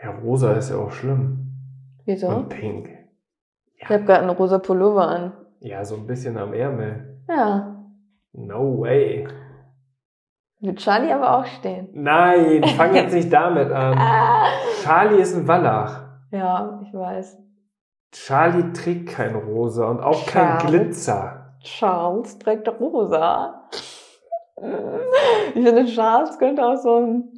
Ja, 0.04 0.12
rosa 0.12 0.54
ist 0.54 0.70
ja 0.72 0.78
auch 0.78 0.92
schlimm. 0.92 1.54
Wieso? 2.06 2.28
Und 2.28 2.50
pink. 2.50 2.90
Ich 3.76 3.90
habe 3.90 4.04
gerade 4.04 4.22
einen 4.22 4.30
rosa 4.32 4.60
Pullover 4.60 5.08
an. 5.08 5.32
Ja, 5.60 5.84
so 5.84 5.96
ein 5.96 6.06
bisschen 6.08 6.38
am 6.38 6.54
Ärmel. 6.54 7.22
Ja, 7.28 7.74
No 8.34 8.80
way. 8.80 9.28
wird 10.60 10.78
Charlie 10.80 11.12
aber 11.12 11.38
auch 11.38 11.46
stehen. 11.46 11.90
Nein, 11.94 12.64
fang 12.76 12.94
jetzt 12.96 13.14
nicht 13.14 13.32
damit 13.34 13.72
an. 13.72 13.98
Charlie 14.84 15.22
ist 15.22 15.36
ein 15.36 15.48
Wallach. 15.48 16.04
Ja, 16.32 16.80
ich 16.86 16.94
weiß. 16.94 17.38
Charlie 18.12 18.72
trägt 18.74 19.10
kein 19.10 19.36
Rosa 19.36 19.90
und 19.90 20.00
auch 20.02 20.26
kein 20.26 20.58
Charles. 20.60 20.66
Glitzer. 20.72 21.56
Charles 21.62 22.38
trägt 22.40 22.68
rosa. 22.80 23.68
Ich 25.54 25.64
finde, 25.64 25.86
Charles 25.86 26.38
könnte 26.40 26.66
auch 26.66 26.78
so 26.78 26.96
ein, 26.98 27.32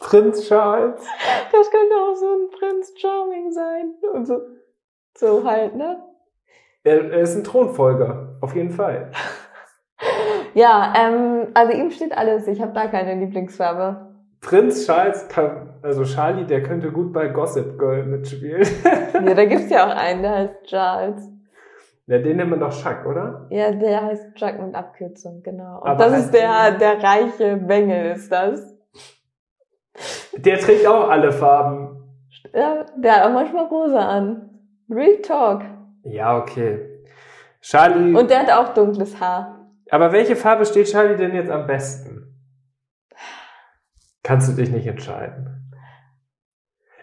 Prinz 0.00 0.46
Charles. 0.46 1.00
das 1.52 1.70
könnte 1.70 1.94
auch 1.96 2.14
so 2.14 2.26
ein 2.26 2.50
Prinz 2.50 2.92
Charming 2.96 3.50
sein. 3.50 3.94
Und 4.12 4.26
so, 4.26 4.38
So 5.16 5.44
halt, 5.44 5.74
ne? 5.76 6.02
Er, 6.84 7.10
er 7.10 7.20
ist 7.20 7.34
ein 7.36 7.44
Thronfolger, 7.44 8.36
auf 8.40 8.54
jeden 8.54 8.70
Fall. 8.70 9.10
Ja, 10.56 10.92
ähm, 10.96 11.48
also 11.54 11.72
ihm 11.72 11.90
steht 11.90 12.16
alles. 12.16 12.46
Ich 12.46 12.60
habe 12.62 12.72
da 12.72 12.86
keine 12.86 13.18
Lieblingsfarbe. 13.18 14.14
Prinz 14.40 14.86
Charles 14.86 15.26
kann, 15.28 15.74
also 15.82 16.04
Charlie, 16.04 16.44
der 16.46 16.62
könnte 16.62 16.92
gut 16.92 17.12
bei 17.12 17.26
Gossip 17.26 17.76
Girl 17.76 18.04
mitspielen. 18.04 18.64
Ja, 19.14 19.34
da 19.34 19.44
gibt's 19.46 19.70
ja 19.70 19.84
auch 19.84 19.96
einen, 19.96 20.22
der 20.22 20.30
heißt 20.36 20.64
Charles. 20.66 21.28
ja, 22.06 22.18
den 22.18 22.36
nennt 22.36 22.50
man 22.50 22.60
doch 22.60 22.70
Chuck, 22.70 23.04
oder? 23.04 23.48
Ja, 23.50 23.72
der 23.72 24.02
heißt 24.04 24.34
Chuck 24.36 24.60
mit 24.60 24.74
Abkürzung, 24.76 25.42
genau. 25.42 25.80
Und 25.80 25.88
Aber 25.88 26.04
das 26.04 26.20
ist 26.26 26.34
der, 26.34 26.72
der 26.78 27.02
reiche 27.02 27.56
Bengel, 27.56 28.12
ist 28.12 28.30
das. 28.30 28.76
Der 30.36 30.58
trägt 30.58 30.86
auch 30.86 31.08
alle 31.08 31.32
Farben. 31.32 32.12
Ja, 32.52 32.84
der 32.96 33.16
hat 33.16 33.26
auch 33.26 33.32
manchmal 33.32 33.64
rosa 33.66 34.06
an. 34.06 34.50
Real 34.88 35.16
Talk. 35.22 35.62
Ja, 36.04 36.38
okay. 36.38 37.02
Charlie. 37.60 38.14
Und 38.14 38.30
der 38.30 38.40
hat 38.40 38.50
auch 38.52 38.74
dunkles 38.74 39.18
Haar. 39.20 39.70
aber 39.90 40.12
welche 40.12 40.36
Farbe 40.36 40.64
steht 40.66 40.86
Charlie 40.90 41.16
denn 41.16 41.34
jetzt 41.34 41.50
am 41.50 41.66
besten? 41.66 42.20
Kannst 44.22 44.48
du 44.48 44.52
dich 44.54 44.70
nicht 44.70 44.86
entscheiden. 44.86 45.72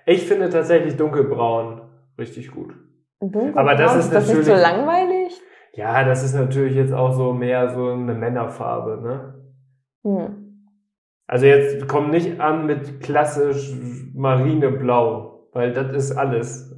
Ich 0.06 0.28
finde 0.28 0.50
tatsächlich 0.50 0.98
dunkelbraun 0.98 1.82
richtig 2.18 2.52
gut. 2.52 2.74
Dunkelbraun, 3.20 3.58
Aber 3.58 3.76
das 3.76 3.96
ist 3.96 4.12
das 4.14 4.28
nicht 4.28 4.44
so 4.46 4.52
natürlich- 4.54 4.62
langweilig? 4.78 5.42
Ja, 5.74 6.04
das 6.04 6.24
ist 6.24 6.34
natürlich 6.34 6.76
jetzt 6.76 6.92
auch 6.94 7.12
so 7.14 7.34
mehr 7.34 7.70
so 7.70 7.92
eine 7.92 8.14
Männerfarbe, 8.14 9.02
ne? 9.02 9.36
Hm. 10.04 10.68
Also 11.28 11.46
jetzt 11.46 11.88
komm 11.88 12.10
nicht 12.10 12.42
an 12.42 12.66
mit 12.66 13.00
klassisch 13.02 13.74
Marineblau, 14.14 15.48
weil 15.54 15.72
das 15.74 15.94
ist 15.94 16.18
alles. 16.18 16.71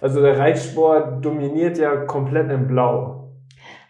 Also 0.00 0.20
der 0.20 0.38
Reitsport 0.38 1.24
dominiert 1.24 1.78
ja 1.78 2.04
komplett 2.04 2.50
in 2.50 2.68
Blau. 2.68 3.32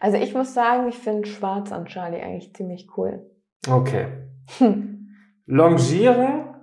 Also 0.00 0.16
ich 0.18 0.34
muss 0.34 0.54
sagen, 0.54 0.88
ich 0.88 0.98
finde 0.98 1.26
Schwarz 1.26 1.72
an 1.72 1.86
Charlie 1.86 2.20
eigentlich 2.20 2.54
ziemlich 2.54 2.88
cool. 2.96 3.30
Okay. 3.68 4.06
Hm. 4.58 5.08
Longieren 5.46 6.54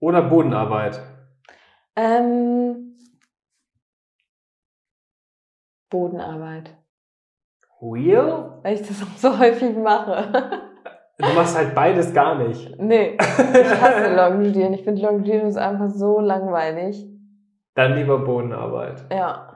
oder 0.00 0.22
Bodenarbeit? 0.22 1.00
Ähm, 1.96 2.96
Bodenarbeit. 5.90 6.76
Wheel? 7.80 8.60
Weil 8.62 8.74
ich 8.74 8.86
das 8.86 9.02
auch 9.02 9.16
so 9.16 9.38
häufig 9.38 9.76
mache. 9.76 10.70
Du 11.18 11.28
machst 11.34 11.56
halt 11.56 11.74
beides 11.74 12.12
gar 12.14 12.36
nicht. 12.36 12.78
nee, 12.78 13.16
ich 13.18 13.80
hasse 13.80 14.14
Longieren. 14.14 14.72
Ich 14.72 14.82
finde 14.82 15.02
Longieren 15.02 15.46
ist 15.46 15.56
einfach 15.58 15.90
so 15.90 16.20
langweilig. 16.20 17.11
Dann 17.74 17.94
lieber 17.94 18.18
Bodenarbeit. 18.18 19.04
Ja. 19.10 19.52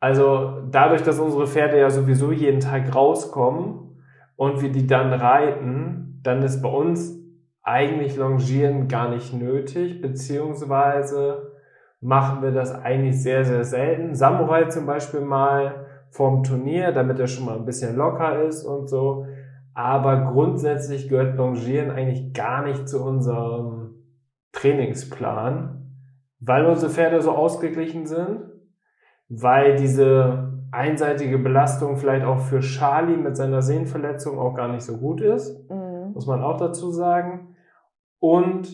Also 0.00 0.62
dadurch, 0.70 1.02
dass 1.02 1.20
unsere 1.20 1.46
Pferde 1.46 1.78
ja 1.78 1.90
sowieso 1.90 2.32
jeden 2.32 2.60
Tag 2.60 2.94
rauskommen 2.94 4.02
und 4.36 4.60
wir 4.60 4.72
die 4.72 4.86
dann 4.86 5.12
reiten, 5.12 6.20
dann 6.22 6.42
ist 6.42 6.60
bei 6.62 6.68
uns 6.68 7.20
eigentlich 7.62 8.16
Longieren 8.16 8.88
gar 8.88 9.10
nicht 9.10 9.32
nötig, 9.32 10.00
beziehungsweise 10.00 11.52
machen 12.00 12.42
wir 12.42 12.50
das 12.50 12.74
eigentlich 12.74 13.22
sehr, 13.22 13.44
sehr 13.44 13.64
selten. 13.64 14.14
Samurai 14.14 14.64
zum 14.64 14.86
Beispiel 14.86 15.20
mal 15.20 15.86
vorm 16.10 16.42
Turnier, 16.42 16.90
damit 16.92 17.20
er 17.20 17.28
schon 17.28 17.46
mal 17.46 17.56
ein 17.56 17.64
bisschen 17.64 17.96
locker 17.96 18.42
ist 18.42 18.64
und 18.64 18.88
so. 18.88 19.26
Aber 19.74 20.32
grundsätzlich 20.32 21.08
gehört 21.08 21.36
Longieren 21.36 21.90
eigentlich 21.90 22.34
gar 22.34 22.64
nicht 22.64 22.88
zu 22.88 23.02
unserem 23.02 23.94
Trainingsplan, 24.52 25.81
weil 26.44 26.66
unsere 26.66 26.90
Pferde 26.90 27.20
so 27.22 27.30
ausgeglichen 27.32 28.06
sind 28.06 28.52
weil 29.34 29.76
diese 29.76 30.52
einseitige 30.72 31.38
Belastung 31.38 31.96
vielleicht 31.96 32.24
auch 32.24 32.38
für 32.38 32.60
Charlie 32.60 33.16
mit 33.16 33.36
seiner 33.36 33.62
Sehnenverletzung 33.62 34.38
auch 34.38 34.54
gar 34.54 34.68
nicht 34.68 34.82
so 34.82 34.98
gut 34.98 35.20
ist, 35.20 35.70
Mhm. 35.70 36.12
muss 36.12 36.26
man 36.26 36.42
auch 36.42 36.58
dazu 36.58 36.90
sagen. 36.90 37.56
Und 38.18 38.68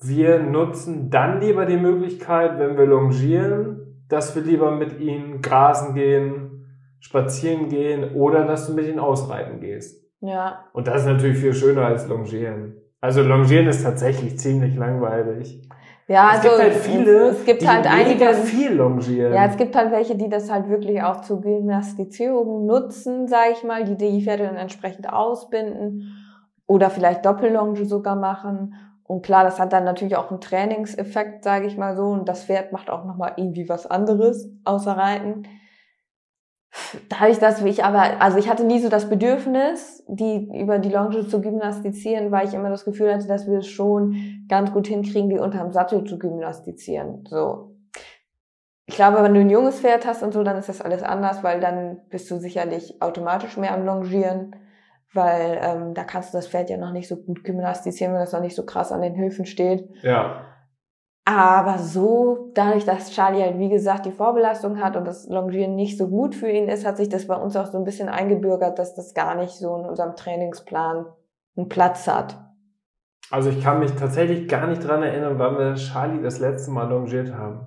wir 0.00 0.38
nutzen 0.38 1.10
dann 1.10 1.40
lieber 1.40 1.66
die 1.66 1.76
Möglichkeit, 1.76 2.58
wenn 2.58 2.76
wir 2.76 2.86
longieren, 2.86 4.04
dass 4.08 4.36
wir 4.36 4.42
lieber 4.42 4.70
mit 4.70 5.00
ihnen 5.00 5.40
grasen 5.42 5.94
gehen, 5.94 6.66
spazieren 7.00 7.68
gehen 7.68 8.14
oder 8.14 8.44
dass 8.46 8.66
du 8.66 8.74
mit 8.74 8.86
ihnen 8.86 8.98
ausreiten 8.98 9.60
gehst. 9.60 10.04
Ja. 10.20 10.64
Und 10.72 10.88
das 10.88 11.02
ist 11.02 11.06
natürlich 11.06 11.38
viel 11.38 11.54
schöner 11.54 11.86
als 11.86 12.06
longieren. 12.08 12.74
Also 13.00 13.22
longieren 13.22 13.66
ist 13.66 13.82
tatsächlich 13.82 14.38
ziemlich 14.38 14.76
langweilig. 14.76 15.68
Ja, 16.08 16.30
es 16.30 16.36
also 16.38 16.48
gibt 16.48 16.62
halt 16.62 16.74
viele, 16.74 17.28
es 17.28 17.44
gibt 17.44 17.62
die 17.62 17.68
halt 17.68 17.86
einige, 17.86 18.32
viel 18.32 18.72
longieren. 18.72 19.34
ja, 19.34 19.44
es 19.44 19.58
gibt 19.58 19.76
halt 19.76 19.92
welche, 19.92 20.16
die 20.16 20.30
das 20.30 20.50
halt 20.50 20.70
wirklich 20.70 21.02
auch 21.02 21.20
zur 21.20 21.42
Gymnastizierung 21.42 22.64
nutzen, 22.64 23.28
sage 23.28 23.50
ich 23.52 23.62
mal, 23.62 23.84
die 23.84 23.96
die 23.96 24.22
Pferde 24.22 24.44
dann 24.44 24.56
entsprechend 24.56 25.12
ausbinden 25.12 26.14
oder 26.66 26.88
vielleicht 26.88 27.26
Doppellonge 27.26 27.84
sogar 27.84 28.16
machen. 28.16 28.74
Und 29.04 29.22
klar, 29.22 29.44
das 29.44 29.60
hat 29.60 29.74
dann 29.74 29.84
natürlich 29.84 30.16
auch 30.16 30.30
einen 30.30 30.40
Trainingseffekt, 30.40 31.44
sage 31.44 31.66
ich 31.66 31.76
mal 31.76 31.94
so. 31.94 32.04
Und 32.04 32.26
das 32.26 32.44
Pferd 32.44 32.72
macht 32.72 32.88
auch 32.88 33.04
nochmal 33.04 33.32
irgendwie 33.36 33.68
was 33.68 33.86
anderes 33.86 34.50
außer 34.64 34.92
Reiten. 34.92 35.42
Dadurch, 37.08 37.38
dass 37.38 37.62
ich 37.62 37.84
aber, 37.84 38.20
also 38.20 38.38
ich 38.38 38.48
hatte 38.48 38.64
nie 38.64 38.78
so 38.78 38.88
das 38.88 39.08
Bedürfnis, 39.08 40.04
die 40.06 40.48
über 40.60 40.78
die 40.78 40.90
Longe 40.90 41.26
zu 41.26 41.40
gymnastizieren, 41.40 42.30
weil 42.30 42.46
ich 42.46 42.54
immer 42.54 42.70
das 42.70 42.84
Gefühl 42.84 43.12
hatte, 43.12 43.26
dass 43.26 43.46
wir 43.46 43.58
es 43.58 43.66
schon 43.66 44.44
ganz 44.48 44.72
gut 44.72 44.86
hinkriegen, 44.86 45.30
die 45.30 45.38
unterm 45.38 45.72
Sattel 45.72 46.04
zu 46.04 46.18
gymnastizieren. 46.18 47.24
So. 47.28 47.74
Ich 48.86 48.94
glaube, 48.94 49.22
wenn 49.22 49.34
du 49.34 49.40
ein 49.40 49.50
junges 49.50 49.80
Pferd 49.80 50.06
hast 50.06 50.22
und 50.22 50.32
so, 50.32 50.42
dann 50.44 50.56
ist 50.56 50.68
das 50.68 50.80
alles 50.80 51.02
anders, 51.02 51.42
weil 51.42 51.60
dann 51.60 52.00
bist 52.10 52.30
du 52.30 52.38
sicherlich 52.38 53.00
automatisch 53.02 53.56
mehr 53.56 53.74
am 53.74 53.84
Longieren, 53.84 54.56
weil 55.12 55.58
ähm, 55.62 55.94
da 55.94 56.04
kannst 56.04 56.32
du 56.32 56.38
das 56.38 56.48
Pferd 56.48 56.70
ja 56.70 56.76
noch 56.76 56.92
nicht 56.92 57.08
so 57.08 57.16
gut 57.16 57.44
gymnastizieren, 57.44 58.12
wenn 58.12 58.20
das 58.20 58.32
noch 58.32 58.40
nicht 58.40 58.56
so 58.56 58.64
krass 58.64 58.92
an 58.92 59.02
den 59.02 59.14
Hilfen 59.14 59.46
steht. 59.46 59.88
ja. 60.02 60.44
Aber 61.30 61.76
so, 61.76 62.52
dadurch, 62.54 62.86
dass 62.86 63.10
Charlie 63.10 63.42
halt, 63.42 63.58
wie 63.58 63.68
gesagt, 63.68 64.06
die 64.06 64.12
Vorbelastung 64.12 64.80
hat 64.80 64.96
und 64.96 65.06
das 65.06 65.28
Longieren 65.28 65.76
nicht 65.76 65.98
so 65.98 66.08
gut 66.08 66.34
für 66.34 66.48
ihn 66.48 66.68
ist, 66.68 66.86
hat 66.86 66.96
sich 66.96 67.10
das 67.10 67.26
bei 67.26 67.34
uns 67.34 67.54
auch 67.54 67.66
so 67.66 67.76
ein 67.76 67.84
bisschen 67.84 68.08
eingebürgert, 68.08 68.78
dass 68.78 68.94
das 68.94 69.12
gar 69.12 69.34
nicht 69.34 69.50
so 69.50 69.76
in 69.76 69.84
unserem 69.84 70.16
Trainingsplan 70.16 71.04
einen 71.54 71.68
Platz 71.68 72.08
hat. 72.08 72.38
Also 73.30 73.50
ich 73.50 73.62
kann 73.62 73.80
mich 73.80 73.92
tatsächlich 73.92 74.48
gar 74.48 74.68
nicht 74.68 74.82
dran 74.82 75.02
erinnern, 75.02 75.38
wann 75.38 75.58
wir 75.58 75.74
Charlie 75.74 76.22
das 76.22 76.38
letzte 76.38 76.70
Mal 76.70 76.88
longiert 76.88 77.34
haben. 77.34 77.66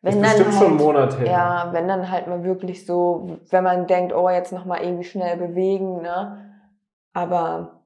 Das 0.00 0.14
ist 0.14 0.22
bestimmt 0.22 0.54
schon 0.54 0.66
einen 0.68 0.76
Monat 0.76 1.18
her. 1.18 1.26
Ja, 1.26 1.68
wenn 1.72 1.86
dann 1.86 2.10
halt 2.10 2.26
mal 2.26 2.42
wirklich 2.42 2.86
so, 2.86 3.36
wenn 3.50 3.64
man 3.64 3.86
denkt, 3.86 4.14
oh, 4.14 4.30
jetzt 4.30 4.50
nochmal 4.50 4.82
irgendwie 4.82 5.04
schnell 5.04 5.36
bewegen, 5.36 6.00
ne? 6.00 6.38
Aber 7.12 7.82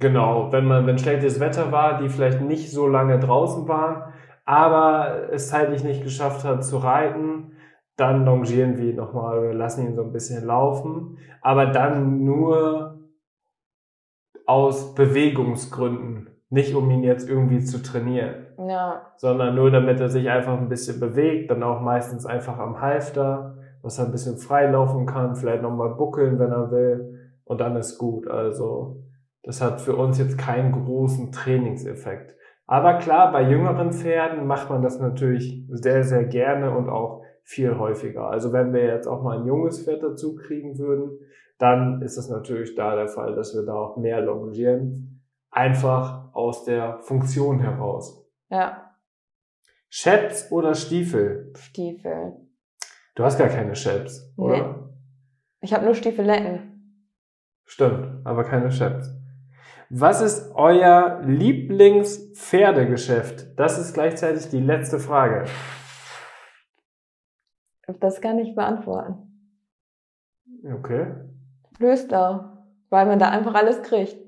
Genau, 0.00 0.52
wenn 0.52 0.64
man, 0.64 0.86
wenn 0.86 0.98
schlechtes 0.98 1.40
Wetter 1.40 1.72
war, 1.72 1.98
die 2.00 2.08
vielleicht 2.08 2.40
nicht 2.40 2.70
so 2.70 2.86
lange 2.86 3.18
draußen 3.18 3.66
waren, 3.66 4.12
aber 4.48 5.30
es 5.30 5.50
zeitlich 5.50 5.84
nicht 5.84 6.02
geschafft 6.02 6.42
hat 6.42 6.64
zu 6.64 6.78
reiten, 6.78 7.52
dann 7.96 8.24
longieren 8.24 8.78
wir 8.78 8.94
nochmal, 8.94 9.42
wir 9.42 9.52
lassen 9.52 9.86
ihn 9.86 9.94
so 9.94 10.00
ein 10.00 10.10
bisschen 10.10 10.46
laufen, 10.46 11.18
aber 11.42 11.66
dann 11.66 12.24
nur 12.24 12.98
aus 14.46 14.94
Bewegungsgründen, 14.94 16.30
nicht 16.48 16.74
um 16.74 16.90
ihn 16.90 17.02
jetzt 17.02 17.28
irgendwie 17.28 17.60
zu 17.60 17.82
trainieren. 17.82 18.46
ja, 18.66 19.12
sondern 19.18 19.54
nur 19.54 19.70
damit 19.70 20.00
er 20.00 20.08
sich 20.08 20.30
einfach 20.30 20.56
ein 20.56 20.70
bisschen 20.70 20.98
bewegt, 20.98 21.50
dann 21.50 21.62
auch 21.62 21.82
meistens 21.82 22.24
einfach 22.24 22.56
am 22.58 22.80
Halfter, 22.80 23.58
dass 23.82 23.98
er 23.98 24.06
ein 24.06 24.12
bisschen 24.12 24.38
frei 24.38 24.70
laufen 24.70 25.04
kann, 25.04 25.36
vielleicht 25.36 25.60
nochmal 25.62 25.90
buckeln, 25.90 26.38
wenn 26.38 26.52
er 26.52 26.70
will, 26.70 27.34
und 27.44 27.60
dann 27.60 27.76
ist 27.76 27.98
gut. 27.98 28.26
Also 28.26 29.02
das 29.42 29.60
hat 29.60 29.82
für 29.82 29.94
uns 29.94 30.18
jetzt 30.18 30.38
keinen 30.38 30.72
großen 30.72 31.32
Trainingseffekt. 31.32 32.37
Aber 32.68 32.98
klar, 32.98 33.32
bei 33.32 33.48
jüngeren 33.48 33.92
Pferden 33.92 34.46
macht 34.46 34.68
man 34.68 34.82
das 34.82 35.00
natürlich 35.00 35.64
sehr, 35.70 36.04
sehr 36.04 36.24
gerne 36.24 36.76
und 36.76 36.90
auch 36.90 37.24
viel 37.42 37.78
häufiger. 37.78 38.28
Also 38.28 38.52
wenn 38.52 38.74
wir 38.74 38.84
jetzt 38.84 39.06
auch 39.06 39.22
mal 39.22 39.38
ein 39.38 39.46
junges 39.46 39.82
Pferd 39.82 40.02
dazu 40.02 40.34
kriegen 40.34 40.78
würden, 40.78 41.18
dann 41.58 42.02
ist 42.02 42.18
es 42.18 42.28
natürlich 42.28 42.74
da 42.74 42.94
der 42.94 43.08
Fall, 43.08 43.34
dass 43.34 43.54
wir 43.54 43.62
da 43.62 43.72
auch 43.72 43.96
mehr 43.96 44.20
longieren. 44.20 45.22
Einfach 45.50 46.34
aus 46.34 46.64
der 46.64 46.98
Funktion 47.00 47.58
heraus. 47.58 48.28
ja, 48.50 48.84
Chaps 49.90 50.52
oder 50.52 50.74
Stiefel? 50.74 51.50
Stiefel. 51.56 52.34
Du 53.14 53.24
hast 53.24 53.38
gar 53.38 53.48
keine 53.48 53.72
Chaps, 53.72 54.34
oder? 54.36 54.92
Ich 55.62 55.72
habe 55.72 55.86
nur 55.86 55.94
Stiefeletten. 55.94 57.06
Stimmt, 57.64 58.26
aber 58.26 58.44
keine 58.44 58.68
Chaps. 58.68 59.17
Was 59.90 60.20
ist 60.20 60.54
euer 60.54 61.22
Lieblingspferdegeschäft? 61.24 63.58
Das 63.58 63.78
ist 63.78 63.94
gleichzeitig 63.94 64.50
die 64.50 64.60
letzte 64.60 64.98
Frage. 64.98 65.46
Das 68.00 68.20
kann 68.20 68.38
ich 68.38 68.54
beantworten. 68.54 69.54
Okay. 70.62 71.06
Löslau. 71.78 72.58
Weil 72.90 73.06
man 73.06 73.18
da 73.18 73.30
einfach 73.30 73.54
alles 73.54 73.82
kriegt. 73.82 74.18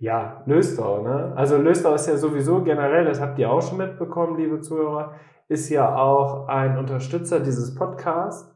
Ja, 0.00 0.42
Löstau, 0.46 1.02
ne? 1.02 1.32
Also 1.36 1.56
Löstau 1.56 1.94
ist 1.94 2.06
ja 2.06 2.16
sowieso 2.16 2.62
generell, 2.62 3.04
das 3.04 3.20
habt 3.20 3.36
ihr 3.38 3.50
auch 3.50 3.62
schon 3.62 3.78
mitbekommen, 3.78 4.36
liebe 4.36 4.60
Zuhörer, 4.60 5.14
ist 5.48 5.68
ja 5.70 5.96
auch 5.96 6.46
ein 6.46 6.78
Unterstützer 6.78 7.40
dieses 7.40 7.74
Podcasts. 7.74 8.54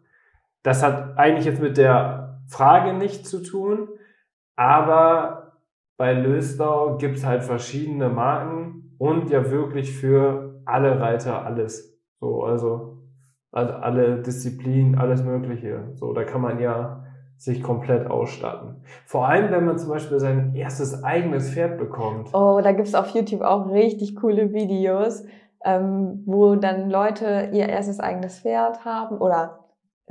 Das 0.63 0.85
hat 0.85 1.19
eigentlich 1.19 1.47
jetzt 1.47 1.61
mit 1.61 1.77
der 1.77 2.41
Frage 2.49 2.93
nichts 2.93 3.29
zu 3.29 3.43
tun, 3.43 3.89
aber 4.55 5.42
bei 6.03 6.15
Lösdau 6.15 6.97
gibt's 6.97 7.25
halt 7.25 7.45
verschiedene 7.45 8.09
Marken 8.09 8.97
und 8.99 9.31
ja 9.31 9.53
wirklich 9.53 9.97
für 9.97 10.61
alle 10.65 10.99
Reiter 10.99 11.45
alles. 11.47 11.97
So, 12.19 12.43
also 12.43 12.97
alle 13.53 14.21
Disziplinen, 14.21 14.99
alles 14.99 15.23
Mögliche. 15.23 15.93
So, 15.95 16.13
da 16.13 16.25
kann 16.25 16.41
man 16.41 16.59
ja 16.59 17.05
sich 17.37 17.63
komplett 17.63 18.11
ausstatten. 18.11 18.83
Vor 19.07 19.29
allem, 19.29 19.53
wenn 19.53 19.65
man 19.65 19.79
zum 19.79 19.91
Beispiel 19.91 20.19
sein 20.19 20.57
erstes 20.57 21.05
eigenes 21.05 21.55
Pferd 21.55 21.79
bekommt. 21.79 22.35
Oh, 22.35 22.61
da 22.61 22.73
gibt's 22.73 22.97
auf 22.97 23.11
YouTube 23.11 23.43
auch 23.43 23.71
richtig 23.71 24.17
coole 24.17 24.53
Videos, 24.53 25.25
ähm, 25.65 26.25
wo 26.27 26.57
dann 26.57 26.91
Leute 26.91 27.51
ihr 27.53 27.69
erstes 27.69 28.01
eigenes 28.01 28.41
Pferd 28.41 28.85
haben 28.85 29.19
oder 29.19 29.62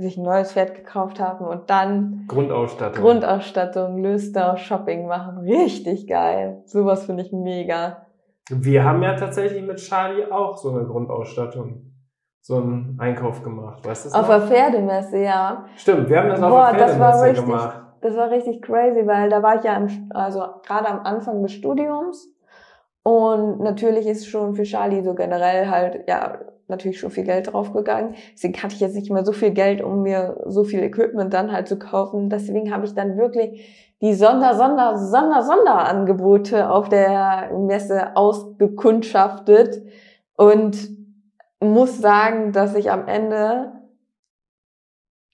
sich 0.01 0.17
ein 0.17 0.23
neues 0.23 0.53
Pferd 0.53 0.75
gekauft 0.75 1.19
haben 1.19 1.45
und 1.45 1.69
dann 1.69 2.25
Grundausstattung. 2.27 3.01
Grundausstattung, 3.01 4.01
Löster, 4.01 4.57
Shopping 4.57 5.07
machen. 5.07 5.39
Richtig 5.39 6.07
geil. 6.07 6.61
Sowas 6.65 7.05
finde 7.05 7.23
ich 7.23 7.31
mega. 7.31 8.05
Wir 8.49 8.83
haben 8.83 9.01
ja 9.03 9.15
tatsächlich 9.15 9.63
mit 9.63 9.77
Charlie 9.77 10.25
auch 10.29 10.57
so 10.57 10.71
eine 10.71 10.85
Grundausstattung 10.85 11.91
so 12.41 12.57
einen 12.57 12.97
Einkauf 12.99 13.43
gemacht, 13.43 13.85
weißt 13.85 14.13
du 14.13 14.17
Auf 14.17 14.27
der 14.27 14.41
Pferdemesse, 14.41 15.19
ja. 15.19 15.65
Stimmt, 15.75 16.09
wir 16.09 16.17
haben 16.17 16.29
das 16.29 16.39
Boah, 16.39 16.69
auf 16.69 16.77
der 16.77 16.87
das 16.87 16.99
war 16.99 17.13
Pferdemesse 17.13 17.39
richtig, 17.39 17.45
gemacht. 17.45 17.81
Das 18.01 18.17
war 18.17 18.31
richtig 18.31 18.61
crazy, 18.63 19.05
weil 19.05 19.29
da 19.29 19.43
war 19.43 19.57
ich 19.57 19.63
ja 19.63 19.75
im, 19.77 20.09
also 20.11 20.43
gerade 20.65 20.87
am 20.87 21.01
Anfang 21.01 21.43
des 21.43 21.51
Studiums 21.51 22.33
und 23.03 23.59
natürlich 23.59 24.07
ist 24.07 24.27
schon 24.27 24.55
für 24.55 24.63
Charlie 24.63 25.03
so 25.03 25.13
generell 25.13 25.69
halt, 25.69 26.07
ja, 26.07 26.39
natürlich 26.71 26.99
schon 26.99 27.11
viel 27.11 27.23
Geld 27.23 27.53
draufgegangen. 27.53 28.15
Deswegen 28.33 28.61
hatte 28.63 28.73
ich 28.73 28.79
jetzt 28.79 28.95
nicht 28.95 29.11
mehr 29.11 29.23
so 29.23 29.31
viel 29.31 29.51
Geld, 29.51 29.83
um 29.83 30.01
mir 30.01 30.41
so 30.47 30.63
viel 30.63 30.81
Equipment 30.81 31.31
dann 31.33 31.51
halt 31.51 31.67
zu 31.67 31.77
kaufen. 31.77 32.29
Deswegen 32.29 32.73
habe 32.73 32.85
ich 32.85 32.95
dann 32.95 33.17
wirklich 33.17 33.93
die 34.01 34.15
Sonder, 34.15 34.55
Sonder, 34.55 34.97
Sonder, 34.97 35.43
Sonderangebote 35.43 36.71
auf 36.71 36.89
der 36.89 37.51
Messe 37.55 38.15
ausgekundschaftet 38.15 39.83
und 40.35 40.89
muss 41.59 41.99
sagen, 41.99 42.51
dass 42.51 42.73
ich 42.73 42.89
am 42.89 43.07
Ende 43.07 43.73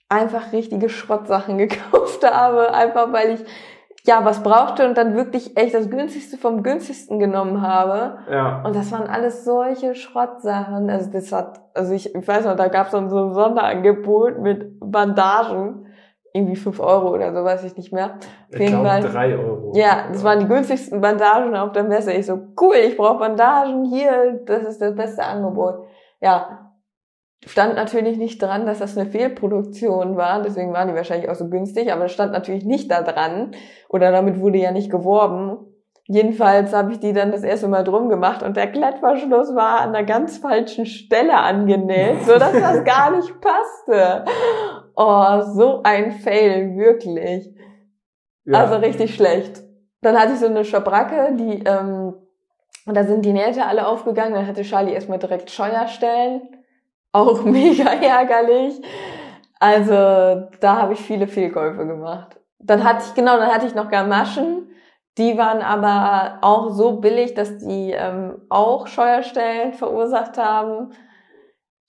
einfach 0.10 0.52
richtige 0.52 0.90
Schrottsachen 0.90 1.58
gekauft 1.58 2.30
habe, 2.30 2.74
einfach 2.74 3.14
weil 3.14 3.36
ich 3.36 3.46
ja 4.08 4.24
was 4.24 4.42
brauchte 4.42 4.88
und 4.88 4.98
dann 4.98 5.16
wirklich 5.16 5.58
echt 5.58 5.74
das 5.76 5.90
günstigste 5.90 6.38
vom 6.38 6.64
günstigsten 6.64 7.20
genommen 7.20 7.62
habe. 7.62 8.20
Ja. 8.32 8.64
Und 8.66 8.76
das 8.76 8.92
waren 8.92 9.08
alles 9.08 9.44
solche 9.44 9.94
Schrottsachen. 9.96 10.90
Also 10.90 11.12
das 11.12 11.32
hat, 11.32 11.60
also 11.74 11.94
ich, 11.94 12.16
ich 12.16 12.28
weiß 12.28 12.46
noch, 12.46 12.56
da 12.56 12.70
gab 12.70 12.88
es 12.88 12.94
dann 12.94 13.10
so 13.10 13.26
ein 13.26 13.34
Sonderangebot 13.34 14.40
mit 14.40 14.80
Bandagen. 14.80 15.84
Irgendwie 16.34 16.56
fünf 16.56 16.80
Euro 16.80 17.14
oder 17.14 17.34
so, 17.34 17.44
weiß 17.44 17.64
ich 17.64 17.76
nicht 17.78 17.92
mehr. 17.92 18.12
Auf 18.54 18.60
Ich 18.60 18.68
glaube 18.68 18.88
Fall. 18.88 19.02
drei 19.02 19.36
Euro. 19.36 19.72
Ja, 19.76 20.06
das 20.12 20.24
waren 20.24 20.40
die 20.40 20.48
günstigsten 20.48 21.02
Bandagen 21.02 21.56
auf 21.56 21.72
der 21.72 21.84
Messe. 21.84 22.14
Ich 22.14 22.28
so, 22.28 22.40
cool, 22.62 22.76
ich 22.76 22.96
brauche 22.96 23.18
Bandagen 23.20 23.86
hier, 23.86 24.42
das 24.46 24.64
ist 24.64 24.82
das 24.82 24.94
beste 24.96 25.24
Angebot. 25.24 25.86
Ja, 26.22 26.67
stand 27.46 27.76
natürlich 27.76 28.18
nicht 28.18 28.42
dran, 28.42 28.66
dass 28.66 28.80
das 28.80 28.98
eine 28.98 29.10
Fehlproduktion 29.10 30.18
war, 30.18 30.42
deswegen 30.42 30.74
waren 30.74 30.88
die 30.88 30.96
wahrscheinlich 30.96 31.30
auch 31.30 31.36
so 31.36 31.50
günstig, 31.50 31.92
aber 31.92 32.06
es 32.06 32.12
stand 32.12 32.32
natürlich 32.32 32.66
nicht 32.66 32.92
da 32.92 33.02
dran 33.02 33.52
oder 33.90 34.12
damit 34.12 34.40
wurde 34.40 34.58
ja 34.58 34.72
nicht 34.72 34.90
geworben. 34.90 35.58
Jedenfalls 36.10 36.74
habe 36.74 36.94
ich 36.94 37.00
die 37.00 37.12
dann 37.12 37.32
das 37.32 37.44
erste 37.44 37.68
Mal 37.68 37.84
drum 37.84 38.08
gemacht 38.08 38.42
und 38.42 38.56
der 38.56 38.72
Klettverschluss 38.72 39.54
war 39.56 39.82
an 39.82 39.92
der 39.92 40.06
ganz 40.06 40.38
falschen 40.38 40.86
Stelle 40.86 41.36
angenäht, 41.36 42.24
so 42.24 42.40
dass 42.40 42.54
das 42.54 42.84
gar 42.86 43.12
nicht 43.12 43.34
passte. 43.42 44.24
Oh, 44.96 45.42
so 45.42 45.82
ein 45.84 46.14
Fail, 46.14 46.78
wirklich. 46.78 47.54
Ja. 48.46 48.62
Also 48.62 48.76
richtig 48.78 49.14
schlecht. 49.14 49.62
Dann 50.02 50.18
hatte 50.18 50.34
ich 50.34 50.40
so 50.40 50.46
eine 50.46 50.64
Schabracke, 50.64 51.36
die, 51.36 51.64
ähm, 51.66 52.14
und 52.86 52.96
da 52.96 53.04
sind 53.04 53.26
die 53.26 53.34
Nähte 53.34 53.66
alle 53.66 53.86
aufgegangen. 53.86 54.34
Dann 54.34 54.48
hatte 54.48 54.62
Charlie 54.62 54.94
erstmal 54.94 55.20
direkt 55.20 55.52
Scheuerstellen. 55.52 56.42
Auch 57.18 57.44
mega 57.60 57.90
ärgerlich. 57.94 58.80
Also 59.60 59.94
da 60.60 60.82
habe 60.82 60.94
ich 60.94 61.00
viele 61.00 61.28
Fehlkäufe 61.28 61.88
gemacht. 61.88 62.40
Dann 62.60 62.84
hatte 62.84 63.06
ich, 63.08 63.16
genau, 63.16 63.38
dann 63.38 63.52
hatte 63.52 63.66
ich 63.66 63.74
noch 63.74 63.90
Gamaschen. 63.90 64.70
Die 65.18 65.36
waren 65.36 65.64
aber 65.64 66.38
auch 66.42 66.70
so 66.70 67.00
billig, 67.00 67.34
dass 67.34 67.58
die 67.58 67.92
ähm, 67.92 68.40
auch 68.50 68.86
Scheuerstellen 68.86 69.74
verursacht 69.74 70.38
haben. 70.38 70.92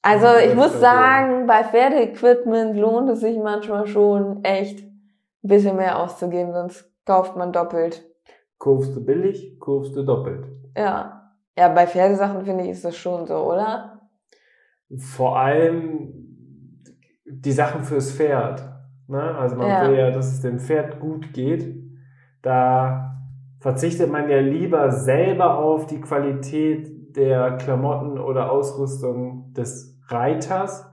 Also 0.01 0.29
ich 0.43 0.55
muss 0.55 0.81
sagen, 0.81 1.47
bei 1.47 1.63
Pferdeequipment 1.63 2.75
lohnt 2.79 3.11
es 3.11 3.21
sich 3.21 3.37
manchmal 3.37 3.87
schon 3.87 4.43
echt 4.45 4.81
ein 4.81 5.11
bisschen 5.43 5.77
mehr 5.77 5.99
auszugeben, 5.99 6.55
sonst 6.55 6.91
kauft 7.05 7.37
man 7.37 7.53
doppelt. 7.53 8.03
Kaufst 8.59 8.97
du 8.97 9.05
billig, 9.05 9.61
kaufst 9.61 9.95
du 9.95 10.05
doppelt. 10.05 10.47
Ja. 10.75 11.33
Ja, 11.59 11.69
bei 11.69 11.87
Pferdesachen 11.87 12.45
finde 12.45 12.65
ich 12.65 12.71
ist 12.71 12.85
das 12.85 12.97
schon 12.97 13.27
so, 13.27 13.37
oder? 13.37 13.98
Vor 14.97 15.39
allem 15.39 16.15
die 17.27 17.53
Sachen 17.53 17.83
fürs 17.83 18.13
Pferd. 18.13 18.63
Ne? 19.07 19.21
Also 19.21 19.57
man 19.57 19.69
Ja. 19.69 19.89
will 19.89 19.97
ja, 19.99 20.11
dass 20.11 20.33
es 20.33 20.41
dem 20.41 20.59
Pferd 20.59 21.01
gut 21.01 21.33
geht. 21.33 21.75
Da 22.43 23.17
verzichtet 23.61 24.11
man 24.11 24.31
ja 24.31 24.39
lieber 24.39 24.91
selber 24.93 25.59
auf 25.59 25.87
die 25.87 26.01
Qualität 26.01 27.17
der 27.17 27.57
Klamotten 27.57 28.19
oder 28.19 28.51
Ausrüstung 28.51 29.53
des 29.53 29.99
Reiters 30.09 30.91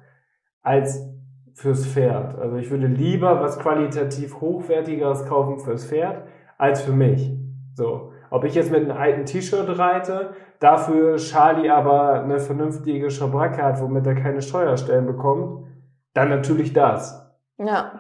als 0.61 1.07
fürs 1.53 1.85
Pferd. 1.85 2.37
Also 2.37 2.57
ich 2.57 2.69
würde 2.69 2.87
lieber 2.87 3.39
was 3.39 3.59
qualitativ 3.59 4.41
hochwertigeres 4.41 5.25
kaufen 5.25 5.59
fürs 5.59 5.85
Pferd 5.85 6.23
als 6.57 6.81
für 6.81 6.91
mich. 6.93 7.31
So. 7.75 8.11
Ob 8.30 8.43
ich 8.43 8.55
jetzt 8.55 8.71
mit 8.71 8.82
einem 8.82 8.97
alten 8.97 9.26
T-Shirt 9.26 9.78
reite, 9.78 10.32
dafür 10.59 11.17
Charlie 11.17 11.69
aber 11.69 12.21
eine 12.21 12.39
vernünftige 12.39 13.09
Schabracke 13.09 13.61
hat, 13.61 13.82
womit 13.82 14.05
er 14.07 14.15
keine 14.15 14.41
Steuerstellen 14.41 15.05
bekommt, 15.05 15.67
dann 16.13 16.30
natürlich 16.30 16.73
das. 16.73 17.26
Ja. 17.57 17.99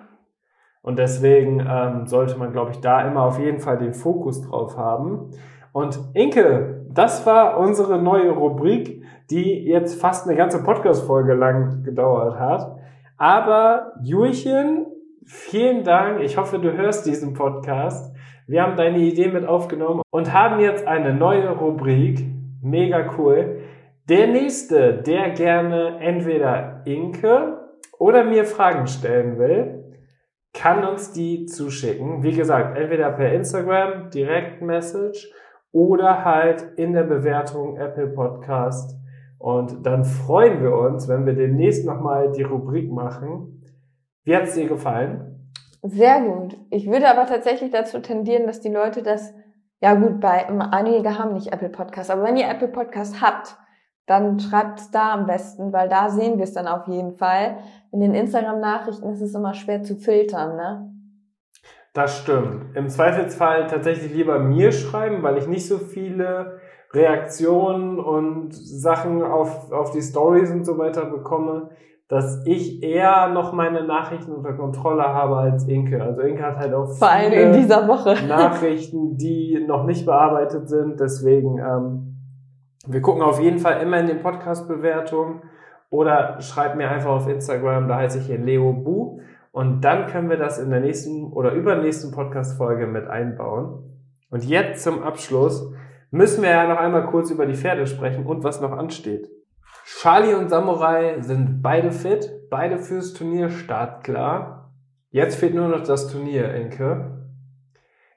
Und 0.81 0.99
deswegen 0.99 1.65
ähm, 1.67 2.05
sollte 2.05 2.37
man, 2.37 2.51
glaube 2.51 2.71
ich, 2.71 2.79
da 2.79 3.07
immer 3.07 3.23
auf 3.23 3.39
jeden 3.39 3.59
Fall 3.59 3.77
den 3.77 3.93
Fokus 3.93 4.41
drauf 4.41 4.77
haben. 4.77 5.31
Und 5.71 5.99
Inke, 6.13 6.85
das 6.91 7.25
war 7.25 7.57
unsere 7.57 8.01
neue 8.01 8.31
Rubrik, 8.31 9.03
die 9.29 9.65
jetzt 9.65 9.99
fast 9.99 10.27
eine 10.27 10.37
ganze 10.37 10.63
Podcast-Folge 10.63 11.33
lang 11.33 11.83
gedauert 11.83 12.39
hat. 12.39 12.77
Aber 13.17 13.93
Jurchen, 14.03 14.85
vielen 15.25 15.83
Dank. 15.83 16.21
Ich 16.21 16.37
hoffe, 16.37 16.59
du 16.59 16.71
hörst 16.71 17.05
diesen 17.05 17.33
Podcast. 17.33 18.14
Wir 18.47 18.61
haben 18.61 18.75
deine 18.75 18.99
Idee 18.99 19.29
mit 19.29 19.45
aufgenommen 19.45 20.01
und 20.11 20.31
haben 20.31 20.59
jetzt 20.59 20.87
eine 20.87 21.13
neue 21.13 21.49
Rubrik. 21.49 22.23
Mega 22.61 23.15
cool. 23.17 23.61
Der 24.07 24.27
nächste, 24.27 25.01
der 25.01 25.31
gerne 25.31 25.99
entweder 25.99 26.83
Inke 26.85 27.59
oder 27.97 28.23
mir 28.23 28.45
Fragen 28.45 28.85
stellen 28.85 29.39
will, 29.39 29.95
kann 30.53 30.85
uns 30.85 31.11
die 31.11 31.47
zuschicken. 31.47 32.21
Wie 32.21 32.33
gesagt, 32.33 32.77
entweder 32.77 33.11
per 33.11 33.33
Instagram, 33.33 34.11
Direktmessage 34.11 35.31
oder 35.71 36.23
halt 36.23 36.63
in 36.77 36.93
der 36.93 37.03
Bewertung 37.03 37.77
Apple 37.77 38.07
Podcast. 38.07 38.95
Und 39.39 39.85
dann 39.85 40.05
freuen 40.05 40.61
wir 40.61 40.73
uns, 40.75 41.09
wenn 41.09 41.25
wir 41.25 41.33
demnächst 41.33 41.85
nochmal 41.85 42.31
die 42.31 42.43
Rubrik 42.43 42.91
machen. 42.91 43.63
Wie 44.23 44.35
hat's 44.35 44.53
dir 44.53 44.67
gefallen? 44.67 45.34
Sehr 45.87 46.21
gut. 46.21 46.57
Ich 46.71 46.89
würde 46.89 47.07
aber 47.07 47.27
tatsächlich 47.27 47.69
dazu 47.69 47.99
tendieren, 47.99 48.47
dass 48.47 48.59
die 48.59 48.71
Leute 48.71 49.03
das, 49.03 49.33
ja 49.81 49.93
gut, 49.93 50.19
bei 50.19 50.47
einige 50.47 51.19
haben 51.19 51.33
nicht 51.33 51.53
Apple 51.53 51.69
Podcast, 51.69 52.09
aber 52.09 52.23
wenn 52.23 52.37
ihr 52.37 52.49
Apple 52.49 52.69
Podcast 52.69 53.21
habt, 53.21 53.55
dann 54.07 54.39
schreibt 54.39 54.79
es 54.79 54.89
da 54.89 55.13
am 55.13 55.27
besten, 55.27 55.73
weil 55.73 55.87
da 55.87 56.09
sehen 56.09 56.37
wir 56.37 56.43
es 56.43 56.53
dann 56.53 56.67
auf 56.67 56.87
jeden 56.87 57.13
Fall. 57.17 57.57
In 57.91 57.99
den 57.99 58.15
Instagram-Nachrichten 58.15 59.09
ist 59.11 59.21
es 59.21 59.35
immer 59.35 59.53
schwer 59.53 59.83
zu 59.83 59.95
filtern, 59.95 60.55
ne? 60.55 60.91
Das 61.93 62.17
stimmt. 62.17 62.75
Im 62.75 62.89
Zweifelsfall 62.89 63.67
tatsächlich 63.67 64.11
lieber 64.11 64.39
mir 64.39 64.71
schreiben, 64.71 65.21
weil 65.21 65.37
ich 65.37 65.47
nicht 65.47 65.67
so 65.67 65.77
viele 65.77 66.59
Reaktionen 66.93 67.99
und 67.99 68.53
Sachen 68.53 69.23
auf, 69.23 69.71
auf 69.71 69.91
die 69.91 70.01
Stories 70.01 70.49
und 70.49 70.65
so 70.65 70.77
weiter 70.79 71.05
bekomme, 71.05 71.69
dass 72.07 72.45
ich 72.45 72.83
eher 72.83 73.29
noch 73.29 73.51
meine 73.51 73.83
Nachrichten 73.83 74.31
unter 74.31 74.53
Kontrolle 74.53 75.03
habe 75.03 75.37
als 75.37 75.67
Inke. 75.67 76.03
Also 76.03 76.21
Inke 76.21 76.43
hat 76.43 76.57
halt 76.57 76.73
auch 76.73 76.87
Vor 76.95 77.09
allem 77.09 77.33
in 77.33 77.53
dieser 77.53 77.87
Woche. 77.87 78.15
Nachrichten, 78.27 79.17
die 79.17 79.65
noch 79.67 79.85
nicht 79.85 80.05
bearbeitet 80.05 80.69
sind. 80.69 80.99
Deswegen, 80.99 81.57
ähm, 81.57 82.17
wir 82.85 83.01
gucken 83.01 83.23
auf 83.23 83.41
jeden 83.41 83.57
Fall 83.57 83.81
immer 83.81 83.99
in 83.99 84.05
den 84.05 84.21
Podcast-Bewertungen 84.21 85.41
oder 85.89 86.39
schreibt 86.41 86.77
mir 86.77 86.89
einfach 86.89 87.09
auf 87.09 87.27
Instagram, 87.27 87.87
da 87.87 87.97
heiße 87.97 88.19
ich 88.19 88.27
hier 88.27 88.37
Leo 88.37 88.71
Bu. 88.73 89.19
Und 89.51 89.81
dann 89.81 90.05
können 90.05 90.29
wir 90.29 90.37
das 90.37 90.59
in 90.59 90.69
der 90.69 90.81
nächsten 90.81 91.31
oder 91.31 91.53
übernächsten 91.53 92.11
Podcast-Folge 92.11 92.85
mit 92.85 93.07
einbauen. 93.07 93.99
Und 94.29 94.43
jetzt 94.43 94.83
zum 94.83 95.01
Abschluss 95.01 95.71
müssen 96.11 96.43
wir 96.43 96.51
ja 96.51 96.67
noch 96.67 96.77
einmal 96.77 97.07
kurz 97.07 97.31
über 97.31 97.45
die 97.45 97.55
Pferde 97.55 97.87
sprechen 97.87 98.25
und 98.25 98.43
was 98.43 98.61
noch 98.61 98.73
ansteht. 98.73 99.29
Charlie 99.83 100.33
und 100.33 100.49
Samurai 100.49 101.21
sind 101.21 101.61
beide 101.61 101.91
fit, 101.91 102.49
beide 102.49 102.79
fürs 102.79 103.13
Turnier 103.13 103.49
startklar. 103.49 104.73
Jetzt 105.09 105.35
fehlt 105.35 105.55
nur 105.55 105.67
noch 105.67 105.83
das 105.83 106.11
Turnier, 106.11 106.49
Enke. 106.53 107.15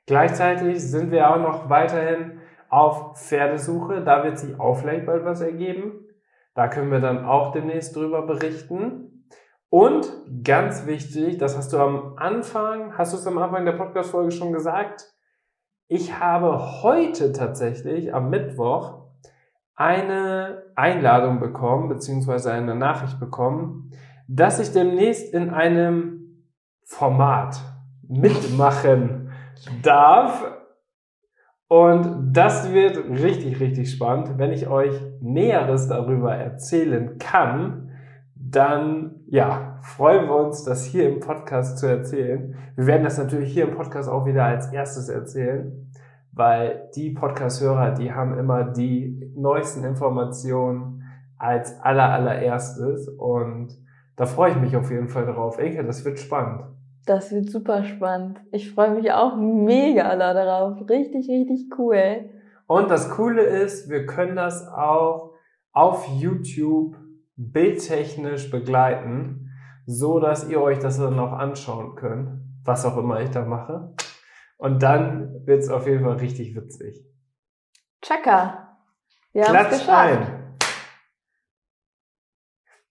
Gleichzeitig 0.07 0.83
sind 0.83 1.11
wir 1.11 1.31
auch 1.31 1.39
noch 1.39 1.69
weiterhin 1.69 2.41
auf 2.71 3.19
Pferdesuche. 3.19 4.03
Da 4.03 4.25
wird 4.25 4.39
sich 4.39 4.59
auch 4.59 4.75
vielleicht 4.75 5.07
bald 5.07 5.25
was 5.25 5.41
ergeben. 5.41 6.07
Da 6.55 6.69
können 6.69 6.91
wir 6.91 7.01
dann 7.01 7.25
auch 7.25 7.53
demnächst 7.53 7.95
drüber 7.95 8.23
berichten. 8.27 9.27
Und 9.71 10.11
ganz 10.45 10.87
wichtig, 10.87 11.37
das 11.39 11.57
hast 11.57 11.73
du 11.73 11.79
am 11.79 12.15
Anfang, 12.17 12.97
hast 12.97 13.13
du 13.13 13.19
es 13.19 13.27
am 13.27 13.39
Anfang 13.39 13.67
der 13.67 13.73
Podcast-Folge 13.73 14.31
schon 14.31 14.53
gesagt, 14.53 15.13
ich 15.89 16.19
habe 16.19 16.83
heute 16.83 17.33
tatsächlich 17.33 18.15
am 18.15 18.31
Mittwoch 18.31 19.08
eine 19.79 20.65
Einladung 20.75 21.39
bekommen, 21.39 21.89
beziehungsweise 21.89 22.53
eine 22.53 22.75
Nachricht 22.75 23.21
bekommen, 23.21 23.93
dass 24.27 24.59
ich 24.59 24.73
demnächst 24.73 25.33
in 25.33 25.51
einem 25.51 26.45
Format 26.85 27.61
mitmachen 28.09 29.31
darf. 29.83 30.45
Und 31.69 32.33
das 32.33 32.73
wird 32.73 32.99
richtig, 33.09 33.61
richtig 33.61 33.93
spannend. 33.93 34.37
Wenn 34.37 34.53
ich 34.53 34.67
euch 34.67 35.01
Näheres 35.21 35.87
darüber 35.87 36.35
erzählen 36.35 37.17
kann, 37.19 37.93
dann, 38.35 39.21
ja, 39.29 39.79
freuen 39.83 40.27
wir 40.27 40.37
uns, 40.37 40.65
das 40.65 40.87
hier 40.87 41.09
im 41.09 41.21
Podcast 41.21 41.79
zu 41.79 41.87
erzählen. 41.87 42.57
Wir 42.75 42.87
werden 42.87 43.05
das 43.05 43.19
natürlich 43.19 43.53
hier 43.53 43.69
im 43.69 43.77
Podcast 43.77 44.09
auch 44.09 44.27
wieder 44.27 44.45
als 44.45 44.73
erstes 44.73 45.09
erzählen 45.09 45.88
weil 46.39 46.89
die 46.95 47.11
Podcast-Hörer, 47.11 47.95
die 47.95 48.13
haben 48.13 48.39
immer 48.39 48.63
die 48.63 49.29
neuesten 49.35 49.83
Informationen 49.83 51.03
als 51.37 51.81
aller 51.81 52.11
allererstes 52.11 53.09
und 53.09 53.77
da 54.15 54.25
freue 54.25 54.53
ich 54.53 54.57
mich 54.57 54.77
auf 54.77 54.89
jeden 54.89 55.09
Fall 55.09 55.27
drauf. 55.27 55.59
Enke, 55.59 55.85
das 55.85 56.05
wird 56.05 56.21
spannend. 56.21 56.63
Das 57.07 57.33
wird 57.33 57.51
super 57.51 57.83
spannend. 57.83 58.39
Ich 58.53 58.73
freue 58.73 58.95
mich 58.95 59.11
auch 59.11 59.37
mega 59.37 60.15
darauf. 60.15 60.89
Richtig, 60.89 61.29
richtig 61.29 61.77
cool. 61.77 62.31
Und 62.69 62.89
das 62.89 63.11
Coole 63.11 63.43
ist, 63.43 63.91
wir 63.91 64.07
können 64.07 64.37
das 64.37 64.69
auch 64.69 65.33
auf 65.73 66.07
YouTube 66.21 66.97
bildtechnisch 67.35 68.49
begleiten, 68.53 69.51
so 69.87 70.21
dass 70.21 70.49
ihr 70.49 70.61
euch 70.61 70.79
das 70.79 70.99
dann 70.99 71.19
auch 71.19 71.33
anschauen 71.33 71.97
könnt, 71.97 72.31
was 72.65 72.87
auch 72.87 72.97
immer 72.97 73.21
ich 73.23 73.31
da 73.31 73.45
mache. 73.45 73.93
Und 74.59 74.83
dann 74.83 75.47
wird's 75.47 75.69
auf 75.69 75.87
jeden 75.87 76.05
Fall 76.05 76.17
richtig 76.17 76.55
witzig. 76.55 77.05
Chaka. 78.03 78.77
Wir 79.33 79.45
es 79.45 79.81
geschafft. 79.81 79.89
Ein. 79.89 80.57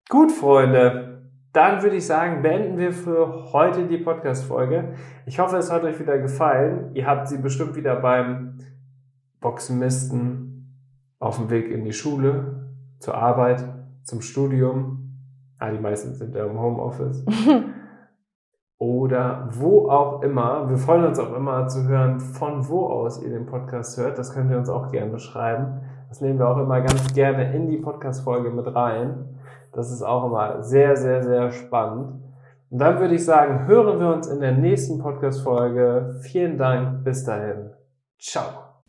Gut, 0.10 0.32
Freunde. 0.32 1.30
Dann 1.52 1.82
würde 1.82 1.98
ich 1.98 2.06
sagen, 2.06 2.42
beenden 2.42 2.78
wir 2.78 2.94
für 2.94 3.52
heute 3.52 3.86
die 3.88 3.98
Podcast-Folge. 3.98 4.94
Ich 5.26 5.40
hoffe, 5.40 5.58
es 5.58 5.72
hat 5.72 5.84
euch 5.84 6.00
wieder 6.00 6.18
gefallen. 6.20 6.92
Ihr 6.94 7.06
habt 7.06 7.28
sie 7.28 7.38
bestimmt 7.38 7.76
wieder 7.76 7.98
beim 7.98 8.60
Boxenmisten 9.42 10.78
auf 11.20 11.38
dem 11.38 11.50
Weg 11.50 11.70
in 11.70 11.84
die 11.84 11.94
Schule, 11.94 12.76
zur 13.00 13.16
Arbeit, 13.16 13.68
zum 14.04 14.22
Studium. 14.22 15.20
Ah, 15.58 15.72
die 15.72 15.80
meisten 15.80 16.14
sind 16.14 16.36
ja 16.36 16.46
im 16.46 16.60
Homeoffice. 16.60 17.26
oder 18.88 19.50
wo 19.52 19.90
auch 19.90 20.22
immer. 20.22 20.70
Wir 20.70 20.78
freuen 20.78 21.06
uns 21.06 21.20
auch 21.20 21.36
immer 21.36 21.68
zu 21.68 21.88
hören, 21.90 22.22
von 22.22 22.70
wo 22.70 22.86
aus 22.86 23.22
ihr 23.22 23.30
den 23.30 23.46
Podcast 23.46 23.98
hört. 23.98 24.18
Das 24.18 24.34
könnt 24.34 24.50
ihr 24.50 24.58
uns 24.58 24.70
auch 24.70 24.92
gerne 24.92 25.20
schreiben. 25.20 25.82
Das 26.08 26.22
nehmen 26.22 26.40
wir 26.40 26.48
auch 26.48 26.58
immer 26.58 26.80
ganz 26.80 27.14
gerne 27.14 27.54
in 27.54 27.68
die 27.68 27.78
Podcast-Folge 27.78 28.50
mit 28.50 28.74
rein. 28.74 29.26
Das 29.74 29.92
ist 29.92 30.04
auch 30.04 30.26
immer 30.26 30.64
sehr, 30.64 30.96
sehr, 30.96 31.22
sehr 31.22 31.52
spannend. 31.52 32.22
Und 32.70 32.80
dann 32.80 33.00
würde 33.00 33.16
ich 33.16 33.26
sagen, 33.26 33.68
hören 33.68 34.00
wir 34.00 34.14
uns 34.14 34.28
in 34.28 34.40
der 34.40 34.54
nächsten 34.54 35.00
Podcast-Folge. 35.00 36.20
Vielen 36.22 36.58
Dank. 36.58 37.04
Bis 37.04 37.26
dahin. 37.26 37.72
Ciao. 38.18 38.67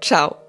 Ciao. 0.00 0.47